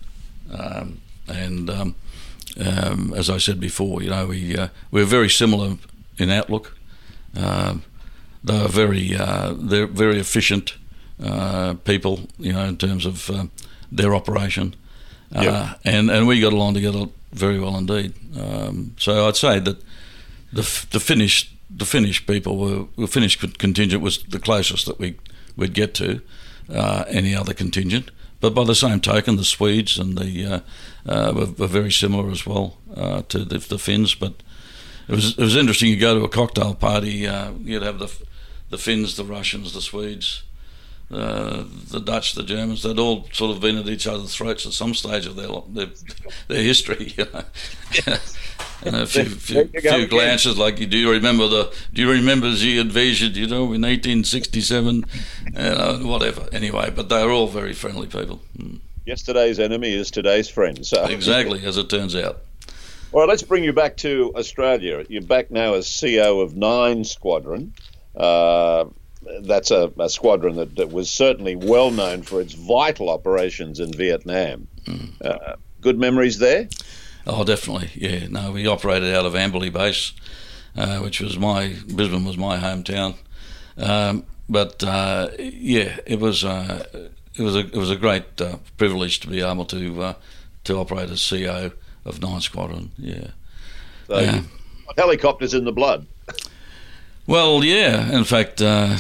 um, 0.52 1.02
and 1.28 1.70
um, 1.70 1.96
um, 2.58 3.14
as 3.16 3.30
I 3.30 3.38
said 3.38 3.60
before, 3.60 4.02
you 4.02 4.10
know 4.10 4.28
we 4.28 4.58
uh, 4.58 4.70
we're 4.92 5.06
very 5.06 5.30
similar 5.30 5.78
in 6.18 6.30
outlook. 6.30 6.78
Um, 7.36 7.84
they 8.44 8.60
are 8.60 8.70
very 8.70 9.16
uh, 9.16 9.54
they're 9.58 9.88
very 9.88 10.20
efficient 10.20 10.78
uh, 11.24 11.74
people, 11.84 12.28
you 12.38 12.54
know, 12.54 12.66
in 12.66 12.78
terms 12.78 13.06
of 13.06 13.30
their 13.92 14.16
operation, 14.16 14.76
yep. 15.32 15.80
and 15.84 16.10
and 16.10 16.28
we 16.28 16.40
got 16.40 16.54
along 16.54 16.74
together 16.74 17.06
very 17.32 17.60
well 17.60 17.78
indeed. 17.78 18.14
Um, 18.40 18.96
so 18.98 19.28
I'd 19.28 19.38
say 19.38 19.60
that 19.60 19.78
the 20.54 20.86
the 20.92 21.00
Finnish 21.00 21.52
the 21.70 21.86
Finnish 21.86 22.26
people 22.26 22.58
were 22.58 22.86
the 22.98 23.08
Finnish 23.08 23.38
contingent 23.58 24.02
was 24.02 24.24
the 24.24 24.40
closest 24.40 24.86
that 24.86 25.00
we 25.00 25.16
we'd 25.56 25.74
get 25.74 25.94
to 25.96 26.22
uh, 26.74 27.04
any 27.08 27.36
other 27.36 27.54
contingent. 27.54 28.12
But 28.42 28.54
by 28.54 28.64
the 28.64 28.76
same 28.76 29.02
token, 29.02 29.36
the 29.36 29.44
Swedes 29.44 29.98
and 29.98 30.18
the 30.18 30.46
uh, 30.46 30.60
uh, 31.06 31.34
were, 31.36 31.46
were, 31.46 31.68
very 31.68 31.92
similar 31.92 32.32
as 32.32 32.46
well 32.46 32.78
uh, 32.96 33.24
to 33.30 33.40
the, 33.44 33.58
the, 33.58 33.78
Finns. 33.78 34.16
But 34.16 34.34
it 35.08 35.16
was 35.16 35.38
it 35.38 35.44
was 35.44 35.56
interesting. 35.56 35.90
You 35.90 35.98
go 35.98 36.18
to 36.18 36.26
a 36.26 36.30
cocktail 36.30 36.74
party, 36.74 37.28
uh, 37.28 37.52
you'd 37.64 37.84
have 37.84 38.00
the 38.00 38.12
the 38.70 38.78
Finns, 38.78 39.18
the 39.18 39.26
Russians, 39.26 39.74
the 39.74 39.82
Swedes, 39.82 40.44
uh, 41.12 41.64
the 41.90 42.00
Dutch, 42.00 42.36
the 42.36 42.44
Germans, 42.44 42.84
they'd 42.84 43.00
all 43.00 43.28
sort 43.32 43.56
of 43.56 43.62
been 43.62 43.78
at 43.78 43.88
each 43.88 44.06
other's 44.06 44.36
throats 44.36 44.66
at 44.66 44.74
some 44.74 44.94
stage 44.94 45.26
of 45.26 45.36
their 45.36 45.50
their, 45.68 45.94
their 46.48 46.64
history. 46.64 47.14
You 47.18 47.26
know? 47.34 47.44
and 48.86 48.96
a 48.96 49.06
few, 49.08 49.26
few, 49.26 49.66
few 49.66 50.08
glances 50.08 50.58
like, 50.58 50.78
do 50.78 50.98
you 50.98 51.12
remember 51.12 51.48
the? 51.48 51.74
Do 51.94 52.02
you 52.02 52.12
remember 52.12 52.52
the 52.52 52.80
invasion? 52.80 53.34
You 53.34 53.48
know, 53.48 53.64
in 53.74 53.82
1867, 53.82 55.06
uh, 55.56 55.98
whatever. 56.00 56.48
Anyway, 56.52 56.92
but 56.96 57.10
they're 57.10 57.32
all 57.32 57.48
very 57.48 57.74
friendly 57.74 58.08
people. 58.08 58.42
Mm. 58.58 58.80
Yesterday's 59.06 59.60
enemy 59.60 59.92
is 59.92 60.12
today's 60.12 60.50
friend. 60.50 60.86
So 60.86 61.04
exactly, 61.06 61.66
as 61.66 61.78
it 61.78 61.90
turns 61.90 62.16
out. 62.16 62.42
All 63.12 63.22
right, 63.22 63.30
let's 63.30 63.42
bring 63.42 63.64
you 63.64 63.74
back 63.74 63.98
to 63.98 64.32
Australia. 64.36 65.04
You're 65.10 65.24
back 65.24 65.50
now 65.50 65.74
as 65.74 66.00
CO 66.00 66.42
of 66.42 66.56
Nine 66.56 67.04
Squadron. 67.04 67.74
Uh, 68.16 68.86
that's 69.42 69.72
a, 69.72 69.92
a 70.00 70.10
squadron 70.10 70.56
that, 70.56 70.76
that, 70.76 70.92
was 70.92 71.10
certainly 71.10 71.56
well 71.56 71.92
known 71.92 72.22
for 72.22 72.42
its 72.42 72.54
vital 72.54 73.10
operations 73.10 73.80
in 73.80 73.92
Vietnam. 73.92 74.68
Mm. 74.86 75.12
Uh, 75.22 75.56
good 75.82 75.98
memories 75.98 76.40
there? 76.40 76.70
Oh, 77.28 77.44
definitely. 77.44 77.90
Yeah. 77.96 78.28
No, 78.28 78.52
we 78.52 78.68
operated 78.68 79.14
out 79.14 79.26
of 79.26 79.34
Amberley 79.34 79.72
Base, 79.72 80.14
uh, 80.76 81.00
which 81.00 81.20
was 81.20 81.38
my 81.38 81.76
Brisbane 81.88 82.26
was 82.26 82.38
my 82.38 82.58
hometown. 82.58 83.16
Um, 83.78 84.26
but 84.48 84.84
uh, 84.84 85.30
yeah, 85.38 86.00
it 86.06 86.20
was 86.20 86.44
uh, 86.44 87.10
it 87.36 87.42
was 87.42 87.56
a 87.56 87.60
it 87.60 87.76
was 87.76 87.92
a 87.92 87.96
great 87.96 88.42
uh, 88.42 88.58
privilege 88.78 89.20
to 89.22 89.28
be 89.28 89.42
able 89.42 89.66
to 89.66 90.02
uh, 90.02 90.14
to 90.64 90.78
operate 90.78 91.10
as 91.10 91.28
CO 91.28 91.72
of 92.06 92.22
Nine 92.22 92.42
Squadron. 92.42 92.92
Yeah. 92.98 93.28
So 94.08 94.42
helicopters 94.98 95.54
in 95.54 95.66
the 95.66 95.72
blood. 95.72 96.08
Well, 97.30 97.64
yeah. 97.64 98.12
In 98.12 98.24
fact, 98.24 98.60
uh, 98.60 98.98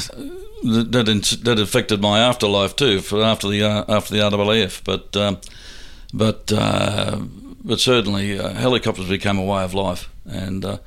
that 0.62 1.40
that 1.44 1.60
affected 1.60 2.00
my 2.00 2.20
afterlife 2.20 2.76
too. 2.76 3.02
For 3.02 3.24
after 3.24 3.50
the 3.50 3.64
uh, 3.64 3.86
after 3.90 4.16
the 4.16 4.22
RAAF, 4.22 4.84
but 4.84 5.18
um, 5.18 5.40
but 6.14 6.54
uh, 6.56 7.22
but 7.64 7.80
certainly 7.80 8.38
uh, 8.38 8.50
helicopters 8.50 9.10
became 9.10 9.40
a 9.40 9.44
way 9.44 9.64
of 9.64 9.74
life, 9.74 10.12
and 10.26 10.64
uh, 10.64 10.78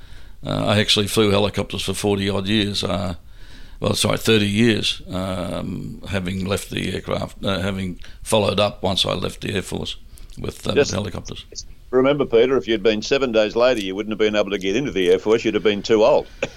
uh, 0.46 0.66
I 0.66 0.78
actually 0.78 1.08
flew 1.08 1.30
helicopters 1.30 1.82
for 1.82 1.94
forty 1.94 2.30
odd 2.30 2.46
years. 2.46 2.84
well, 2.84 3.94
sorry, 3.94 4.18
thirty 4.18 4.48
years, 4.48 5.02
um, 5.10 6.00
having 6.10 6.44
left 6.44 6.70
the 6.70 6.94
aircraft, 6.94 7.44
having 7.44 7.98
followed 8.22 8.60
up 8.60 8.84
once 8.84 9.04
I 9.04 9.14
left 9.14 9.40
the 9.40 9.52
air 9.52 9.62
force 9.62 9.96
with, 10.38 10.64
with 10.64 10.90
helicopters. 10.92 11.44
Remember, 11.90 12.24
Peter, 12.24 12.56
if 12.56 12.68
you'd 12.68 12.84
been 12.84 13.02
seven 13.02 13.32
days 13.32 13.56
later, 13.56 13.80
you 13.80 13.96
wouldn't 13.96 14.12
have 14.12 14.18
been 14.18 14.36
able 14.36 14.50
to 14.50 14.58
get 14.58 14.76
into 14.76 14.92
the 14.92 15.10
air 15.10 15.18
force. 15.18 15.44
You'd 15.44 15.54
have 15.54 15.64
been 15.64 15.82
too 15.82 16.04
old. 16.04 16.28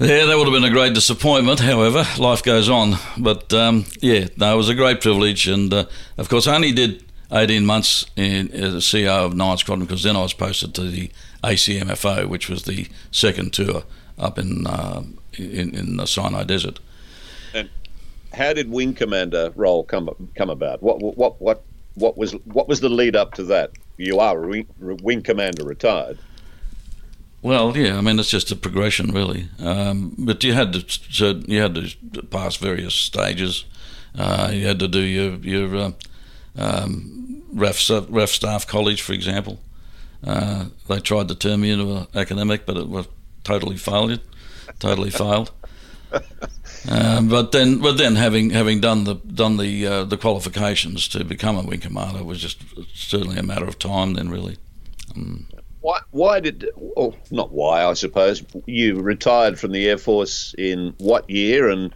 Yeah, 0.00 0.24
that 0.24 0.34
would 0.34 0.46
have 0.46 0.54
been 0.54 0.64
a 0.64 0.72
great 0.72 0.94
disappointment. 0.94 1.60
However, 1.60 2.06
life 2.18 2.42
goes 2.42 2.70
on. 2.70 2.94
But 3.18 3.52
um, 3.52 3.84
yeah, 4.00 4.28
no, 4.38 4.54
it 4.54 4.56
was 4.56 4.70
a 4.70 4.74
great 4.74 5.02
privilege, 5.02 5.46
and 5.46 5.70
uh, 5.74 5.84
of 6.16 6.30
course, 6.30 6.46
I 6.46 6.54
only 6.54 6.72
did 6.72 7.04
18 7.30 7.66
months 7.66 8.06
in, 8.16 8.50
as 8.50 8.72
a 8.72 8.78
CEO 8.78 9.26
of 9.26 9.34
Nine 9.34 9.58
Squadron 9.58 9.86
because 9.86 10.02
then 10.02 10.16
I 10.16 10.22
was 10.22 10.32
posted 10.32 10.74
to 10.76 10.84
the 10.84 11.10
ACMFO, 11.44 12.26
which 12.30 12.48
was 12.48 12.62
the 12.62 12.88
second 13.10 13.52
tour 13.52 13.82
up 14.18 14.38
in 14.38 14.66
uh, 14.66 15.02
in, 15.34 15.74
in 15.74 15.98
the 15.98 16.06
Sinai 16.06 16.44
Desert. 16.44 16.80
And 17.52 17.68
how 18.32 18.54
did 18.54 18.70
Wing 18.70 18.94
Commander 18.94 19.52
role 19.54 19.84
come 19.84 20.30
come 20.34 20.48
about? 20.48 20.82
What 20.82 21.02
what 21.02 21.38
what 21.42 21.62
what 21.94 22.16
was 22.16 22.32
what 22.46 22.68
was 22.68 22.80
the 22.80 22.88
lead 22.88 23.16
up 23.16 23.34
to 23.34 23.42
that? 23.44 23.72
You 23.98 24.18
are 24.18 24.40
wing 24.40 25.22
commander 25.22 25.64
retired. 25.64 26.18
Well, 27.42 27.76
yeah, 27.76 27.96
I 27.96 28.00
mean 28.00 28.18
it's 28.18 28.30
just 28.30 28.52
a 28.52 28.56
progression, 28.56 29.12
really. 29.12 29.48
Um, 29.58 30.14
but 30.18 30.44
you 30.44 30.52
had 30.52 30.72
to 30.74 30.84
so 30.88 31.40
you 31.46 31.60
had 31.60 31.74
to 31.74 32.22
pass 32.24 32.56
various 32.56 32.94
stages. 32.94 33.64
Uh, 34.18 34.50
you 34.52 34.66
had 34.66 34.78
to 34.80 34.88
do 34.88 35.00
your 35.00 35.34
your 35.36 35.76
uh, 35.76 35.92
um, 36.58 37.42
RAF, 37.52 37.90
RAF 38.08 38.30
staff 38.30 38.66
college, 38.66 39.02
for 39.02 39.12
example. 39.12 39.60
Uh, 40.22 40.66
they 40.88 41.00
tried 41.00 41.28
to 41.28 41.34
turn 41.34 41.60
me 41.60 41.70
into 41.70 41.96
an 41.96 42.06
academic, 42.14 42.66
but 42.66 42.76
it 42.76 42.88
was 42.88 43.08
totally 43.42 43.76
failed. 43.76 44.20
Totally 44.78 45.10
failed. 45.10 45.50
Um, 46.88 47.28
but 47.28 47.52
then, 47.52 47.78
but 47.78 47.98
then, 47.98 48.16
having 48.16 48.50
having 48.50 48.80
done 48.80 49.04
the 49.04 49.16
done 49.16 49.58
the 49.58 49.86
uh, 49.86 50.04
the 50.04 50.16
qualifications 50.16 51.08
to 51.08 51.24
become 51.24 51.58
a 51.58 51.62
wing 51.62 51.80
commander 51.80 52.24
was 52.24 52.40
just 52.40 52.62
certainly 52.94 53.36
a 53.36 53.42
matter 53.42 53.66
of 53.66 53.78
time. 53.78 54.14
Then, 54.14 54.30
really. 54.30 54.56
Um, 55.14 55.46
why, 55.80 56.00
why 56.10 56.40
did, 56.40 56.68
well, 56.76 57.14
not 57.30 57.52
why, 57.52 57.84
I 57.84 57.94
suppose, 57.94 58.42
you 58.66 59.00
retired 59.00 59.58
from 59.58 59.72
the 59.72 59.88
Air 59.88 59.98
Force 59.98 60.54
in 60.58 60.94
what 60.98 61.28
year 61.28 61.68
and 61.68 61.94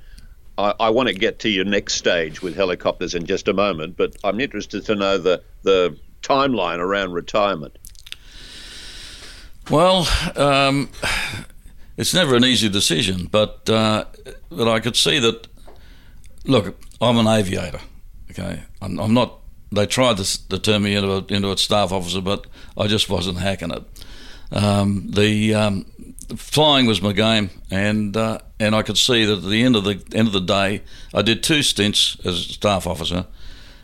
I, 0.57 0.75
I 0.79 0.91
want 0.91 1.09
to 1.09 1.15
get 1.15 1.41
to 1.41 1.49
your 1.49 1.65
next 1.65 1.95
stage 1.95 2.43
with 2.43 2.55
helicopters 2.55 3.15
in 3.15 3.27
just 3.27 3.49
a 3.49 3.53
moment, 3.53 3.97
but 3.97 4.17
I'm 4.23 4.41
interested 4.41 4.85
to 4.87 4.95
know 4.95 5.19
the 5.19 5.43
the 5.63 5.97
timeline 6.23 6.79
around 6.79 7.13
retirement. 7.13 7.77
Well, 9.71 10.07
um, 10.37 10.91
it's 11.97 12.15
never 12.15 12.37
an 12.37 12.45
easy 12.45 12.69
decision, 12.69 13.27
but 13.31 13.69
uh, 13.69 14.05
but 14.51 14.69
I 14.69 14.81
could 14.81 14.97
see 14.97 15.19
that. 15.19 15.49
Look, 16.47 16.77
I'm 17.01 17.17
an 17.17 17.27
aviator. 17.27 17.81
Okay, 18.31 18.63
I'm, 18.83 18.99
I'm 19.01 19.15
not. 19.15 19.41
They 19.75 19.87
tried 19.87 20.19
to, 20.19 20.49
to, 20.49 20.59
turn 20.59 20.83
me 20.83 20.95
into 20.95 21.13
a, 21.13 21.25
into 21.35 21.51
a 21.51 21.57
staff 21.57 21.93
officer, 21.93 22.21
but 22.21 22.47
I 22.77 22.87
just 22.87 23.09
wasn't 23.09 23.39
hacking 23.39 23.71
it. 23.71 23.83
Um, 24.53 25.11
the, 25.11 25.55
um, 25.55 25.87
flying 26.37 26.87
was 26.87 27.03
my 27.03 27.13
game, 27.13 27.51
and 27.71 28.17
uh, 28.17 28.39
and 28.61 28.75
I 28.75 28.83
could 28.83 28.99
see 28.99 29.25
that 29.25 29.39
at 29.39 29.45
the 29.45 29.63
end 29.63 29.77
of 29.77 29.85
the 29.85 30.03
end 30.15 30.27
of 30.27 30.33
the 30.33 30.41
day, 30.41 30.83
I 31.13 31.23
did 31.23 31.43
two 31.43 31.63
stints 31.63 32.17
as 32.25 32.47
staff 32.47 32.87
officer. 32.87 33.27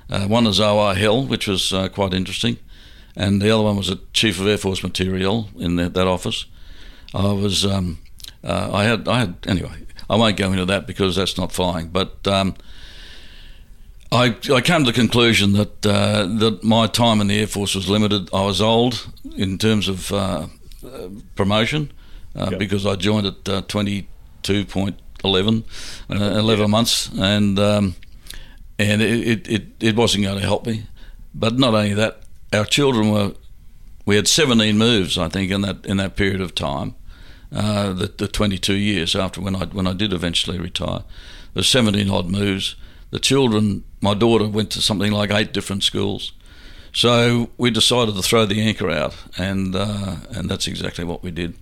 Uh, 0.08 0.26
one 0.26 0.46
as 0.46 0.58
OR 0.58 0.94
Hill, 0.94 1.26
which 1.26 1.46
was 1.46 1.72
uh, 1.72 1.88
quite 1.88 2.14
interesting, 2.14 2.58
and 3.14 3.40
the 3.40 3.50
other 3.50 3.62
one 3.62 3.76
was 3.76 3.90
a 3.90 3.96
Chief 4.12 4.40
of 4.40 4.46
Air 4.46 4.58
Force 4.58 4.82
Material 4.82 5.48
in 5.56 5.76
the, 5.76 5.88
that 5.88 6.06
office. 6.06 6.46
I 7.14 7.32
was 7.32 7.64
um, 7.64 7.98
uh, 8.42 8.70
I 8.72 8.84
had 8.84 9.08
I 9.08 9.20
had 9.20 9.36
anyway. 9.46 9.86
I 10.08 10.16
won't 10.16 10.36
go 10.36 10.50
into 10.50 10.66
that 10.66 10.86
because 10.86 11.16
that's 11.16 11.38
not 11.38 11.52
flying, 11.52 11.88
but. 11.88 12.26
I, 14.12 14.36
I 14.52 14.60
came 14.60 14.84
to 14.84 14.90
the 14.90 14.92
conclusion 14.92 15.52
that 15.52 15.86
uh, 15.86 16.26
that 16.38 16.64
my 16.64 16.88
time 16.88 17.20
in 17.20 17.28
the 17.28 17.38
Air 17.38 17.46
Force 17.46 17.76
was 17.76 17.88
limited. 17.88 18.28
I 18.34 18.44
was 18.44 18.60
old 18.60 19.08
in 19.36 19.56
terms 19.56 19.86
of 19.86 20.12
uh, 20.12 20.48
promotion 21.36 21.92
uh, 22.34 22.48
yep. 22.50 22.58
because 22.58 22.86
I 22.86 22.96
joined 22.96 23.26
at 23.26 23.48
uh, 23.48 23.62
22.11, 23.62 25.64
uh, 26.10 26.14
11 26.14 26.70
months, 26.70 27.08
and 27.16 27.58
um, 27.60 27.94
and 28.80 29.00
it, 29.00 29.48
it, 29.48 29.66
it 29.78 29.96
wasn't 29.96 30.24
going 30.24 30.38
to 30.38 30.44
help 30.44 30.66
me. 30.66 30.86
But 31.32 31.58
not 31.58 31.74
only 31.74 31.94
that, 31.94 32.22
our 32.52 32.64
children 32.64 33.12
were 33.12 33.34
we 34.06 34.16
had 34.16 34.26
17 34.26 34.76
moves, 34.76 35.18
I 35.18 35.28
think, 35.28 35.52
in 35.52 35.60
that 35.60 35.86
in 35.86 35.98
that 35.98 36.16
period 36.16 36.40
of 36.40 36.56
time, 36.56 36.96
uh, 37.54 37.92
the, 37.92 38.06
the 38.06 38.26
22 38.26 38.74
years 38.74 39.14
after 39.14 39.40
when 39.40 39.54
I 39.54 39.66
when 39.66 39.86
I 39.86 39.92
did 39.92 40.12
eventually 40.12 40.58
retire. 40.58 41.04
There's 41.54 41.68
17 41.68 42.10
odd 42.10 42.28
moves 42.28 42.74
the 43.10 43.18
children, 43.18 43.84
my 44.00 44.14
daughter 44.14 44.48
went 44.48 44.70
to 44.70 44.82
something 44.82 45.12
like 45.12 45.30
eight 45.30 45.52
different 45.52 45.82
schools. 45.82 46.32
So 46.92 47.50
we 47.56 47.70
decided 47.70 48.16
to 48.16 48.22
throw 48.22 48.46
the 48.46 48.60
anchor 48.60 48.90
out, 48.90 49.14
and 49.38 49.76
uh, 49.76 50.16
and 50.30 50.50
that's 50.50 50.66
exactly 50.66 51.04
what 51.04 51.22
we 51.22 51.30
did. 51.30 51.54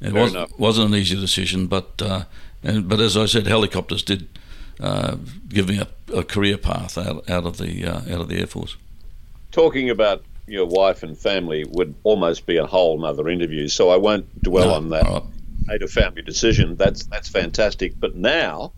It 0.00 0.12
was, 0.12 0.34
wasn't 0.58 0.90
an 0.90 0.94
easy 0.94 1.18
decision, 1.18 1.66
but 1.66 2.00
uh, 2.00 2.24
and, 2.62 2.88
but 2.88 3.00
as 3.00 3.16
I 3.16 3.26
said, 3.26 3.46
helicopters 3.46 4.02
did 4.02 4.28
uh, 4.80 5.16
give 5.48 5.68
me 5.68 5.80
a, 5.80 5.88
a, 6.14 6.22
career 6.22 6.56
path 6.56 6.96
out, 6.98 7.28
out 7.28 7.46
of 7.46 7.56
the 7.56 7.84
uh, 7.84 7.98
out 8.00 8.20
of 8.20 8.28
the 8.28 8.38
Air 8.38 8.46
Force. 8.46 8.76
Talking 9.50 9.90
about 9.90 10.22
your 10.46 10.66
wife 10.66 11.02
and 11.02 11.16
family 11.16 11.64
would 11.68 11.94
almost 12.04 12.46
be 12.46 12.58
a 12.58 12.66
whole 12.66 13.04
other 13.04 13.28
interview, 13.28 13.68
so 13.68 13.90
I 13.90 13.96
won't 13.96 14.42
dwell 14.42 14.68
no, 14.68 14.74
on 14.74 14.90
that. 14.90 15.04
Right. 15.04 15.22
Made 15.66 15.82
a 15.82 15.88
family 15.88 16.22
decision. 16.22 16.76
That's 16.76 17.04
that's 17.04 17.28
fantastic. 17.28 17.98
But 17.98 18.14
now, 18.14 18.72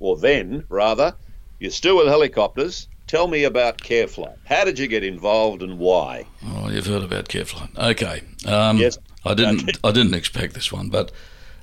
or 0.00 0.16
then 0.16 0.64
rather, 0.68 1.14
you're 1.58 1.70
still 1.70 1.96
with 1.96 2.06
helicopters. 2.06 2.88
Tell 3.06 3.28
me 3.28 3.44
about 3.44 3.78
CareFlight. 3.78 4.36
How 4.44 4.64
did 4.64 4.78
you 4.78 4.88
get 4.88 5.04
involved 5.04 5.62
and 5.62 5.78
why? 5.78 6.26
Oh, 6.44 6.68
you've 6.68 6.86
heard 6.86 7.04
about 7.04 7.28
CareFlight. 7.28 7.76
Okay. 7.78 8.22
Um, 8.46 8.78
yes. 8.78 8.98
I 9.24 9.34
didn't. 9.34 9.78
I 9.84 9.92
didn't 9.92 10.14
expect 10.14 10.54
this 10.54 10.72
one, 10.72 10.88
but 10.88 11.12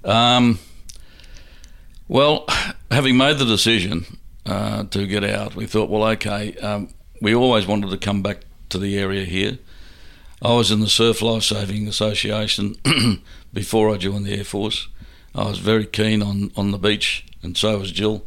um, 0.04 0.60
well, 2.08 2.46
having 2.92 3.18
made 3.18 3.38
the 3.38 3.46
decision 3.46 4.06
uh, 4.46 4.84
to 4.86 5.08
get 5.08 5.24
out, 5.24 5.56
we 5.56 5.66
thought, 5.66 5.90
well, 5.90 6.04
okay. 6.12 6.56
Um, 6.58 6.90
we 7.22 7.34
always 7.34 7.66
wanted 7.66 7.90
to 7.92 7.98
come 7.98 8.22
back 8.22 8.42
to 8.70 8.78
the 8.78 8.98
area 8.98 9.24
here. 9.24 9.60
I 10.42 10.54
was 10.54 10.72
in 10.72 10.82
the 10.82 10.90
Surf 10.90 11.22
Life 11.22 11.44
Saving 11.44 11.88
Association 11.88 12.76
before 13.54 13.94
I 13.94 13.98
joined 13.98 14.26
the 14.26 14.38
Air 14.38 14.44
Force. 14.44 14.90
I 15.34 15.46
was 15.46 15.60
very 15.60 15.86
keen 15.86 16.22
on, 16.22 16.52
on 16.58 16.72
the 16.72 16.78
beach, 16.78 17.26
and 17.42 17.56
so 17.56 17.78
was 17.78 17.92
Jill. 17.92 18.26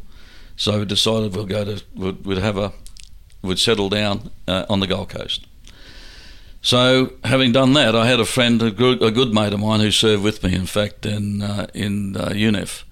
So 0.57 0.79
we 0.79 0.85
decided 0.85 1.35
we'll 1.35 1.45
go 1.45 1.63
to 1.63 1.83
we'd, 1.95 2.25
we'd 2.25 2.37
have 2.39 2.57
a 2.57 2.73
would 3.43 3.59
settle 3.59 3.89
down 3.89 4.31
uh, 4.47 4.65
on 4.69 4.79
the 4.79 4.87
Gold 4.87 5.09
Coast. 5.09 5.47
So 6.61 7.13
having 7.23 7.51
done 7.51 7.73
that, 7.73 7.95
I 7.95 8.07
had 8.07 8.19
a 8.19 8.25
friend, 8.25 8.61
a 8.61 8.71
good, 8.71 9.01
a 9.01 9.11
good 9.11 9.33
mate 9.33 9.53
of 9.53 9.59
mine, 9.59 9.79
who 9.79 9.91
served 9.91 10.23
with 10.23 10.43
me. 10.43 10.53
In 10.53 10.65
fact, 10.65 11.05
in 11.05 11.41
uh, 11.41 11.67
in 11.73 12.17
uh, 12.17 12.29
UNEF, 12.29 12.83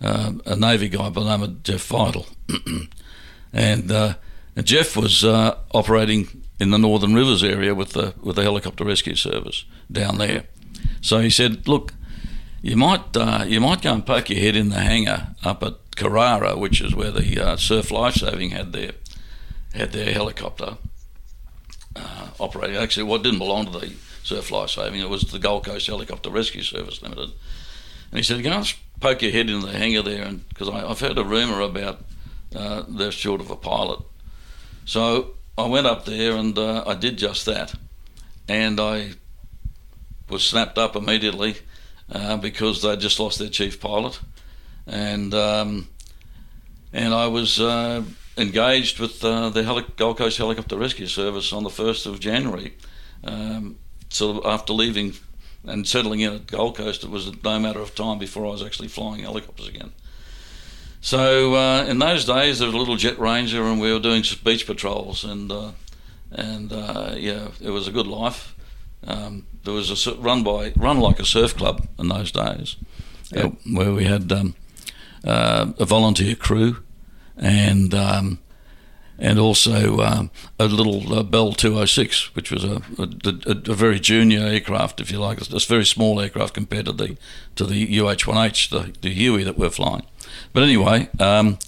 uh, 0.00 0.32
a 0.44 0.54
Navy 0.54 0.88
guy 0.88 1.08
by 1.08 1.22
the 1.22 1.30
name 1.30 1.42
of 1.42 1.62
Jeff 1.62 1.84
Vital, 1.86 2.26
and, 3.52 3.90
uh, 3.90 4.14
and, 4.54 4.66
Jeff 4.66 4.96
was 4.96 5.24
uh, 5.24 5.56
operating 5.72 6.42
in 6.60 6.70
the 6.70 6.78
Northern 6.78 7.14
Rivers 7.14 7.42
area 7.42 7.74
with 7.74 7.94
the 7.94 8.14
with 8.22 8.36
the 8.36 8.42
helicopter 8.42 8.84
rescue 8.84 9.16
service 9.16 9.64
down 9.90 10.18
there. 10.18 10.44
So 11.00 11.20
he 11.20 11.30
said, 11.30 11.66
"Look, 11.66 11.94
you 12.60 12.76
might 12.76 13.16
you 13.46 13.60
might 13.60 13.80
go 13.80 13.94
and 13.94 14.06
poke 14.06 14.28
your 14.30 14.40
head 14.40 14.54
in 14.54 14.68
the 14.68 14.80
hangar 14.80 15.34
up 15.42 15.62
at 15.62 15.83
Carrara, 15.96 16.56
which 16.56 16.80
is 16.80 16.94
where 16.94 17.10
the 17.10 17.40
uh, 17.40 17.56
Surf 17.56 17.90
Lifesaving 17.90 18.50
had 18.50 18.72
their 18.72 18.92
had 19.74 19.92
their 19.92 20.12
helicopter 20.12 20.76
uh, 21.96 22.28
operating. 22.38 22.76
Actually, 22.76 23.04
what 23.04 23.22
didn't 23.22 23.38
belong 23.38 23.66
to 23.66 23.78
the 23.78 23.92
Surf 24.22 24.50
Lifesaving, 24.50 25.00
it 25.00 25.10
was 25.10 25.22
the 25.22 25.38
Gold 25.38 25.64
Coast 25.64 25.86
Helicopter 25.86 26.30
Rescue 26.30 26.62
Service 26.62 27.02
Limited. 27.02 27.30
And 28.10 28.18
he 28.18 28.22
said, 28.22 28.42
"Go 28.42 28.50
and 28.50 28.74
poke 29.00 29.22
your 29.22 29.32
head 29.32 29.50
into 29.50 29.66
the 29.66 29.78
hangar 29.78 30.02
there," 30.02 30.24
and 30.24 30.48
because 30.48 30.68
I've 30.68 31.00
heard 31.00 31.18
a 31.18 31.24
rumor 31.24 31.60
about 31.60 32.00
uh, 32.54 32.84
they're 32.88 33.10
short 33.10 33.40
of 33.40 33.50
a 33.50 33.56
pilot. 33.56 34.00
So 34.86 35.34
I 35.56 35.66
went 35.66 35.86
up 35.86 36.04
there 36.04 36.36
and 36.36 36.56
uh, 36.58 36.84
I 36.86 36.94
did 36.94 37.16
just 37.18 37.46
that, 37.46 37.74
and 38.48 38.80
I 38.80 39.12
was 40.28 40.44
snapped 40.44 40.78
up 40.78 40.96
immediately 40.96 41.56
uh, 42.10 42.36
because 42.36 42.82
they 42.82 42.96
just 42.96 43.20
lost 43.20 43.38
their 43.38 43.48
chief 43.48 43.80
pilot 43.80 44.20
and 44.86 45.34
um, 45.34 45.88
and 46.92 47.12
I 47.14 47.26
was 47.26 47.60
uh, 47.60 48.02
engaged 48.36 48.98
with 48.98 49.24
uh, 49.24 49.50
the 49.50 49.62
Heli- 49.62 49.86
Gold 49.96 50.18
Coast 50.18 50.38
Helicopter 50.38 50.76
Rescue 50.76 51.06
Service 51.06 51.52
on 51.52 51.64
the 51.64 51.70
first 51.70 52.06
of 52.06 52.20
January. 52.20 52.74
Um, 53.24 53.76
so 54.08 54.42
after 54.44 54.72
leaving 54.72 55.14
and 55.64 55.86
settling 55.88 56.20
in 56.20 56.34
at 56.34 56.46
Gold 56.46 56.76
Coast, 56.76 57.04
it 57.04 57.10
was 57.10 57.30
no 57.42 57.58
matter 57.58 57.80
of 57.80 57.94
time 57.94 58.18
before 58.18 58.46
I 58.46 58.50
was 58.50 58.62
actually 58.62 58.88
flying 58.88 59.22
helicopters 59.22 59.68
again. 59.68 59.92
So 61.00 61.54
uh, 61.54 61.84
in 61.84 61.98
those 61.98 62.24
days, 62.24 62.58
there 62.58 62.66
was 62.66 62.74
a 62.74 62.78
little 62.78 62.96
jet 62.96 63.18
ranger, 63.18 63.62
and 63.64 63.80
we 63.80 63.92
were 63.92 63.98
doing 63.98 64.22
beach 64.42 64.66
patrols, 64.66 65.24
and 65.24 65.52
uh, 65.52 65.72
and 66.32 66.72
uh, 66.72 67.14
yeah, 67.16 67.48
it 67.60 67.70
was 67.70 67.86
a 67.88 67.92
good 67.92 68.06
life. 68.06 68.54
Um, 69.06 69.46
there 69.64 69.74
was 69.74 70.06
a 70.06 70.14
run 70.14 70.42
by 70.42 70.72
run 70.76 71.00
like 71.00 71.20
a 71.20 71.26
surf 71.26 71.56
club 71.56 71.86
in 71.98 72.08
those 72.08 72.32
days, 72.32 72.76
yep. 73.30 73.52
where 73.70 73.92
we 73.92 74.04
had 74.04 74.32
um, 74.32 74.54
uh, 75.24 75.72
a 75.78 75.84
volunteer 75.84 76.34
crew, 76.34 76.82
and 77.36 77.94
um, 77.94 78.38
and 79.18 79.38
also 79.38 80.00
um, 80.00 80.30
a 80.58 80.66
little 80.66 81.14
uh, 81.14 81.22
Bell 81.22 81.52
206, 81.52 82.34
which 82.34 82.50
was 82.50 82.64
a, 82.64 82.82
a, 82.98 83.70
a, 83.70 83.74
very 83.74 84.00
junior 84.00 84.40
aircraft, 84.40 85.00
if 85.00 85.10
you 85.10 85.18
like. 85.18 85.40
It's 85.40 85.52
a 85.52 85.68
very 85.68 85.86
small 85.86 86.20
aircraft 86.20 86.54
compared 86.54 86.86
to 86.86 86.92
the 86.92 87.16
to 87.56 87.64
the 87.64 88.00
UH-1H, 88.00 88.70
the, 88.70 88.92
the 89.00 89.10
Huey 89.14 89.44
that 89.44 89.56
we're 89.56 89.70
flying. 89.70 90.04
But 90.52 90.64
anyway, 90.64 91.08
um, 91.20 91.58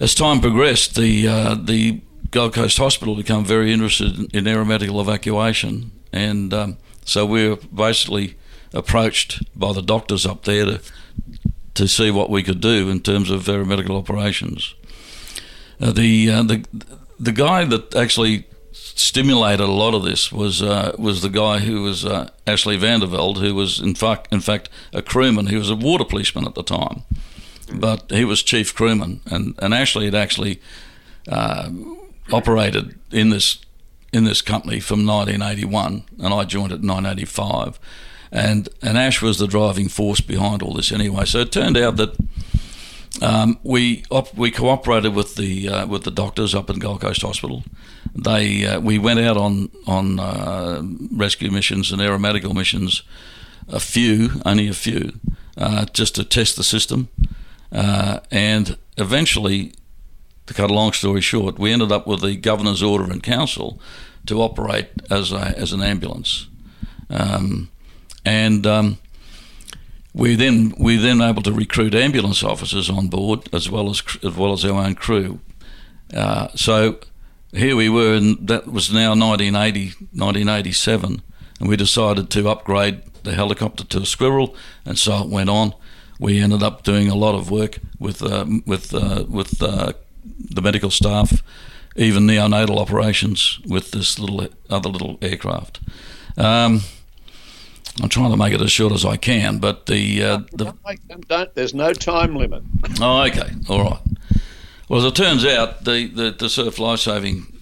as 0.00 0.14
time 0.14 0.40
progressed, 0.40 0.94
the 0.96 1.28
uh, 1.28 1.54
the 1.54 2.00
Gold 2.30 2.54
Coast 2.54 2.78
Hospital 2.78 3.14
became 3.14 3.44
very 3.44 3.72
interested 3.72 4.18
in, 4.18 4.26
in 4.32 4.44
aeromedical 4.44 5.00
evacuation, 5.00 5.92
and 6.12 6.52
um, 6.54 6.76
so 7.04 7.26
we 7.26 7.48
were 7.48 7.56
basically 7.56 8.36
approached 8.74 9.42
by 9.58 9.72
the 9.72 9.82
doctors 9.82 10.26
up 10.26 10.44
there 10.44 10.64
to 10.64 10.80
to 11.78 11.86
see 11.86 12.10
what 12.10 12.28
we 12.28 12.42
could 12.42 12.60
do 12.60 12.90
in 12.90 12.98
terms 13.00 13.30
of 13.30 13.44
aeromedical 13.44 13.96
operations. 13.96 14.74
Uh, 15.80 15.92
the 15.92 16.28
uh, 16.28 16.42
the 16.42 16.64
the 17.20 17.30
guy 17.32 17.64
that 17.64 17.94
actually 17.94 18.44
stimulated 18.72 19.60
a 19.60 19.70
lot 19.70 19.94
of 19.94 20.02
this 20.02 20.32
was 20.32 20.60
uh, 20.60 20.92
was 20.98 21.22
the 21.22 21.28
guy 21.28 21.60
who 21.60 21.82
was 21.82 22.04
uh, 22.04 22.28
Ashley 22.48 22.76
Vandervelde, 22.76 23.38
who 23.38 23.54
was 23.54 23.78
in 23.78 23.94
fact 23.94 24.32
in 24.32 24.40
fact 24.40 24.68
a 24.92 25.02
crewman. 25.02 25.46
He 25.46 25.56
was 25.56 25.70
a 25.70 25.76
water 25.76 26.04
policeman 26.04 26.46
at 26.46 26.56
the 26.56 26.64
time, 26.64 27.02
but 27.72 28.10
he 28.10 28.24
was 28.24 28.42
chief 28.42 28.74
crewman, 28.74 29.20
and 29.30 29.54
and 29.60 29.72
Ashley 29.72 30.06
had 30.06 30.16
actually 30.16 30.60
uh, 31.28 31.70
operated 32.32 32.98
in 33.12 33.30
this 33.30 33.58
in 34.12 34.24
this 34.24 34.42
company 34.42 34.80
from 34.80 35.06
1981, 35.06 36.02
and 36.18 36.34
I 36.34 36.44
joined 36.44 36.72
it 36.72 36.82
in 36.82 36.88
1985 36.88 37.78
and 38.30 38.68
and 38.82 38.98
Ash 38.98 39.22
was 39.22 39.38
the 39.38 39.46
driving 39.46 39.88
force 39.88 40.20
behind 40.20 40.62
all 40.62 40.74
this 40.74 40.92
anyway. 40.92 41.24
So 41.24 41.40
it 41.40 41.52
turned 41.52 41.76
out 41.76 41.96
that 41.96 42.16
um, 43.22 43.58
we 43.62 44.04
op- 44.10 44.36
we 44.36 44.50
cooperated 44.50 45.14
with 45.14 45.34
the 45.36 45.68
uh, 45.68 45.86
with 45.86 46.04
the 46.04 46.10
doctors 46.10 46.54
up 46.54 46.70
in 46.70 46.78
Gold 46.78 47.00
Coast 47.00 47.22
Hospital. 47.22 47.64
They 48.14 48.66
uh, 48.66 48.80
we 48.80 48.98
went 48.98 49.20
out 49.20 49.36
on 49.36 49.70
on 49.86 50.20
uh, 50.20 50.82
rescue 51.12 51.50
missions 51.50 51.92
and 51.92 52.00
aeromedical 52.00 52.54
missions, 52.54 53.02
a 53.68 53.80
few, 53.80 54.40
only 54.44 54.68
a 54.68 54.74
few, 54.74 55.12
uh, 55.56 55.86
just 55.92 56.14
to 56.16 56.24
test 56.24 56.56
the 56.56 56.64
system. 56.64 57.08
Uh, 57.70 58.20
and 58.30 58.78
eventually, 58.96 59.72
to 60.46 60.54
cut 60.54 60.70
a 60.70 60.74
long 60.74 60.92
story 60.92 61.20
short, 61.20 61.58
we 61.58 61.72
ended 61.72 61.92
up 61.92 62.06
with 62.06 62.22
the 62.22 62.36
governor's 62.36 62.82
order 62.82 63.12
in 63.12 63.20
council 63.20 63.80
to 64.26 64.40
operate 64.40 64.88
as 65.10 65.32
a, 65.32 65.54
as 65.58 65.72
an 65.72 65.82
ambulance, 65.82 66.48
um, 67.10 67.68
and 68.28 68.66
um, 68.66 68.98
we 70.12 70.34
then 70.34 70.74
we 70.78 70.96
then 70.96 71.22
able 71.22 71.42
to 71.42 71.52
recruit 71.52 71.94
ambulance 71.94 72.42
officers 72.42 72.90
on 72.90 73.08
board 73.08 73.48
as 73.54 73.70
well 73.70 73.88
as 73.88 74.02
as 74.22 74.36
well 74.36 74.52
as 74.52 74.64
our 74.64 74.84
own 74.84 74.94
crew. 74.94 75.40
Uh, 76.14 76.48
so 76.54 76.98
here 77.52 77.74
we 77.76 77.88
were, 77.88 78.14
and 78.14 78.46
that 78.48 78.66
was 78.66 78.92
now 78.92 79.10
1980, 79.10 79.86
1987, 80.12 81.22
and 81.60 81.68
we 81.68 81.76
decided 81.76 82.28
to 82.30 82.48
upgrade 82.48 83.02
the 83.22 83.34
helicopter 83.34 83.84
to 83.84 83.98
a 83.98 84.06
Squirrel, 84.06 84.54
and 84.84 84.98
so 84.98 85.22
it 85.22 85.28
went 85.28 85.48
on. 85.48 85.72
We 86.20 86.40
ended 86.40 86.62
up 86.62 86.82
doing 86.82 87.08
a 87.08 87.14
lot 87.14 87.34
of 87.34 87.50
work 87.50 87.78
with 87.98 88.22
uh, 88.22 88.44
with 88.66 88.92
uh, 88.92 89.24
with 89.28 89.62
uh, 89.62 89.92
the 90.50 90.60
medical 90.62 90.90
staff, 90.90 91.42
even 91.96 92.26
neonatal 92.26 92.78
operations 92.78 93.60
with 93.66 93.92
this 93.92 94.18
little 94.18 94.48
other 94.68 94.90
little 94.90 95.18
aircraft. 95.22 95.80
Um, 96.36 96.82
I'm 98.00 98.08
trying 98.08 98.30
to 98.30 98.36
make 98.36 98.52
it 98.52 98.60
as 98.60 98.72
short 98.72 98.92
as 98.92 99.04
I 99.04 99.16
can, 99.16 99.58
but 99.58 99.86
the 99.86 100.22
uh, 100.22 100.38
the 100.52 100.74
don't, 101.28 101.54
there's 101.54 101.74
no 101.74 101.92
time 101.92 102.36
limit. 102.36 102.62
Oh, 103.00 103.22
okay, 103.26 103.50
all 103.68 103.82
right. 103.82 104.00
Well, 104.88 105.00
as 105.00 105.04
it 105.04 105.14
turns 105.14 105.44
out, 105.44 105.84
the 105.84 106.06
the, 106.06 106.30
the 106.30 106.48
Surf 106.48 106.78
Lifesaving 106.78 107.52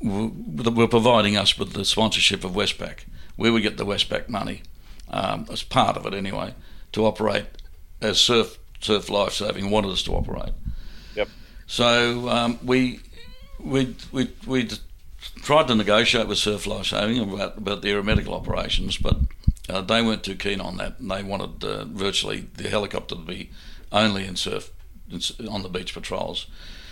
were 0.00 0.88
providing 0.88 1.36
us 1.36 1.58
with 1.58 1.72
the 1.72 1.84
sponsorship 1.84 2.44
of 2.44 2.52
Westpac. 2.52 3.00
We 3.36 3.50
would 3.50 3.62
get 3.62 3.76
the 3.76 3.86
Westpac 3.86 4.28
money 4.28 4.62
um, 5.08 5.46
as 5.50 5.62
part 5.62 5.96
of 5.96 6.06
it 6.06 6.14
anyway 6.14 6.54
to 6.92 7.04
operate 7.04 7.46
as 8.00 8.20
Surf 8.20 8.58
Surf 8.80 9.08
Lifesaving 9.10 9.70
wanted 9.70 9.90
us 9.90 10.02
to 10.04 10.12
operate. 10.12 10.52
Yep. 11.16 11.28
So 11.66 12.28
um, 12.28 12.58
we 12.62 13.00
we 13.58 13.96
we 14.12 14.30
we 14.46 14.68
tried 15.36 15.68
to 15.68 15.74
negotiate 15.74 16.28
with 16.28 16.38
Surf 16.38 16.66
Lifesaving 16.66 17.18
about 17.18 17.58
about 17.58 17.82
the 17.82 17.88
aeromedical 17.88 18.32
operations, 18.32 18.96
but 18.96 19.16
uh, 19.68 19.80
they 19.80 20.02
weren't 20.02 20.22
too 20.22 20.36
keen 20.36 20.60
on 20.60 20.76
that, 20.76 20.98
and 21.00 21.10
they 21.10 21.22
wanted 21.22 21.64
uh, 21.64 21.84
virtually 21.84 22.48
the 22.56 22.68
helicopter 22.68 23.14
to 23.14 23.20
be 23.20 23.50
only 23.92 24.26
in 24.26 24.36
surf 24.36 24.70
on 25.48 25.62
the 25.62 25.68
beach 25.68 25.94
patrols. 25.94 26.46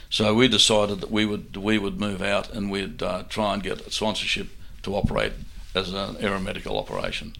So 0.08 0.34
we 0.34 0.46
decided 0.48 1.00
that 1.00 1.10
we 1.10 1.24
would 1.24 1.56
we 1.56 1.78
would 1.78 1.98
move 1.98 2.22
out 2.22 2.50
and 2.52 2.70
we'd 2.70 3.02
uh, 3.02 3.24
try 3.28 3.54
and 3.54 3.62
get 3.62 3.92
sponsorship 3.92 4.48
to 4.82 4.94
operate 4.94 5.32
as 5.74 5.92
an 5.92 6.16
aeromedical 6.16 6.78
operation. 6.78 7.34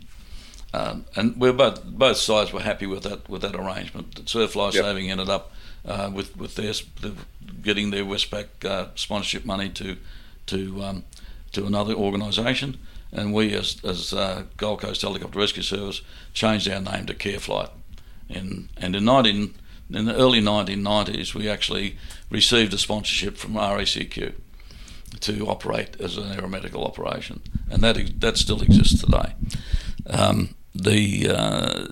Um, 0.75 1.05
and 1.15 1.37
we 1.37 1.53
both 1.53 1.85
both 1.85 2.17
sides 2.17 2.53
were 2.53 2.63
happy 2.63 2.87
with 2.87 3.03
that 3.03 3.29
with 3.29 3.43
that 3.43 3.55
arrangement. 3.55 4.27
Surf 4.29 4.57
Life 4.57 4.75
yep. 4.75 4.85
Saving 4.85 5.11
ended 5.11 5.29
up 5.29 5.53
uh, 5.85 6.11
with 6.13 6.37
with 6.37 6.55
their 6.55 6.73
getting 7.63 7.91
their 7.91 8.05
Westpac 8.05 8.65
uh, 8.65 8.89
sponsorship 8.95 9.45
money 9.45 9.69
to 9.71 9.97
to 10.47 10.83
um, 10.83 11.05
to 11.53 11.67
another 11.67 11.93
organisation, 11.95 12.79
and 13.13 13.35
we 13.35 13.55
as, 13.55 13.77
as 13.85 14.13
uh, 14.13 14.45
Gold 14.57 14.81
Coast 14.81 15.03
Helicopter 15.03 15.39
Rescue 15.39 15.63
Service 15.63 16.01
changed 16.33 16.69
our 16.69 16.81
name 16.81 17.07
to 17.07 17.15
CareFlight. 17.15 17.71
In, 18.29 18.71
and 18.79 18.97
in 18.97 19.05
19, 19.05 19.55
in 19.91 20.05
the 20.07 20.15
early 20.15 20.41
1990s, 20.41 21.35
we 21.35 21.49
actually 21.49 21.99
received 22.31 22.73
a 22.73 22.79
sponsorship 22.79 23.37
from 23.37 23.55
RACQ 23.55 24.35
to 25.21 25.47
operate 25.47 26.01
as 26.01 26.17
an 26.17 26.25
aeromedical 26.25 26.87
operation, 26.87 27.43
and 27.71 27.83
that 27.83 28.21
that 28.21 28.39
still 28.39 28.63
exists 28.63 29.01
today. 29.01 29.35
Um, 30.07 30.55
the 30.75 31.29
uh, 31.29 31.89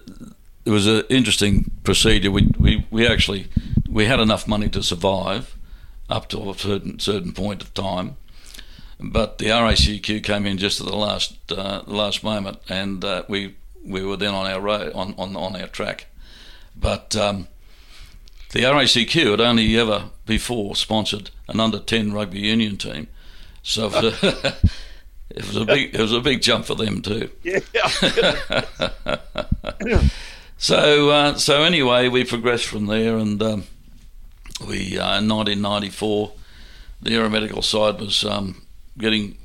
it 0.65 0.71
was 0.71 0.87
an 0.87 1.05
interesting 1.11 1.71
procedure. 1.85 2.31
We, 2.31 2.49
we 2.59 2.87
we 2.91 3.07
actually 3.07 3.49
we 3.89 4.07
had 4.07 4.21
enough 4.21 4.49
money 4.49 4.69
to 4.71 4.83
survive 4.83 5.57
up 6.09 6.29
to 6.31 6.51
a 6.51 6.59
certain 6.59 6.99
certain 6.99 7.33
point 7.33 7.63
of 7.63 7.75
time, 7.75 8.17
but 9.03 9.39
the 9.39 9.47
RACQ 9.47 10.23
came 10.23 10.47
in 10.47 10.59
just 10.59 10.81
at 10.81 10.87
the 10.87 10.97
last 10.97 11.37
uh, 11.51 11.83
last 11.87 12.23
moment, 12.23 12.59
and 12.69 13.05
uh, 13.05 13.25
we 13.29 13.57
we 13.85 14.05
were 14.05 14.17
then 14.17 14.35
on 14.35 14.47
our 14.47 14.61
road 14.61 14.93
on, 14.93 15.15
on, 15.17 15.37
on 15.37 15.57
our 15.57 15.69
track. 15.69 16.07
But 16.77 17.17
um, 17.17 17.49
the 18.53 18.61
RACQ 18.61 19.31
had 19.31 19.41
only 19.41 19.79
ever 19.79 20.11
before 20.27 20.77
sponsored 20.77 21.31
an 21.49 21.61
under 21.61 21.79
ten 21.79 22.13
rugby 22.13 22.41
union 22.41 22.77
team, 22.77 23.09
so 23.63 23.87
it 23.87 23.93
was, 23.93 24.23
a, 24.23 24.57
it 25.31 25.47
was 25.47 25.57
a 25.57 25.65
big 25.65 25.95
it 25.95 26.01
was 26.01 26.13
a 26.13 26.21
big 26.21 26.43
jump 26.43 26.67
for 26.67 26.75
them 26.75 27.01
too. 27.01 27.31
Yeah. 27.43 27.61
so 30.59 31.11
uh, 31.11 31.35
so 31.37 31.63
anyway, 31.63 32.09
we 32.09 32.25
progressed 32.25 32.67
from 32.67 32.87
there, 32.87 33.17
and 33.17 33.43
um, 33.43 33.65
we 34.67 34.99
uh, 34.99 35.19
in 35.19 35.29
1994, 35.29 36.33
the 37.01 37.11
aeromedical 37.11 37.65
side 37.65 37.99
was 37.99 38.25
um, 38.25 38.63
getting 39.01 39.37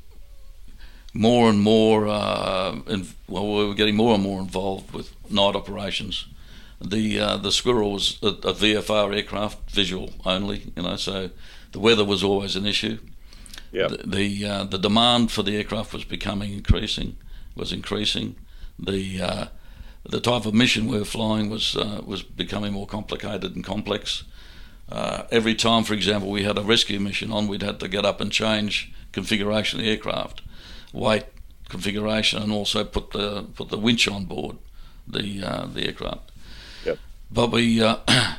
more 1.12 1.48
and 1.48 1.60
more, 1.60 2.06
uh, 2.08 2.78
in, 2.86 3.06
well, 3.28 3.46
we 3.46 3.66
were 3.66 3.74
getting 3.74 3.96
more 3.96 4.14
and 4.14 4.22
more 4.22 4.40
involved 4.40 4.92
with 4.92 5.12
night 5.30 5.56
operations. 5.56 6.26
The 6.80 7.18
uh, 7.18 7.36
the 7.38 7.52
Squirrel 7.52 7.92
was 7.92 8.18
a, 8.22 8.28
a, 8.28 8.52
VFR 8.52 9.16
aircraft, 9.16 9.70
visual 9.70 10.10
only, 10.26 10.72
you 10.76 10.82
know, 10.82 10.96
so 10.96 11.30
the 11.72 11.80
weather 11.80 12.04
was 12.04 12.22
always 12.22 12.54
an 12.54 12.66
issue. 12.66 12.98
Yep. 13.72 13.90
The 13.90 13.96
the, 14.06 14.46
uh, 14.46 14.64
the 14.64 14.78
demand 14.78 15.32
for 15.32 15.42
the 15.42 15.56
aircraft 15.56 15.94
was 15.94 16.04
becoming 16.04 16.52
increasing, 16.52 17.16
was 17.54 17.72
increasing. 17.72 18.36
The 18.78 19.22
uh, 19.22 19.46
the 20.04 20.20
type 20.20 20.44
of 20.44 20.52
mission 20.52 20.86
we 20.86 20.98
were 20.98 21.06
flying 21.06 21.48
was 21.48 21.76
uh, 21.76 22.02
was 22.04 22.22
becoming 22.22 22.74
more 22.74 22.86
complicated 22.86 23.56
and 23.56 23.64
complex. 23.64 24.24
Uh, 24.88 25.24
every 25.30 25.54
time, 25.54 25.82
for 25.84 25.94
example, 25.94 26.30
we 26.30 26.44
had 26.44 26.56
a 26.56 26.62
rescue 26.62 27.00
mission 27.00 27.32
on, 27.32 27.48
we'd 27.48 27.62
have 27.62 27.78
to 27.78 27.88
get 27.88 28.04
up 28.04 28.20
and 28.20 28.30
change 28.30 28.92
configuration 29.12 29.80
of 29.80 29.84
the 29.84 29.90
aircraft, 29.90 30.42
weight 30.92 31.24
configuration, 31.68 32.42
and 32.42 32.52
also 32.52 32.84
put 32.84 33.10
the 33.10 33.42
put 33.54 33.68
the 33.70 33.78
winch 33.78 34.06
on 34.06 34.24
board 34.24 34.56
the 35.06 35.42
uh, 35.42 35.66
the 35.66 35.86
aircraft. 35.86 36.30
Yep. 36.84 36.98
But 37.30 37.50
we. 37.50 37.82
Uh, 37.82 37.98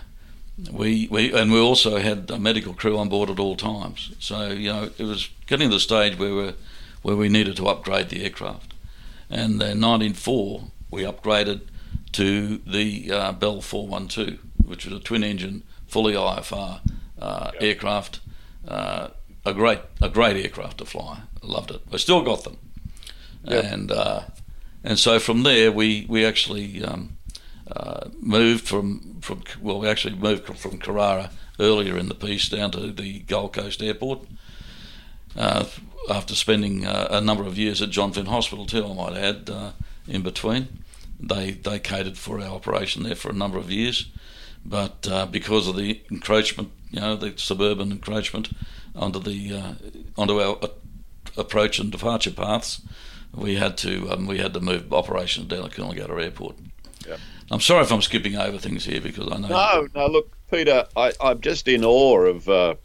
we, 0.72 1.08
we 1.12 1.34
and 1.34 1.52
we 1.52 1.60
also 1.60 1.98
had 1.98 2.32
a 2.32 2.40
medical 2.40 2.74
crew 2.74 2.98
on 2.98 3.10
board 3.10 3.30
at 3.30 3.40
all 3.40 3.56
times. 3.56 4.16
So 4.20 4.50
you 4.50 4.72
know 4.74 4.90
it 4.98 5.04
was 5.04 5.30
getting 5.46 5.70
to 5.70 5.76
the 5.76 5.80
stage 5.80 6.18
where 6.18 6.34
we 6.34 6.54
where 7.04 7.16
we 7.16 7.30
needed 7.30 7.58
to 7.58 7.68
upgrade 7.68 8.10
the 8.10 8.24
aircraft. 8.24 8.74
And 9.30 9.62
in 9.62 9.82
1904 9.82 10.64
we 10.90 11.04
upgraded 11.04 11.62
to 12.14 12.58
the 12.66 13.12
uh, 13.12 13.32
Bell 13.34 13.62
412, 13.62 14.40
which 14.66 14.86
was 14.86 14.94
a 14.96 15.00
twin-engine, 15.00 15.64
fully 15.98 16.14
IFR 16.14 16.80
uh, 17.20 17.50
yep. 17.54 17.64
aircraft. 17.64 18.20
Uh, 18.68 19.08
a 19.44 19.52
great 19.52 19.80
a 20.00 20.10
great 20.10 20.38
aircraft 20.38 20.78
to 20.78 20.86
fly. 20.86 21.22
Loved 21.42 21.72
it. 21.72 21.82
I 21.92 21.98
still 21.98 22.22
got 22.22 22.44
them, 22.44 22.58
yep. 23.44 23.66
and 23.66 23.92
uh, 23.92 24.22
and 24.84 25.00
so 25.00 25.18
from 25.18 25.42
there 25.42 25.72
we 25.72 26.06
we 26.08 26.24
actually 26.24 26.84
um, 26.84 27.18
uh, 27.76 28.10
moved 28.22 28.68
from 28.68 29.18
from 29.22 29.42
well 29.60 29.80
we 29.80 29.88
actually 29.88 30.14
moved 30.14 30.46
from 30.46 30.78
Carrara 30.78 31.32
earlier 31.60 31.98
in 31.98 32.10
the 32.10 32.16
piece 32.28 32.48
down 32.48 32.70
to 32.72 32.92
the 32.92 33.20
Gold 33.22 33.54
Coast 33.54 33.82
Airport. 33.82 34.20
Uh, 35.36 35.66
after 36.12 36.36
spending 36.36 36.86
uh, 36.86 37.08
a 37.10 37.22
number 37.22 37.44
of 37.44 37.58
years 37.58 37.82
at 37.82 37.90
John 37.90 38.12
Flynn 38.12 38.28
Hospital 38.28 38.68
too, 38.68 38.86
I 38.86 38.94
might 38.94 39.18
add, 39.18 39.50
uh, 39.50 39.72
in 40.08 40.22
between, 40.22 40.68
they 41.20 41.52
they 41.52 41.80
catered 41.80 42.20
for 42.20 42.40
our 42.40 42.54
operation 42.54 43.02
there 43.02 43.16
for 43.16 43.32
a 43.32 43.40
number 43.44 43.58
of 43.58 43.72
years, 43.72 44.06
but 44.68 45.08
uh, 45.10 45.26
because 45.26 45.68
of 45.68 45.78
the 45.78 46.02
encroachment, 46.12 46.72
you 46.92 47.00
know, 47.00 47.16
the 47.16 47.34
suburban 47.38 47.92
encroachment, 47.92 48.50
onto 48.96 49.20
the 49.20 49.54
uh, 49.54 49.74
onto 50.18 50.42
our 50.42 50.58
approach 51.38 51.80
and 51.80 51.92
departure 51.92 52.32
paths, 52.32 52.82
we 53.34 53.56
had 53.56 53.78
to 53.78 54.12
um, 54.12 54.28
we 54.28 54.40
had 54.40 54.54
to 54.54 54.60
move 54.60 54.92
operations 54.94 55.48
down 55.48 55.66
at 55.66 55.72
Coolangatta 55.72 56.22
Airport. 56.22 56.56
I'm 57.50 57.62
sorry 57.62 57.84
if 57.84 57.92
I'm 57.92 58.02
skipping 58.02 58.36
over 58.36 58.58
things 58.58 58.84
here 58.84 59.00
because 59.00 59.32
I 59.32 59.38
know. 59.38 59.48
No, 59.48 59.88
no. 59.96 60.08
Look, 60.08 60.36
Peter, 60.52 60.86
I, 60.98 61.14
am 61.22 61.40
just 61.40 61.68
in 61.70 61.86
awe 61.86 62.20
of 62.20 62.50
uh, 62.50 62.76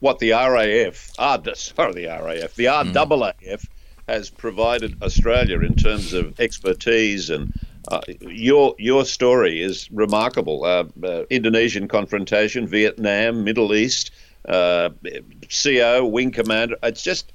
what 0.00 0.18
the 0.18 0.30
RAF, 0.30 1.10
ah, 1.18 1.38
sorry, 1.54 1.92
the 1.92 2.06
RAF, 2.06 2.54
the 2.54 2.64
RAAF 2.64 3.34
mm. 3.42 3.68
has 4.08 4.30
provided 4.30 5.02
Australia 5.02 5.60
in 5.60 5.74
terms 5.74 6.12
of 6.12 6.38
expertise 6.40 7.30
and. 7.30 7.52
Uh, 7.88 8.00
your 8.20 8.74
your 8.78 9.04
story 9.04 9.62
is 9.62 9.90
remarkable. 9.90 10.64
Uh, 10.64 10.84
uh, 11.04 11.24
Indonesian 11.30 11.88
confrontation, 11.88 12.66
Vietnam, 12.66 13.44
Middle 13.44 13.74
East, 13.74 14.10
uh, 14.48 14.90
CO, 15.62 16.04
wing 16.06 16.30
commander. 16.30 16.76
It's 16.82 17.02
just, 17.02 17.32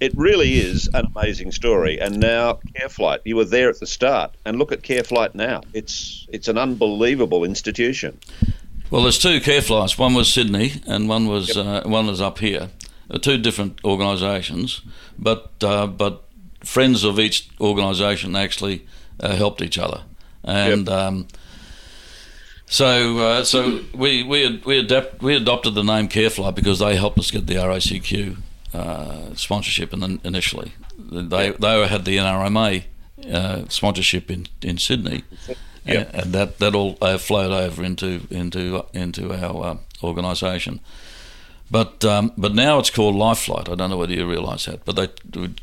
it 0.00 0.12
really 0.16 0.54
is 0.54 0.88
an 0.94 1.06
amazing 1.14 1.52
story. 1.52 1.98
And 2.00 2.20
now 2.20 2.60
CareFlight, 2.74 3.20
you 3.24 3.36
were 3.36 3.44
there 3.44 3.68
at 3.68 3.80
the 3.80 3.86
start, 3.86 4.34
and 4.44 4.58
look 4.58 4.72
at 4.72 4.82
CareFlight 4.82 5.34
now. 5.34 5.62
It's 5.72 6.26
it's 6.30 6.48
an 6.48 6.58
unbelievable 6.58 7.44
institution. 7.44 8.18
Well, 8.90 9.02
there's 9.02 9.18
two 9.18 9.40
CareFlights. 9.40 9.98
One 9.98 10.14
was 10.14 10.32
Sydney, 10.32 10.82
and 10.86 11.08
one 11.08 11.26
was 11.26 11.56
yep. 11.56 11.84
uh, 11.84 11.88
one 11.88 12.06
was 12.06 12.20
up 12.20 12.38
here. 12.38 12.70
Two 13.20 13.38
different 13.38 13.78
organisations, 13.84 14.82
but 15.18 15.52
uh, 15.62 15.86
but 15.86 16.24
friends 16.62 17.04
of 17.04 17.18
each 17.18 17.48
organisation 17.60 18.34
actually 18.34 18.86
uh, 19.20 19.34
helped 19.36 19.62
each 19.62 19.78
other, 19.78 20.02
and. 20.44 20.86
Yep. 20.86 20.96
Um, 20.96 21.26
So, 22.68 23.18
uh, 23.18 23.44
so 23.44 23.80
we 23.94 24.24
we 24.24 24.60
we, 24.66 24.80
adapt, 24.80 25.22
we 25.22 25.36
adopted 25.36 25.74
the 25.74 25.84
name 25.84 26.08
Careflight 26.08 26.56
because 26.56 26.80
they 26.80 26.96
helped 26.96 27.16
us 27.16 27.30
get 27.30 27.46
the 27.46 27.54
RACQ 27.54 28.36
uh, 28.74 29.34
sponsorship 29.34 29.92
in, 29.92 30.20
initially. 30.24 30.72
They 30.98 31.50
they 31.52 31.86
had 31.86 32.04
the 32.04 32.16
NRMA 32.16 32.84
uh, 33.32 33.64
sponsorship 33.68 34.30
in, 34.30 34.48
in 34.62 34.78
Sydney, 34.78 35.24
yep. 35.84 36.08
and, 36.12 36.22
and, 36.22 36.32
that 36.32 36.58
that 36.58 36.74
all 36.74 36.98
uh, 37.00 37.18
flowed 37.18 37.52
over 37.52 37.84
into 37.84 38.26
into 38.30 38.84
into 38.92 39.32
our 39.32 39.64
uh, 39.64 39.76
organisation. 40.02 40.80
But 41.70 42.04
um, 42.04 42.32
but 42.36 42.54
now 42.54 42.78
it's 42.78 42.90
called 42.90 43.14
Lifeflight. 43.14 43.70
I 43.70 43.74
don't 43.74 43.90
know 43.90 43.96
whether 43.96 44.12
you 44.12 44.26
realise 44.26 44.66
that, 44.66 44.84
but 44.84 44.96
they 44.96 45.08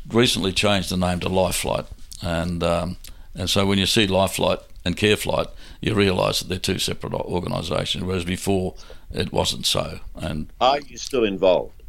recently 0.08 0.52
changed 0.52 0.90
the 0.90 0.96
name 0.96 1.20
to 1.20 1.28
Lifeflight, 1.28 1.86
and 2.22 2.62
um, 2.62 2.96
and 3.34 3.50
so 3.50 3.66
when 3.66 3.78
you 3.78 3.86
see 3.86 4.06
Lifeflight 4.06 4.62
and 4.84 4.96
Careflight, 4.96 5.48
you 5.80 5.94
realise 5.94 6.40
that 6.40 6.48
they're 6.48 6.58
two 6.58 6.78
separate 6.78 7.12
organisations, 7.14 8.04
whereas 8.04 8.24
before 8.24 8.74
it 9.12 9.32
wasn't 9.32 9.66
so. 9.66 10.00
And 10.14 10.52
are 10.60 10.80
you 10.80 10.96
still 10.96 11.24
involved? 11.24 11.82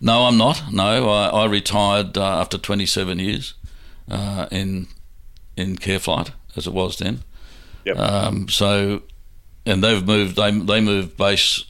No, 0.00 0.24
I'm 0.26 0.36
not. 0.36 0.72
No, 0.72 1.08
I, 1.08 1.28
I 1.28 1.46
retired 1.46 2.16
uh, 2.16 2.40
after 2.40 2.58
27 2.58 3.18
years 3.18 3.54
uh, 4.10 4.46
in 4.50 4.88
in 5.56 5.76
Careflight, 5.76 6.32
as 6.54 6.66
it 6.66 6.72
was 6.72 6.98
then. 6.98 7.22
Yep. 7.84 7.98
Um, 7.98 8.48
so, 8.48 9.02
and 9.64 9.82
they've 9.82 10.04
moved. 10.04 10.36
They 10.36 10.50
they 10.50 10.80
moved 10.80 11.16
base 11.16 11.64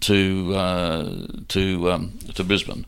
to 0.00 0.54
uh, 0.54 1.26
to 1.48 1.90
um, 1.90 2.18
to 2.34 2.44
Brisbane. 2.44 2.86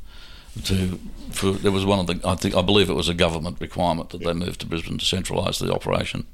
To 0.64 0.98
for, 1.30 1.52
there 1.52 1.72
was 1.72 1.84
one 1.84 1.98
of 1.98 2.06
the 2.06 2.20
I 2.26 2.34
think 2.34 2.54
I 2.54 2.62
believe 2.62 2.90
it 2.90 2.94
was 2.94 3.08
a 3.08 3.14
government 3.14 3.58
requirement 3.60 4.10
that 4.10 4.22
they 4.22 4.32
moved 4.32 4.60
to 4.60 4.66
Brisbane 4.66 4.98
to 4.98 5.04
centralise 5.04 5.58
the 5.64 5.72
operation. 5.72 6.26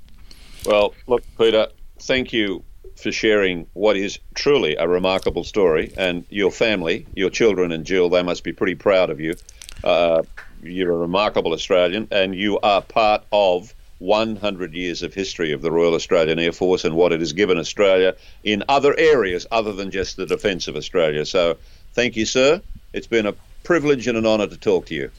Well, 0.64 0.94
look, 1.06 1.22
Peter, 1.36 1.68
thank 2.00 2.32
you 2.32 2.64
for 2.96 3.12
sharing 3.12 3.66
what 3.74 3.96
is 3.96 4.18
truly 4.34 4.76
a 4.76 4.88
remarkable 4.88 5.44
story, 5.44 5.92
and 5.96 6.24
your 6.30 6.50
family, 6.50 7.06
your 7.14 7.30
children, 7.30 7.72
and 7.72 7.84
Jill, 7.84 8.08
they 8.08 8.22
must 8.22 8.44
be 8.44 8.52
pretty 8.52 8.74
proud 8.74 9.10
of 9.10 9.20
you. 9.20 9.34
Uh, 9.82 10.22
you're 10.62 10.92
a 10.92 10.96
remarkable 10.96 11.52
Australian, 11.52 12.08
and 12.10 12.34
you 12.34 12.58
are 12.60 12.80
part 12.80 13.24
of 13.32 13.74
100 13.98 14.74
years 14.74 15.02
of 15.02 15.12
history 15.12 15.52
of 15.52 15.62
the 15.62 15.70
Royal 15.70 15.94
Australian 15.94 16.38
Air 16.38 16.52
Force 16.52 16.84
and 16.84 16.94
what 16.94 17.12
it 17.12 17.20
has 17.20 17.32
given 17.32 17.58
Australia 17.58 18.16
in 18.42 18.62
other 18.68 18.98
areas 18.98 19.46
other 19.50 19.72
than 19.72 19.90
just 19.90 20.16
the 20.16 20.26
defence 20.26 20.68
of 20.68 20.76
Australia. 20.76 21.24
So, 21.26 21.58
thank 21.92 22.16
you, 22.16 22.26
sir. 22.26 22.60
It's 22.92 23.06
been 23.06 23.26
a 23.26 23.34
privilege 23.64 24.06
and 24.06 24.16
an 24.16 24.26
honour 24.26 24.46
to 24.46 24.56
talk 24.56 24.86
to 24.86 24.94
you. 24.94 25.10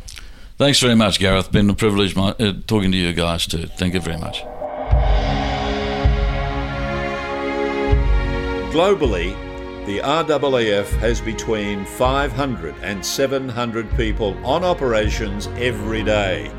Thanks 0.57 0.79
very 0.79 0.95
much, 0.95 1.19
Gareth. 1.19 1.51
Been 1.51 1.69
a 1.69 1.73
privilege 1.73 2.15
my, 2.15 2.29
uh, 2.39 2.53
talking 2.65 2.91
to 2.91 2.97
you 2.97 3.11
guys 3.11 3.45
too. 3.45 3.67
Thank 3.67 3.93
you 3.93 3.99
very 3.99 4.17
much. 4.17 4.41
Globally, 8.71 9.35
the 9.85 9.99
RAAF 9.99 10.87
has 10.99 11.19
between 11.19 11.85
500 11.85 12.75
and 12.81 13.05
700 13.05 13.97
people 13.97 14.33
on 14.45 14.63
operations 14.63 15.47
every 15.57 16.03
day, 16.03 16.49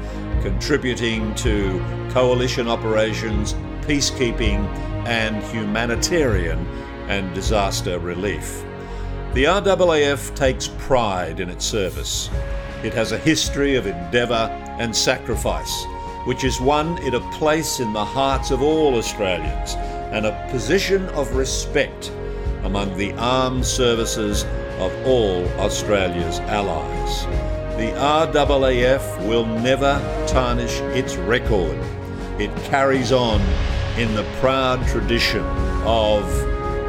contributing 0.43 1.35
to 1.37 1.79
coalition 2.11 2.69
operations, 2.69 3.55
peacekeeping, 3.83 4.67
and 5.07 5.43
humanitarian 5.45 6.67
and 7.09 7.35
disaster 7.35 7.99
relief. 7.99 8.66
The 9.37 9.45
RAAF 9.45 10.35
takes 10.35 10.69
pride 10.79 11.41
in 11.41 11.51
its 11.51 11.67
service. 11.67 12.31
It 12.83 12.95
has 12.95 13.13
a 13.13 13.19
history 13.19 13.77
of 13.77 13.87
endeavour 13.87 14.49
and 14.81 14.97
sacrifice, 14.97 15.85
which 16.25 16.41
has 16.41 16.59
won 16.59 16.97
it 17.03 17.13
a 17.13 17.21
place 17.33 17.79
in 17.79 17.93
the 17.93 18.03
hearts 18.03 18.51
of 18.51 18.63
all 18.63 18.95
Australians 18.95 19.75
and 20.11 20.25
a 20.25 20.49
position 20.51 21.07
of 21.11 21.37
respect 21.37 22.11
among 22.63 22.97
the 22.97 23.13
armed 23.19 23.67
services 23.67 24.45
of 24.79 24.91
all 25.07 25.47
Australia's 25.61 26.41
allies. 26.41 27.27
The 27.77 27.93
RAAF 27.93 29.29
will 29.29 29.45
never 29.45 30.01
tarnish 30.27 30.81
its 30.97 31.17
record. 31.17 31.79
It 32.41 32.57
carries 32.65 33.13
on 33.13 33.43
in 33.99 34.15
the 34.15 34.25
proud 34.41 34.87
tradition 34.89 35.45
of 35.85 36.25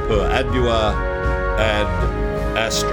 Per 0.07 0.29
Ardua 0.31 0.95
ad 1.59 2.16
Astra. 2.57 2.89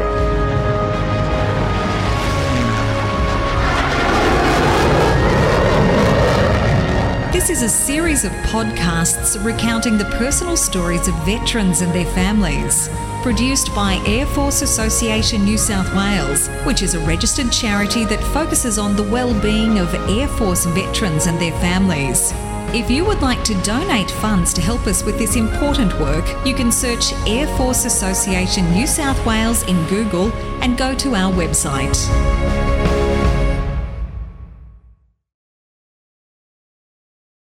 This 7.33 7.49
is 7.49 7.63
a 7.63 7.69
series 7.69 8.25
of 8.25 8.33
podcasts 8.45 9.43
recounting 9.43 9.97
the 9.97 10.05
personal 10.17 10.59
stories 10.59 11.09
of 11.09 11.15
veterans 11.25 11.81
and 11.81 11.93
their 11.95 12.05
families. 12.05 12.91
Produced 13.23 13.75
by 13.75 14.03
Air 14.07 14.27
Force 14.27 14.61
Association 14.61 15.45
New 15.45 15.57
South 15.57 15.91
Wales, 15.95 16.49
which 16.67 16.83
is 16.83 16.93
a 16.93 17.01
registered 17.01 17.51
charity 17.51 18.05
that 18.05 18.23
focuses 18.35 18.79
on 18.79 18.97
the 18.97 19.03
well-being 19.03 19.79
of 19.79 19.95
Air 20.11 20.29
Force 20.29 20.67
veterans 20.67 21.27
and 21.27 21.41
their 21.41 21.59
families. 21.61 22.35
If 22.75 22.91
you 22.91 23.05
would 23.05 23.23
like 23.23 23.45
to 23.45 23.55
donate 23.63 24.11
funds 24.11 24.53
to 24.55 24.61
help 24.61 24.89
us 24.89 25.05
with 25.05 25.17
this 25.17 25.37
important 25.37 25.97
work, 26.01 26.25
you 26.45 26.57
can 26.57 26.73
search 26.73 27.13
Air 27.25 27.47
Force 27.57 27.85
Association 27.85 28.69
New 28.73 28.89
South 28.89 29.25
Wales 29.25 29.63
in 29.69 29.87
Google 29.87 30.33
and 30.61 30.77
go 30.77 30.93
to 30.93 31.15
our 31.15 31.33
website. 31.33 31.95